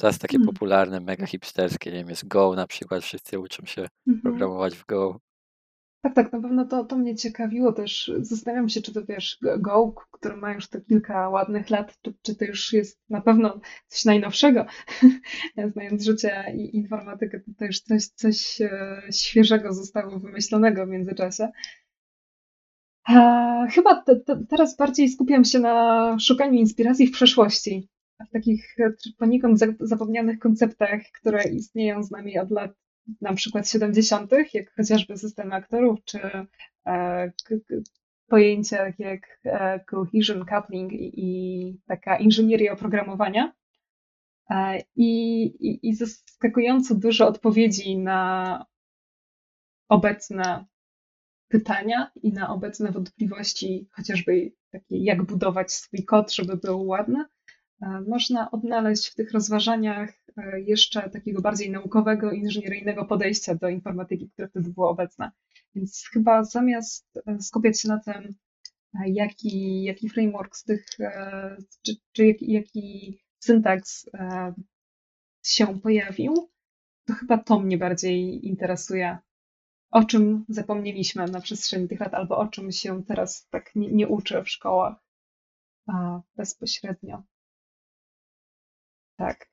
Teraz 0.00 0.18
takie 0.18 0.38
hmm. 0.38 0.54
popularne, 0.54 1.00
mega 1.00 1.26
hipsterskie, 1.26 1.90
nie 1.90 1.98
wiem, 1.98 2.08
jest 2.08 2.28
Go 2.28 2.54
na 2.54 2.66
przykład, 2.66 3.02
wszyscy 3.02 3.38
uczą 3.38 3.66
się 3.66 3.86
mhm. 4.06 4.22
programować 4.22 4.76
w 4.76 4.86
Go. 4.86 5.20
Tak, 6.02 6.14
tak, 6.14 6.32
na 6.32 6.40
pewno 6.40 6.64
to, 6.64 6.84
to 6.84 6.96
mnie 6.98 7.16
ciekawiło 7.16 7.72
też. 7.72 8.12
Zastanawiam 8.20 8.68
się, 8.68 8.82
czy 8.82 8.92
to 8.92 9.04
wiesz, 9.04 9.38
Go, 9.58 9.94
który 10.10 10.36
ma 10.36 10.52
już 10.52 10.68
te 10.68 10.80
kilka 10.80 11.28
ładnych 11.28 11.70
lat, 11.70 11.98
czy, 12.02 12.14
czy 12.22 12.36
to 12.36 12.44
już 12.44 12.72
jest 12.72 13.00
na 13.08 13.20
pewno 13.20 13.60
coś 13.86 14.04
najnowszego. 14.04 14.66
Znając 15.72 16.04
życie 16.04 16.44
i 16.56 16.76
informatykę, 16.76 17.40
to, 17.40 17.50
to 17.58 17.64
już 17.64 17.80
coś, 17.80 18.06
coś 18.06 18.60
e, 18.60 19.02
świeżego 19.12 19.72
zostało 19.72 20.18
wymyślonego 20.20 20.86
w 20.86 20.88
międzyczasie. 20.88 21.48
A, 23.04 23.66
chyba 23.70 24.02
te, 24.02 24.16
te, 24.16 24.44
teraz 24.48 24.76
bardziej 24.76 25.08
skupiam 25.08 25.44
się 25.44 25.58
na 25.58 26.16
szukaniu 26.18 26.54
inspiracji 26.54 27.06
w 27.06 27.12
przeszłości, 27.12 27.88
w 28.28 28.30
takich 28.30 28.74
e, 28.78 28.92
poniekąd 29.18 29.60
zapomnianych 29.80 30.38
konceptach, 30.38 31.00
które 31.20 31.44
istnieją 31.44 32.02
z 32.02 32.10
nami 32.10 32.38
od 32.38 32.50
lat 32.50 32.72
na 33.20 33.34
przykład 33.34 33.68
70., 33.68 34.32
jak 34.54 34.74
chociażby 34.74 35.16
system 35.16 35.52
aktorów, 35.52 36.04
czy 36.04 36.20
e, 36.86 37.32
pojęcia 38.28 38.92
jak 38.98 39.40
e, 39.44 39.80
cohesion, 39.80 40.44
coupling 40.44 40.92
i, 40.92 41.12
i 41.16 41.80
taka 41.86 42.18
inżynieria 42.18 42.72
oprogramowania. 42.72 43.52
E, 44.50 44.80
I, 44.96 45.42
i, 45.44 45.88
I 45.88 45.94
zaskakująco 45.94 46.94
dużo 46.94 47.28
odpowiedzi 47.28 47.98
na 47.98 48.64
obecne 49.88 50.64
pytania 51.48 52.10
i 52.22 52.32
na 52.32 52.48
obecne 52.48 52.92
wątpliwości, 52.92 53.88
chociażby 53.92 54.52
takie, 54.70 54.96
jak 54.98 55.22
budować 55.22 55.72
swój 55.72 56.04
kod, 56.04 56.32
żeby 56.32 56.56
był 56.56 56.86
ładny, 56.86 57.24
można 58.08 58.50
odnaleźć 58.50 59.08
w 59.08 59.14
tych 59.14 59.32
rozważaniach 59.32 60.26
E, 60.36 60.60
jeszcze 60.60 61.10
takiego 61.10 61.42
bardziej 61.42 61.70
naukowego, 61.70 62.32
inżynieryjnego 62.32 63.04
podejścia 63.04 63.54
do 63.54 63.68
informatyki, 63.68 64.30
które 64.30 64.48
wtedy 64.48 64.70
było 64.70 64.90
obecne. 64.90 65.30
Więc 65.74 66.08
chyba 66.12 66.44
zamiast 66.44 67.06
e, 67.26 67.40
skupiać 67.40 67.80
się 67.80 67.88
na 67.88 68.00
tym, 68.00 68.34
e, 68.94 69.08
jaki, 69.08 69.82
jaki 69.82 70.08
framework 70.08 70.56
z 70.56 70.64
tych, 70.64 70.86
czy, 71.82 71.96
czy 72.12 72.26
jaki, 72.26 72.52
jaki 72.52 73.18
syntaks 73.38 74.10
się 75.42 75.80
pojawił, 75.80 76.50
to 77.06 77.14
chyba 77.14 77.38
to 77.38 77.60
mnie 77.60 77.78
bardziej 77.78 78.46
interesuje. 78.46 79.18
O 79.90 80.04
czym 80.04 80.44
zapomnieliśmy 80.48 81.26
na 81.26 81.40
przestrzeni 81.40 81.88
tych 81.88 82.00
lat, 82.00 82.14
albo 82.14 82.38
o 82.38 82.48
czym 82.48 82.72
się 82.72 83.04
teraz 83.04 83.48
tak 83.50 83.74
nie, 83.74 83.92
nie 83.92 84.08
uczy 84.08 84.42
w 84.42 84.48
szkołach. 84.48 84.96
bezpośrednio. 86.36 87.22
Tak. 89.16 89.48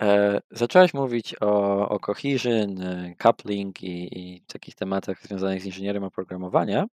E, 0.00 0.40
zaczęłaś 0.50 0.94
mówić 0.94 1.34
o, 1.40 1.88
o 1.88 2.00
cohesion, 2.00 2.82
e, 2.82 3.14
coupling 3.18 3.82
i, 3.82 4.18
i 4.20 4.42
takich 4.42 4.74
tematach 4.74 5.22
związanych 5.22 5.62
z 5.62 5.66
inżynierem 5.66 6.04
oprogramowania. 6.04 6.86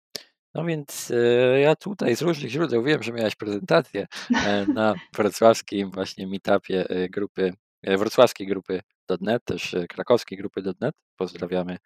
No 0.55 0.64
więc 0.64 1.11
e, 1.11 1.61
ja 1.61 1.77
tutaj 1.77 2.16
z 2.16 2.23
różnych 2.23 2.51
źródeł 2.51 2.83
wiem, 2.83 3.03
że 3.03 3.12
miałaś 3.12 3.35
prezentację 3.37 4.07
e, 4.47 4.66
na 4.66 4.95
wrocławskim 5.16 5.91
właśnie 5.91 6.27
meetupie 6.27 6.89
e, 6.89 7.09
grupy, 7.09 7.53
e, 7.83 7.99
wrocławskiej 7.99 8.47
grupy 8.47 8.81
.NET, 9.20 9.45
też 9.45 9.75
e, 9.75 9.87
krakowskiej 9.87 10.39
grupy 10.39 10.62
.NET. 10.81 10.95
Pozdrawiamy 11.16 11.77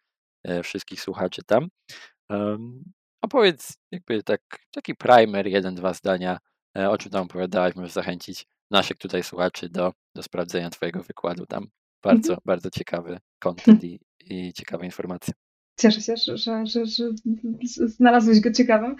e, 0.44 0.62
wszystkich 0.62 1.00
słuchaczy 1.00 1.42
tam. 1.46 1.68
Um, 2.30 2.84
opowiedz 3.22 3.78
jakby 3.92 4.22
tak, 4.22 4.40
taki 4.70 4.94
primer, 4.94 5.46
jeden, 5.46 5.74
dwa 5.74 5.94
zdania, 5.94 6.38
e, 6.78 6.90
o 6.90 6.98
czym 6.98 7.12
tam 7.12 7.24
opowiadałaś, 7.24 7.76
możesz 7.76 7.92
zachęcić 7.92 8.46
naszych 8.70 8.98
tutaj 8.98 9.22
słuchaczy 9.22 9.68
do, 9.68 9.92
do 10.14 10.22
sprawdzenia 10.22 10.70
Twojego 10.70 11.02
wykładu. 11.02 11.46
Tam 11.46 11.66
bardzo, 12.02 12.32
mhm. 12.32 12.40
bardzo 12.44 12.70
ciekawy 12.70 13.18
content 13.44 13.84
i, 13.84 14.00
i 14.20 14.52
ciekawe 14.52 14.84
informacje. 14.84 15.34
Cieszę 15.78 16.00
się, 16.00 16.16
że, 16.16 16.36
że, 16.36 16.66
że, 16.66 16.86
że 16.86 17.04
znalazłeś 17.88 18.40
go 18.40 18.52
ciekawym. 18.52 18.96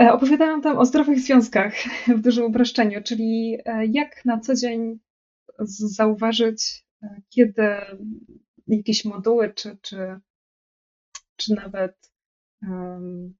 E, 0.00 0.12
opowiadałam 0.12 0.62
tam 0.62 0.78
o 0.78 0.84
zdrowych 0.84 1.20
związkach 1.20 1.74
w 2.16 2.20
dużym 2.20 2.44
uproszczeniu, 2.44 3.02
czyli 3.02 3.58
e, 3.64 3.86
jak 3.86 4.24
na 4.24 4.40
co 4.40 4.54
dzień 4.54 4.98
zauważyć, 5.58 6.84
e, 7.02 7.22
kiedy 7.28 7.62
jakieś 8.66 9.04
moduły, 9.04 9.54
czy, 9.54 9.78
czy, 9.82 10.20
czy 11.36 11.54
nawet 11.54 12.12
um, 12.62 13.34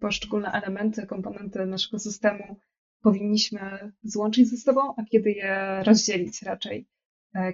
poszczególne 0.00 0.52
elementy, 0.52 1.06
komponenty 1.06 1.66
naszego 1.66 1.98
systemu 1.98 2.60
powinniśmy 3.02 3.92
złączyć 4.02 4.48
ze 4.48 4.56
sobą, 4.56 4.94
a 4.96 5.04
kiedy 5.04 5.30
je 5.30 5.82
rozdzielić 5.82 6.42
raczej. 6.42 6.86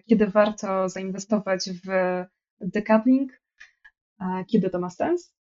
Kiedy 0.08 0.26
warto 0.26 0.88
zainwestować 0.88 1.70
w 1.70 1.88
decoupling, 2.60 3.32
kiedy 4.46 4.70
to 4.70 4.78
ma 4.78 4.90
sens 4.90 5.34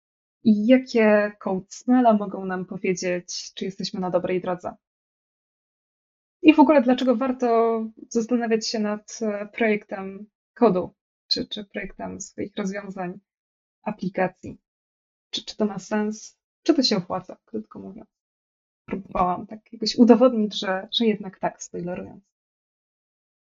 i 0.44 0.66
jakie 0.66 1.32
code 1.38 1.66
smella 1.68 2.12
mogą 2.12 2.44
nam 2.44 2.64
powiedzieć, 2.64 3.52
czy 3.54 3.64
jesteśmy 3.64 4.00
na 4.00 4.10
dobrej 4.10 4.40
drodze. 4.40 4.74
I 6.42 6.54
w 6.54 6.60
ogóle, 6.60 6.82
dlaczego 6.82 7.16
warto 7.16 7.80
zastanawiać 8.08 8.68
się 8.68 8.78
nad 8.78 9.18
e, 9.22 9.46
projektem 9.46 10.26
kodu, 10.54 10.94
czy, 11.26 11.46
czy 11.48 11.64
projektem 11.64 12.20
swoich 12.20 12.56
rozwiązań, 12.56 13.20
aplikacji. 13.82 14.58
Czy, 15.30 15.44
czy 15.44 15.56
to 15.56 15.66
ma 15.66 15.78
sens, 15.78 16.38
czy 16.62 16.74
to 16.74 16.82
się 16.82 16.96
opłaca, 16.96 17.36
krótko 17.44 17.78
mówiąc. 17.78 18.19
Próbowałam 18.90 19.46
tak 19.46 19.72
jakoś 19.72 19.96
udowodnić, 19.96 20.58
że, 20.58 20.88
że 20.92 21.06
jednak 21.06 21.38
tak, 21.38 21.62
spoilerując. 21.62 22.24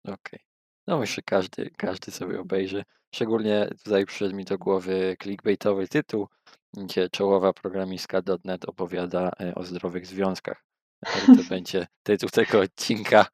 Okej. 0.04 0.16
Okay. 0.16 0.40
No 0.88 1.00
myślę, 1.00 1.24
każdy, 1.26 1.70
każdy 1.78 2.12
sobie 2.12 2.40
obejrzy. 2.40 2.84
Szczególnie 3.16 3.70
tutaj 3.84 4.06
przyszedł 4.06 4.36
mi 4.36 4.46
do 4.46 4.58
głowy 4.58 5.18
clickbaitowy 5.24 5.88
tytuł, 5.88 6.28
gdzie 6.74 7.10
czołowa 7.10 7.54
programistka 7.54 8.22
.NET 8.44 8.66
opowiada 8.66 9.32
e, 9.42 9.56
o 9.56 9.64
zdrowych 9.64 10.06
związkach. 10.06 10.64
Ale 11.06 11.38
to 11.38 11.44
będzie 11.50 11.88
tytuł 12.04 12.30
tego 12.30 12.60
odcinka. 12.60 13.26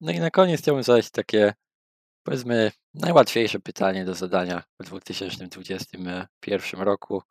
No 0.00 0.12
i 0.12 0.20
na 0.20 0.30
koniec 0.30 0.60
chciałbym 0.60 0.84
zadać 0.84 1.10
takie, 1.10 1.54
powiedzmy, 2.22 2.72
najłatwiejsze 2.94 3.60
pytanie 3.60 4.04
do 4.04 4.14
zadania 4.14 4.62
w 4.80 4.84
2021 4.84 6.80
roku. 6.80 7.22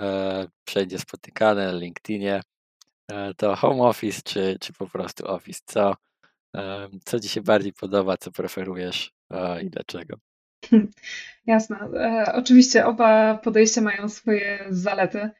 E, 0.00 0.46
wszędzie 0.66 0.98
spotykane 0.98 1.72
na 1.72 1.78
LinkedInie. 1.78 2.42
E, 3.12 3.34
to 3.34 3.56
home 3.56 3.82
office 3.82 4.22
czy, 4.24 4.56
czy 4.60 4.72
po 4.72 4.86
prostu 4.86 5.26
office? 5.26 5.60
Co, 5.64 5.96
co 7.04 7.20
Ci 7.20 7.28
się 7.28 7.40
bardziej 7.40 7.72
podoba, 7.72 8.16
co 8.16 8.32
preferujesz 8.32 9.12
i 9.62 9.70
dlaczego? 9.70 10.16
Jasne. 11.46 11.76
E, 11.76 12.32
oczywiście 12.34 12.86
oba 12.86 13.38
podejścia 13.38 13.80
mają 13.80 14.08
swoje 14.08 14.66
zalety. 14.70 15.30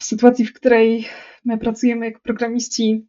W 0.00 0.04
sytuacji, 0.04 0.46
w 0.46 0.52
której 0.52 1.08
my 1.44 1.58
pracujemy 1.58 2.06
jako 2.06 2.20
programiści, 2.20 3.08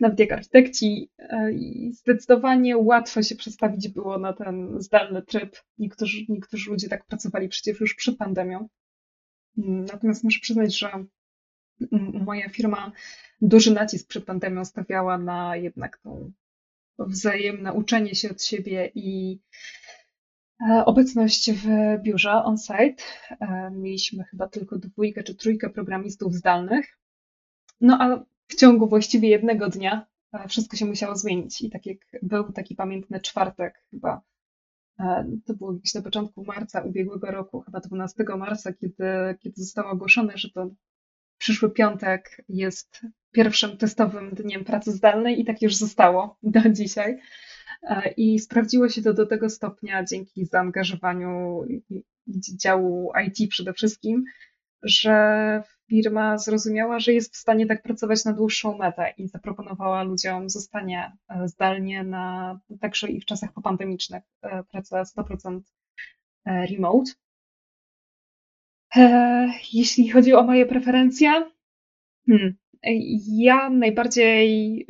nawet 0.00 0.20
jak 0.20 0.32
architekci, 0.32 1.10
e, 1.18 1.50
zdecydowanie 1.90 2.76
łatwo 2.78 3.22
się 3.22 3.36
przestawić 3.36 3.88
było 3.88 4.18
na 4.18 4.32
ten 4.32 4.80
zdalny 4.82 5.22
tryb. 5.22 5.56
Niektórzy, 5.78 6.18
niektórzy 6.28 6.70
ludzie 6.70 6.88
tak 6.88 7.06
pracowali 7.06 7.48
przecież 7.48 7.80
już 7.80 7.94
przed 7.94 8.16
pandemią. 8.16 8.68
Natomiast 9.56 10.24
muszę 10.24 10.40
przyznać, 10.40 10.78
że 10.78 11.04
moja 12.24 12.48
firma 12.48 12.92
duży 13.40 13.74
nacisk 13.74 14.08
przed 14.08 14.24
pandemią 14.24 14.64
stawiała 14.64 15.18
na 15.18 15.56
jednak 15.56 15.98
tą 15.98 16.32
wzajemne 16.98 17.72
uczenie 17.72 18.14
się 18.14 18.30
od 18.30 18.42
siebie 18.42 18.90
i 18.94 19.38
e, 20.68 20.84
obecność 20.84 21.52
w 21.52 21.66
biurze 22.02 22.32
on-site. 22.32 23.02
E, 23.40 23.70
mieliśmy 23.70 24.24
chyba 24.24 24.48
tylko 24.48 24.78
dwójkę 24.78 25.22
czy 25.22 25.34
trójkę 25.34 25.70
programistów 25.70 26.34
zdalnych. 26.34 26.98
No 27.80 27.98
a 28.00 28.24
w 28.48 28.54
ciągu 28.54 28.88
właściwie 28.88 29.28
jednego 29.28 29.68
dnia 29.68 30.06
e, 30.32 30.48
wszystko 30.48 30.76
się 30.76 30.86
musiało 30.86 31.16
zmienić. 31.16 31.60
I 31.60 31.70
tak 31.70 31.86
jak 31.86 31.98
był 32.22 32.52
taki 32.52 32.74
pamiętny 32.74 33.20
czwartek, 33.20 33.84
chyba 33.90 34.20
to 35.46 35.54
było 35.54 35.72
gdzieś 35.72 35.94
na 35.94 36.02
początku 36.02 36.44
marca 36.44 36.80
ubiegłego 36.82 37.30
roku, 37.30 37.60
chyba 37.60 37.80
12 37.80 38.24
marca, 38.38 38.72
kiedy, 38.72 39.04
kiedy 39.40 39.62
zostało 39.62 39.90
ogłoszone, 39.90 40.38
że 40.38 40.50
to 40.50 40.70
przyszły 41.38 41.70
piątek 41.70 42.44
jest 42.48 43.06
pierwszym 43.32 43.76
testowym 43.76 44.30
dniem 44.30 44.64
pracy 44.64 44.92
zdalnej 44.92 45.40
i 45.40 45.44
tak 45.44 45.62
już 45.62 45.76
zostało 45.76 46.38
do 46.42 46.60
dzisiaj. 46.70 47.18
E, 47.82 48.12
I 48.16 48.38
sprawdziło 48.38 48.88
się 48.88 49.02
to 49.02 49.14
do 49.14 49.26
tego 49.26 49.50
stopnia 49.50 50.04
dzięki 50.04 50.44
zaangażowaniu 50.44 51.60
działu 52.62 53.12
IT 53.26 53.50
przede 53.50 53.72
wszystkim, 53.72 54.24
że 54.82 55.62
firma 55.88 56.38
zrozumiała, 56.38 56.98
że 56.98 57.12
jest 57.12 57.34
w 57.34 57.36
stanie 57.36 57.66
tak 57.66 57.82
pracować 57.82 58.24
na 58.24 58.32
dłuższą 58.32 58.78
metę 58.78 59.14
i 59.18 59.28
zaproponowała 59.28 60.02
ludziom 60.02 60.50
zostanie 60.50 61.12
e, 61.28 61.48
zdalnie 61.48 62.04
na 62.04 62.58
także 62.80 63.08
i 63.08 63.20
w 63.20 63.24
czasach 63.24 63.52
popandemicznych 63.52 64.22
e, 64.42 64.64
praca 64.64 65.02
100% 65.02 65.60
remote. 66.46 67.10
Jeśli 69.72 70.08
chodzi 70.08 70.34
o 70.34 70.42
moje 70.42 70.66
preferencje, 70.66 71.50
hmm, 72.26 72.54
ja 73.28 73.70
najbardziej 73.70 74.86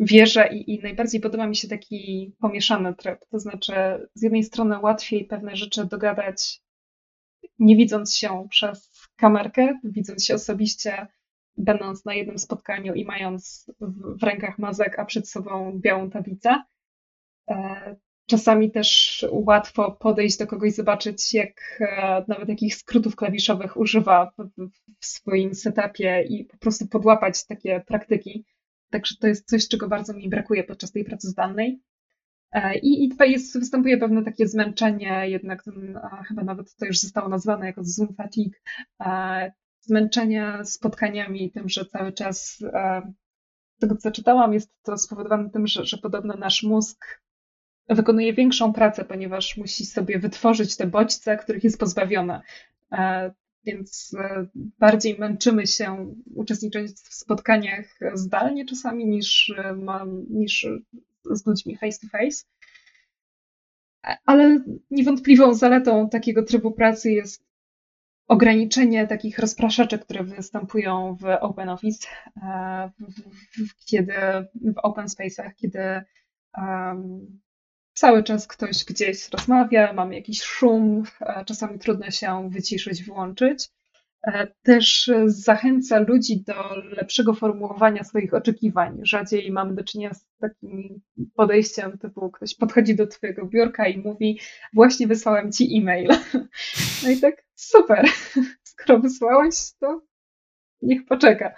wierzę 0.00 0.48
i, 0.52 0.74
i, 0.74 0.82
najbardziej 0.82 1.20
podoba 1.20 1.46
mi 1.46 1.56
się 1.56 1.68
taki 1.68 2.32
pomieszany 2.40 2.94
tryb. 2.94 3.18
To 3.30 3.38
znaczy, 3.38 3.72
z 4.14 4.22
jednej 4.22 4.44
strony 4.44 4.78
łatwiej 4.78 5.24
pewne 5.24 5.56
rzeczy 5.56 5.84
dogadać, 5.86 6.60
nie 7.58 7.76
widząc 7.76 8.16
się 8.16 8.46
przez 8.50 8.90
kamerkę, 9.16 9.78
widząc 9.84 10.24
się 10.24 10.34
osobiście, 10.34 11.06
będąc 11.56 12.04
na 12.04 12.14
jednym 12.14 12.38
spotkaniu 12.38 12.94
i 12.94 13.04
mając 13.04 13.70
w, 13.80 14.18
w 14.18 14.22
rękach 14.22 14.58
mazek, 14.58 14.98
a 14.98 15.04
przed 15.04 15.28
sobą 15.28 15.80
białą 15.80 16.10
tablicę. 16.10 16.62
Czasami 18.28 18.70
też 18.70 19.24
łatwo 19.30 19.92
podejść 19.92 20.38
do 20.38 20.46
kogoś, 20.46 20.74
zobaczyć, 20.74 21.34
jak 21.34 21.78
e, 21.80 22.24
nawet 22.28 22.48
jakich 22.48 22.74
skrótów 22.74 23.16
klawiszowych 23.16 23.76
używa 23.76 24.32
w, 24.38 25.06
swoim 25.06 25.54
setupie 25.54 26.24
i 26.28 26.44
po 26.44 26.58
prostu 26.58 26.86
podłapać 26.86 27.46
takie 27.46 27.82
praktyki. 27.86 28.44
Także 28.90 29.14
to 29.20 29.26
jest 29.26 29.48
coś, 29.48 29.68
czego 29.68 29.88
bardzo 29.88 30.14
mi 30.14 30.28
brakuje 30.28 30.64
podczas 30.64 30.92
tej 30.92 31.04
pracy 31.04 31.28
zdalnej. 31.28 31.80
E, 32.52 32.78
I, 32.78 33.04
i 33.04 33.08
tutaj 33.08 33.30
jest, 33.30 33.58
występuje 33.58 33.98
pewne 33.98 34.24
takie 34.24 34.48
zmęczenie, 34.48 35.24
jednak 35.28 35.64
ten, 35.64 35.98
chyba 36.28 36.42
nawet 36.42 36.76
to 36.76 36.86
już 36.86 37.00
zostało 37.00 37.28
nazwane 37.28 37.66
jako 37.66 37.84
Zoom 37.84 38.14
fatigue, 38.14 38.56
e, 39.00 39.52
zmęczenie 39.80 40.52
spotkaniami, 40.64 41.50
tym, 41.52 41.68
że 41.68 41.84
cały 41.84 42.12
czas, 42.12 42.56
z 43.76 43.80
tego 43.80 43.96
co 43.96 44.10
czytałam, 44.10 44.52
jest 44.52 44.70
to 44.82 44.98
spowodowane 44.98 45.50
tym, 45.50 45.66
że, 45.66 45.84
że 45.84 45.98
podobno 45.98 46.34
nasz 46.34 46.62
mózg 46.62 47.04
wykonuje 47.88 48.32
większą 48.32 48.72
pracę, 48.72 49.04
ponieważ 49.04 49.56
musi 49.56 49.86
sobie 49.86 50.18
wytworzyć 50.18 50.76
te 50.76 50.86
bodźce, 50.86 51.36
których 51.36 51.64
jest 51.64 51.80
pozbawiona. 51.80 52.42
E, 52.92 53.30
więc 53.64 54.16
e, 54.18 54.46
bardziej 54.54 55.18
męczymy 55.18 55.66
się 55.66 56.14
uczestnicząc 56.34 57.02
w 57.02 57.14
spotkaniach 57.14 57.98
zdalnie 58.14 58.66
czasami 58.66 59.06
niż, 59.06 59.54
e, 59.58 59.76
niż 60.30 60.66
z 61.30 61.46
ludźmi 61.46 61.76
face 61.76 61.98
to 62.00 62.18
face. 62.18 62.44
Ale 64.24 64.64
niewątpliwą 64.90 65.54
zaletą 65.54 66.08
takiego 66.08 66.42
trybu 66.42 66.72
pracy 66.72 67.12
jest 67.12 67.48
ograniczenie 68.28 69.06
takich 69.06 69.38
rozpraszaczek, 69.38 70.04
które 70.04 70.24
występują 70.24 71.16
w 71.20 71.24
OpenOffice, 71.40 72.08
kiedy 73.86 74.12
w 74.54 74.78
open 74.82 75.06
space'ach, 75.06 75.54
kiedy 75.56 75.80
cały 77.98 78.22
czas 78.22 78.46
ktoś 78.46 78.84
gdzieś 78.84 79.28
rozmawia, 79.28 79.92
mamy 79.92 80.14
jakiś 80.14 80.42
szum, 80.42 81.02
czasami 81.46 81.78
trudno 81.78 82.10
się 82.10 82.50
wyciszyć, 82.50 83.04
włączyć. 83.04 83.68
E, 84.26 84.46
też 84.62 85.10
zachęca 85.26 85.98
ludzi 85.98 86.42
do 86.46 86.76
lepszego 86.76 87.34
formułowania 87.34 88.04
swoich 88.04 88.34
oczekiwań. 88.34 88.98
Rzadziej 89.02 89.52
mamy 89.52 89.74
do 89.74 89.84
czynienia 89.84 90.14
z 90.14 90.26
takim 90.40 91.00
podejściem 91.34 91.98
typu 91.98 92.30
ktoś 92.30 92.54
podchodzi 92.54 92.96
do 92.96 93.06
twojego 93.06 93.46
biurka 93.46 93.88
i 93.88 93.98
mówi 93.98 94.40
właśnie 94.72 95.06
wysłałem 95.06 95.52
ci 95.52 95.78
e-mail. 95.78 96.08
No 97.02 97.10
i 97.10 97.20
tak 97.20 97.44
super, 97.54 98.06
skoro 98.70 98.98
wysłałeś, 98.98 99.54
to 99.80 100.02
niech 100.82 101.06
poczeka. 101.06 101.54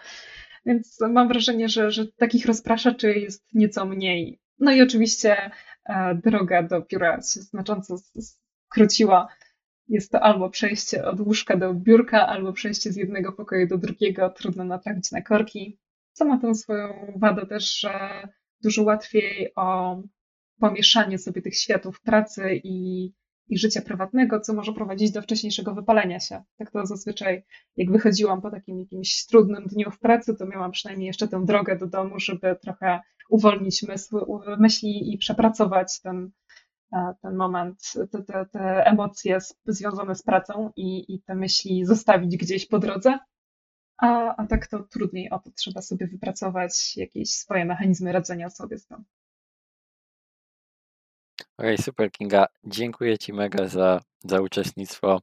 Więc 0.66 0.98
mam 1.00 1.28
wrażenie, 1.28 1.68
że, 1.68 1.90
że 1.90 2.06
takich 2.06 2.46
rozpraszaczy 2.46 3.12
jest 3.12 3.44
nieco 3.54 3.86
mniej. 3.86 4.40
No 4.60 4.72
i 4.72 4.82
oczywiście 4.82 5.50
e, 5.84 6.14
droga 6.14 6.62
do 6.62 6.80
biura 6.80 7.16
się 7.22 7.40
znacząco 7.40 7.96
skróciła 8.68 9.28
jest 9.90 10.12
to 10.12 10.22
albo 10.22 10.50
przejście 10.50 11.04
od 11.04 11.20
łóżka 11.20 11.56
do 11.56 11.74
biurka, 11.74 12.26
albo 12.26 12.52
przejście 12.52 12.92
z 12.92 12.96
jednego 12.96 13.32
pokoju 13.32 13.66
do 13.66 13.78
drugiego, 13.78 14.30
trudno 14.30 14.64
naprawić 14.64 15.12
na 15.12 15.22
korki. 15.22 15.78
Co 16.12 16.24
ma 16.24 16.38
tą 16.38 16.54
swoją 16.54 17.12
wadę 17.16 17.46
też, 17.46 17.80
że 17.80 18.28
dużo 18.62 18.82
łatwiej 18.82 19.52
o 19.56 19.96
pomieszanie 20.60 21.18
sobie 21.18 21.42
tych 21.42 21.56
światów 21.56 22.00
pracy 22.00 22.60
i, 22.64 23.04
i 23.50 23.58
życia 23.58 23.82
prywatnego, 23.82 24.40
co 24.40 24.54
może 24.54 24.72
prowadzić 24.72 25.10
do 25.10 25.22
wcześniejszego 25.22 25.74
wypalenia 25.74 26.20
się. 26.20 26.42
Tak 26.58 26.70
to 26.70 26.86
zazwyczaj, 26.86 27.44
jak 27.76 27.90
wychodziłam 27.90 28.40
po 28.40 28.50
takim 28.50 28.78
jakimś 28.80 29.26
trudnym 29.26 29.64
dniu 29.66 29.90
w 29.90 29.98
pracy, 29.98 30.34
to 30.36 30.46
miałam 30.46 30.70
przynajmniej 30.70 31.06
jeszcze 31.06 31.28
tę 31.28 31.44
drogę 31.44 31.76
do 31.76 31.86
domu, 31.86 32.20
żeby 32.20 32.56
trochę 32.62 33.00
uwolnić 33.30 33.84
myśli 34.58 35.12
i 35.14 35.18
przepracować 35.18 36.00
ten, 36.00 36.30
ten 37.22 37.36
moment, 37.36 37.92
te, 38.12 38.22
te, 38.22 38.46
te 38.46 38.86
emocje 38.86 39.38
związane 39.66 40.14
z 40.14 40.22
pracą 40.22 40.70
i, 40.76 41.14
i 41.14 41.22
te 41.22 41.34
myśli 41.34 41.84
zostawić 41.84 42.36
gdzieś 42.36 42.66
po 42.66 42.78
drodze. 42.78 43.18
A, 43.98 44.36
a 44.36 44.46
tak 44.46 44.66
to 44.66 44.82
trudniej 44.82 45.30
o 45.30 45.38
to 45.38 45.50
trzeba 45.50 45.82
sobie 45.82 46.06
wypracować 46.06 46.96
jakieś 46.96 47.30
swoje 47.30 47.64
mechanizmy 47.64 48.12
radzenia 48.12 48.50
sobie 48.50 48.78
z 48.78 48.86
tym. 48.86 49.04
Okej, 51.60 51.74
okay, 51.74 51.84
super 51.84 52.10
Kinga. 52.12 52.46
Dziękuję 52.64 53.18
Ci 53.18 53.32
mega 53.32 53.68
za, 53.68 54.00
za 54.24 54.40
uczestnictwo 54.40 55.20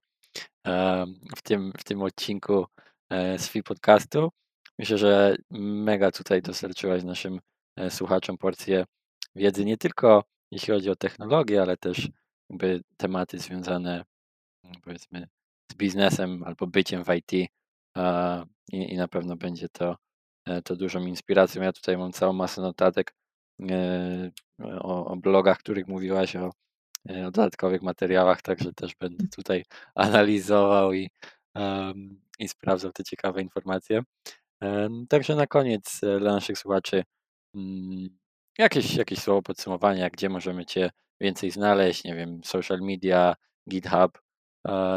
w 1.35 1.41
tym, 1.43 1.71
w 1.77 1.83
tym 1.83 2.01
odcinku 2.01 2.65
e, 3.09 3.39
z 3.39 3.51
podcastu. 3.65 4.29
Myślę, 4.79 4.97
że 4.97 5.35
mega 5.51 6.11
tutaj 6.11 6.41
dostarczyłaś 6.41 7.03
naszym 7.03 7.39
e, 7.75 7.91
słuchaczom 7.91 8.37
porcję 8.37 8.85
wiedzy 9.35 9.65
nie 9.65 9.77
tylko 9.77 10.23
jeśli 10.51 10.73
chodzi 10.73 10.89
o 10.89 10.95
technologię, 10.95 11.61
ale 11.61 11.77
też 11.77 12.09
jakby 12.49 12.81
tematy 12.97 13.39
związane 13.39 14.05
powiedzmy 14.83 15.27
z 15.71 15.75
biznesem 15.75 16.43
albo 16.43 16.67
byciem 16.67 17.03
w 17.03 17.13
IT 17.13 17.33
i, 17.33 17.49
i 18.71 18.97
na 18.97 19.07
pewno 19.07 19.35
będzie 19.35 19.69
to, 19.69 19.97
e, 20.45 20.61
to 20.61 20.75
dużą 20.75 20.99
inspiracją. 20.99 21.61
Ja 21.61 21.73
tutaj 21.73 21.97
mam 21.97 22.11
całą 22.11 22.33
masę 22.33 22.61
notatek 22.61 23.11
e, 23.11 23.26
o, 24.79 25.05
o 25.05 25.15
blogach, 25.15 25.59
których 25.59 25.87
mówiłaś, 25.87 26.35
o, 26.35 26.51
e, 27.09 27.27
o 27.27 27.31
dodatkowych 27.31 27.81
materiałach, 27.81 28.41
także 28.41 28.73
też 28.73 28.95
będę 28.95 29.27
tutaj 29.35 29.65
analizował 29.95 30.93
i, 30.93 31.09
um, 31.55 32.21
i 32.39 32.47
sprawdzał 32.47 32.91
te 32.91 33.03
ciekawe 33.03 33.41
informacje. 33.41 34.01
Także 35.09 35.35
na 35.35 35.47
koniec 35.47 36.01
dla 36.19 36.33
naszych 36.33 36.57
słuchaczy 36.57 37.03
mm, 37.55 38.09
Jakieś, 38.57 38.95
jakieś 38.95 39.19
słowo 39.19 39.41
podsumowania, 39.41 40.09
gdzie 40.09 40.29
możemy 40.29 40.65
Cię 40.65 40.89
więcej 41.21 41.51
znaleźć, 41.51 42.03
nie 42.03 42.15
wiem, 42.15 42.41
social 42.43 42.79
media, 42.81 43.35
GitHub, 43.69 44.21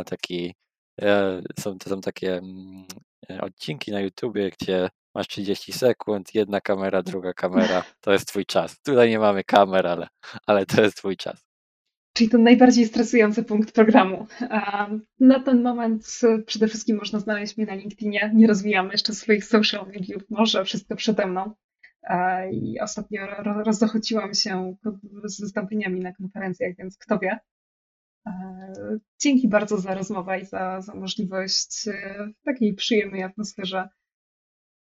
taki, 0.07 0.55
e, 1.03 1.43
są, 1.61 1.79
to 1.79 1.91
są 1.91 2.01
takie 2.01 2.37
mm, 2.37 2.85
e, 3.31 3.41
odcinki 3.41 3.93
na 3.93 4.01
YouTubie, 4.01 4.51
gdzie 4.51 4.89
masz 5.15 5.29
30 5.29 5.73
sekund, 5.73 6.35
jedna 6.35 6.61
kamera, 6.61 7.03
druga 7.03 7.33
kamera, 7.33 7.85
to 8.01 8.13
jest 8.13 8.29
Twój 8.29 8.47
czas. 8.47 8.81
Tutaj 8.83 9.11
nie 9.11 9.19
mamy 9.19 9.45
kamer, 9.45 9.87
ale, 9.87 10.09
ale 10.47 10.67
to 10.67 10.83
jest 10.83 10.97
Twój 10.97 11.17
czas. 11.17 11.51
Czyli 12.13 12.31
ten 12.31 12.43
najbardziej 12.43 12.87
stresujący 12.87 13.45
punkt 13.45 13.73
programu. 13.73 14.27
Na 15.21 15.41
ten 15.41 15.63
moment 15.63 16.21
przede 16.47 16.69
wszystkim 16.69 16.97
można 16.97 17.19
znaleźć 17.19 17.57
mnie 17.57 17.67
na 17.67 17.75
LinkedInie. 17.75 18.33
Nie 18.35 18.47
rozwijamy 18.47 18.93
jeszcze 18.93 19.13
swoich 19.13 19.45
social 19.45 19.87
mediów, 19.87 20.23
może 20.31 20.65
wszystko 20.65 20.97
przede 20.97 21.27
mną. 21.27 21.55
I 22.53 22.81
ostatnio 22.81 23.27
rozdochodziłam 23.65 24.35
się 24.35 24.77
z 25.25 25.41
wystąpieniami 25.41 26.01
na 26.01 26.13
konferencjach, 26.13 26.77
więc 26.77 26.99
kto 26.99 27.19
wie. 27.19 27.39
Dzięki 29.21 29.49
bardzo 29.49 29.79
za 29.79 29.95
rozmowę 29.95 30.41
i 30.41 30.45
za, 30.45 30.81
za 30.81 30.95
możliwość 30.95 31.85
w 32.41 32.45
takiej 32.45 32.75
przyjemnej 32.75 33.23
atmosferze 33.23 33.89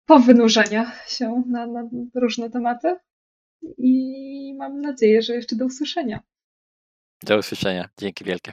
powynurzenia 0.07 0.93
się 1.07 1.43
na, 1.47 1.67
na 1.67 1.89
różne 2.15 2.51
tematy. 2.51 2.97
I 3.79 4.55
mam 4.59 4.81
nadzieję, 4.81 5.23
że 5.23 5.35
jeszcze 5.35 5.57
do 5.57 5.67
usłyszenia. 5.67 6.21
Do 7.23 7.39
usłyszenia. 7.39 7.89
Dzięki 7.99 8.25
wielkie. 8.25 8.53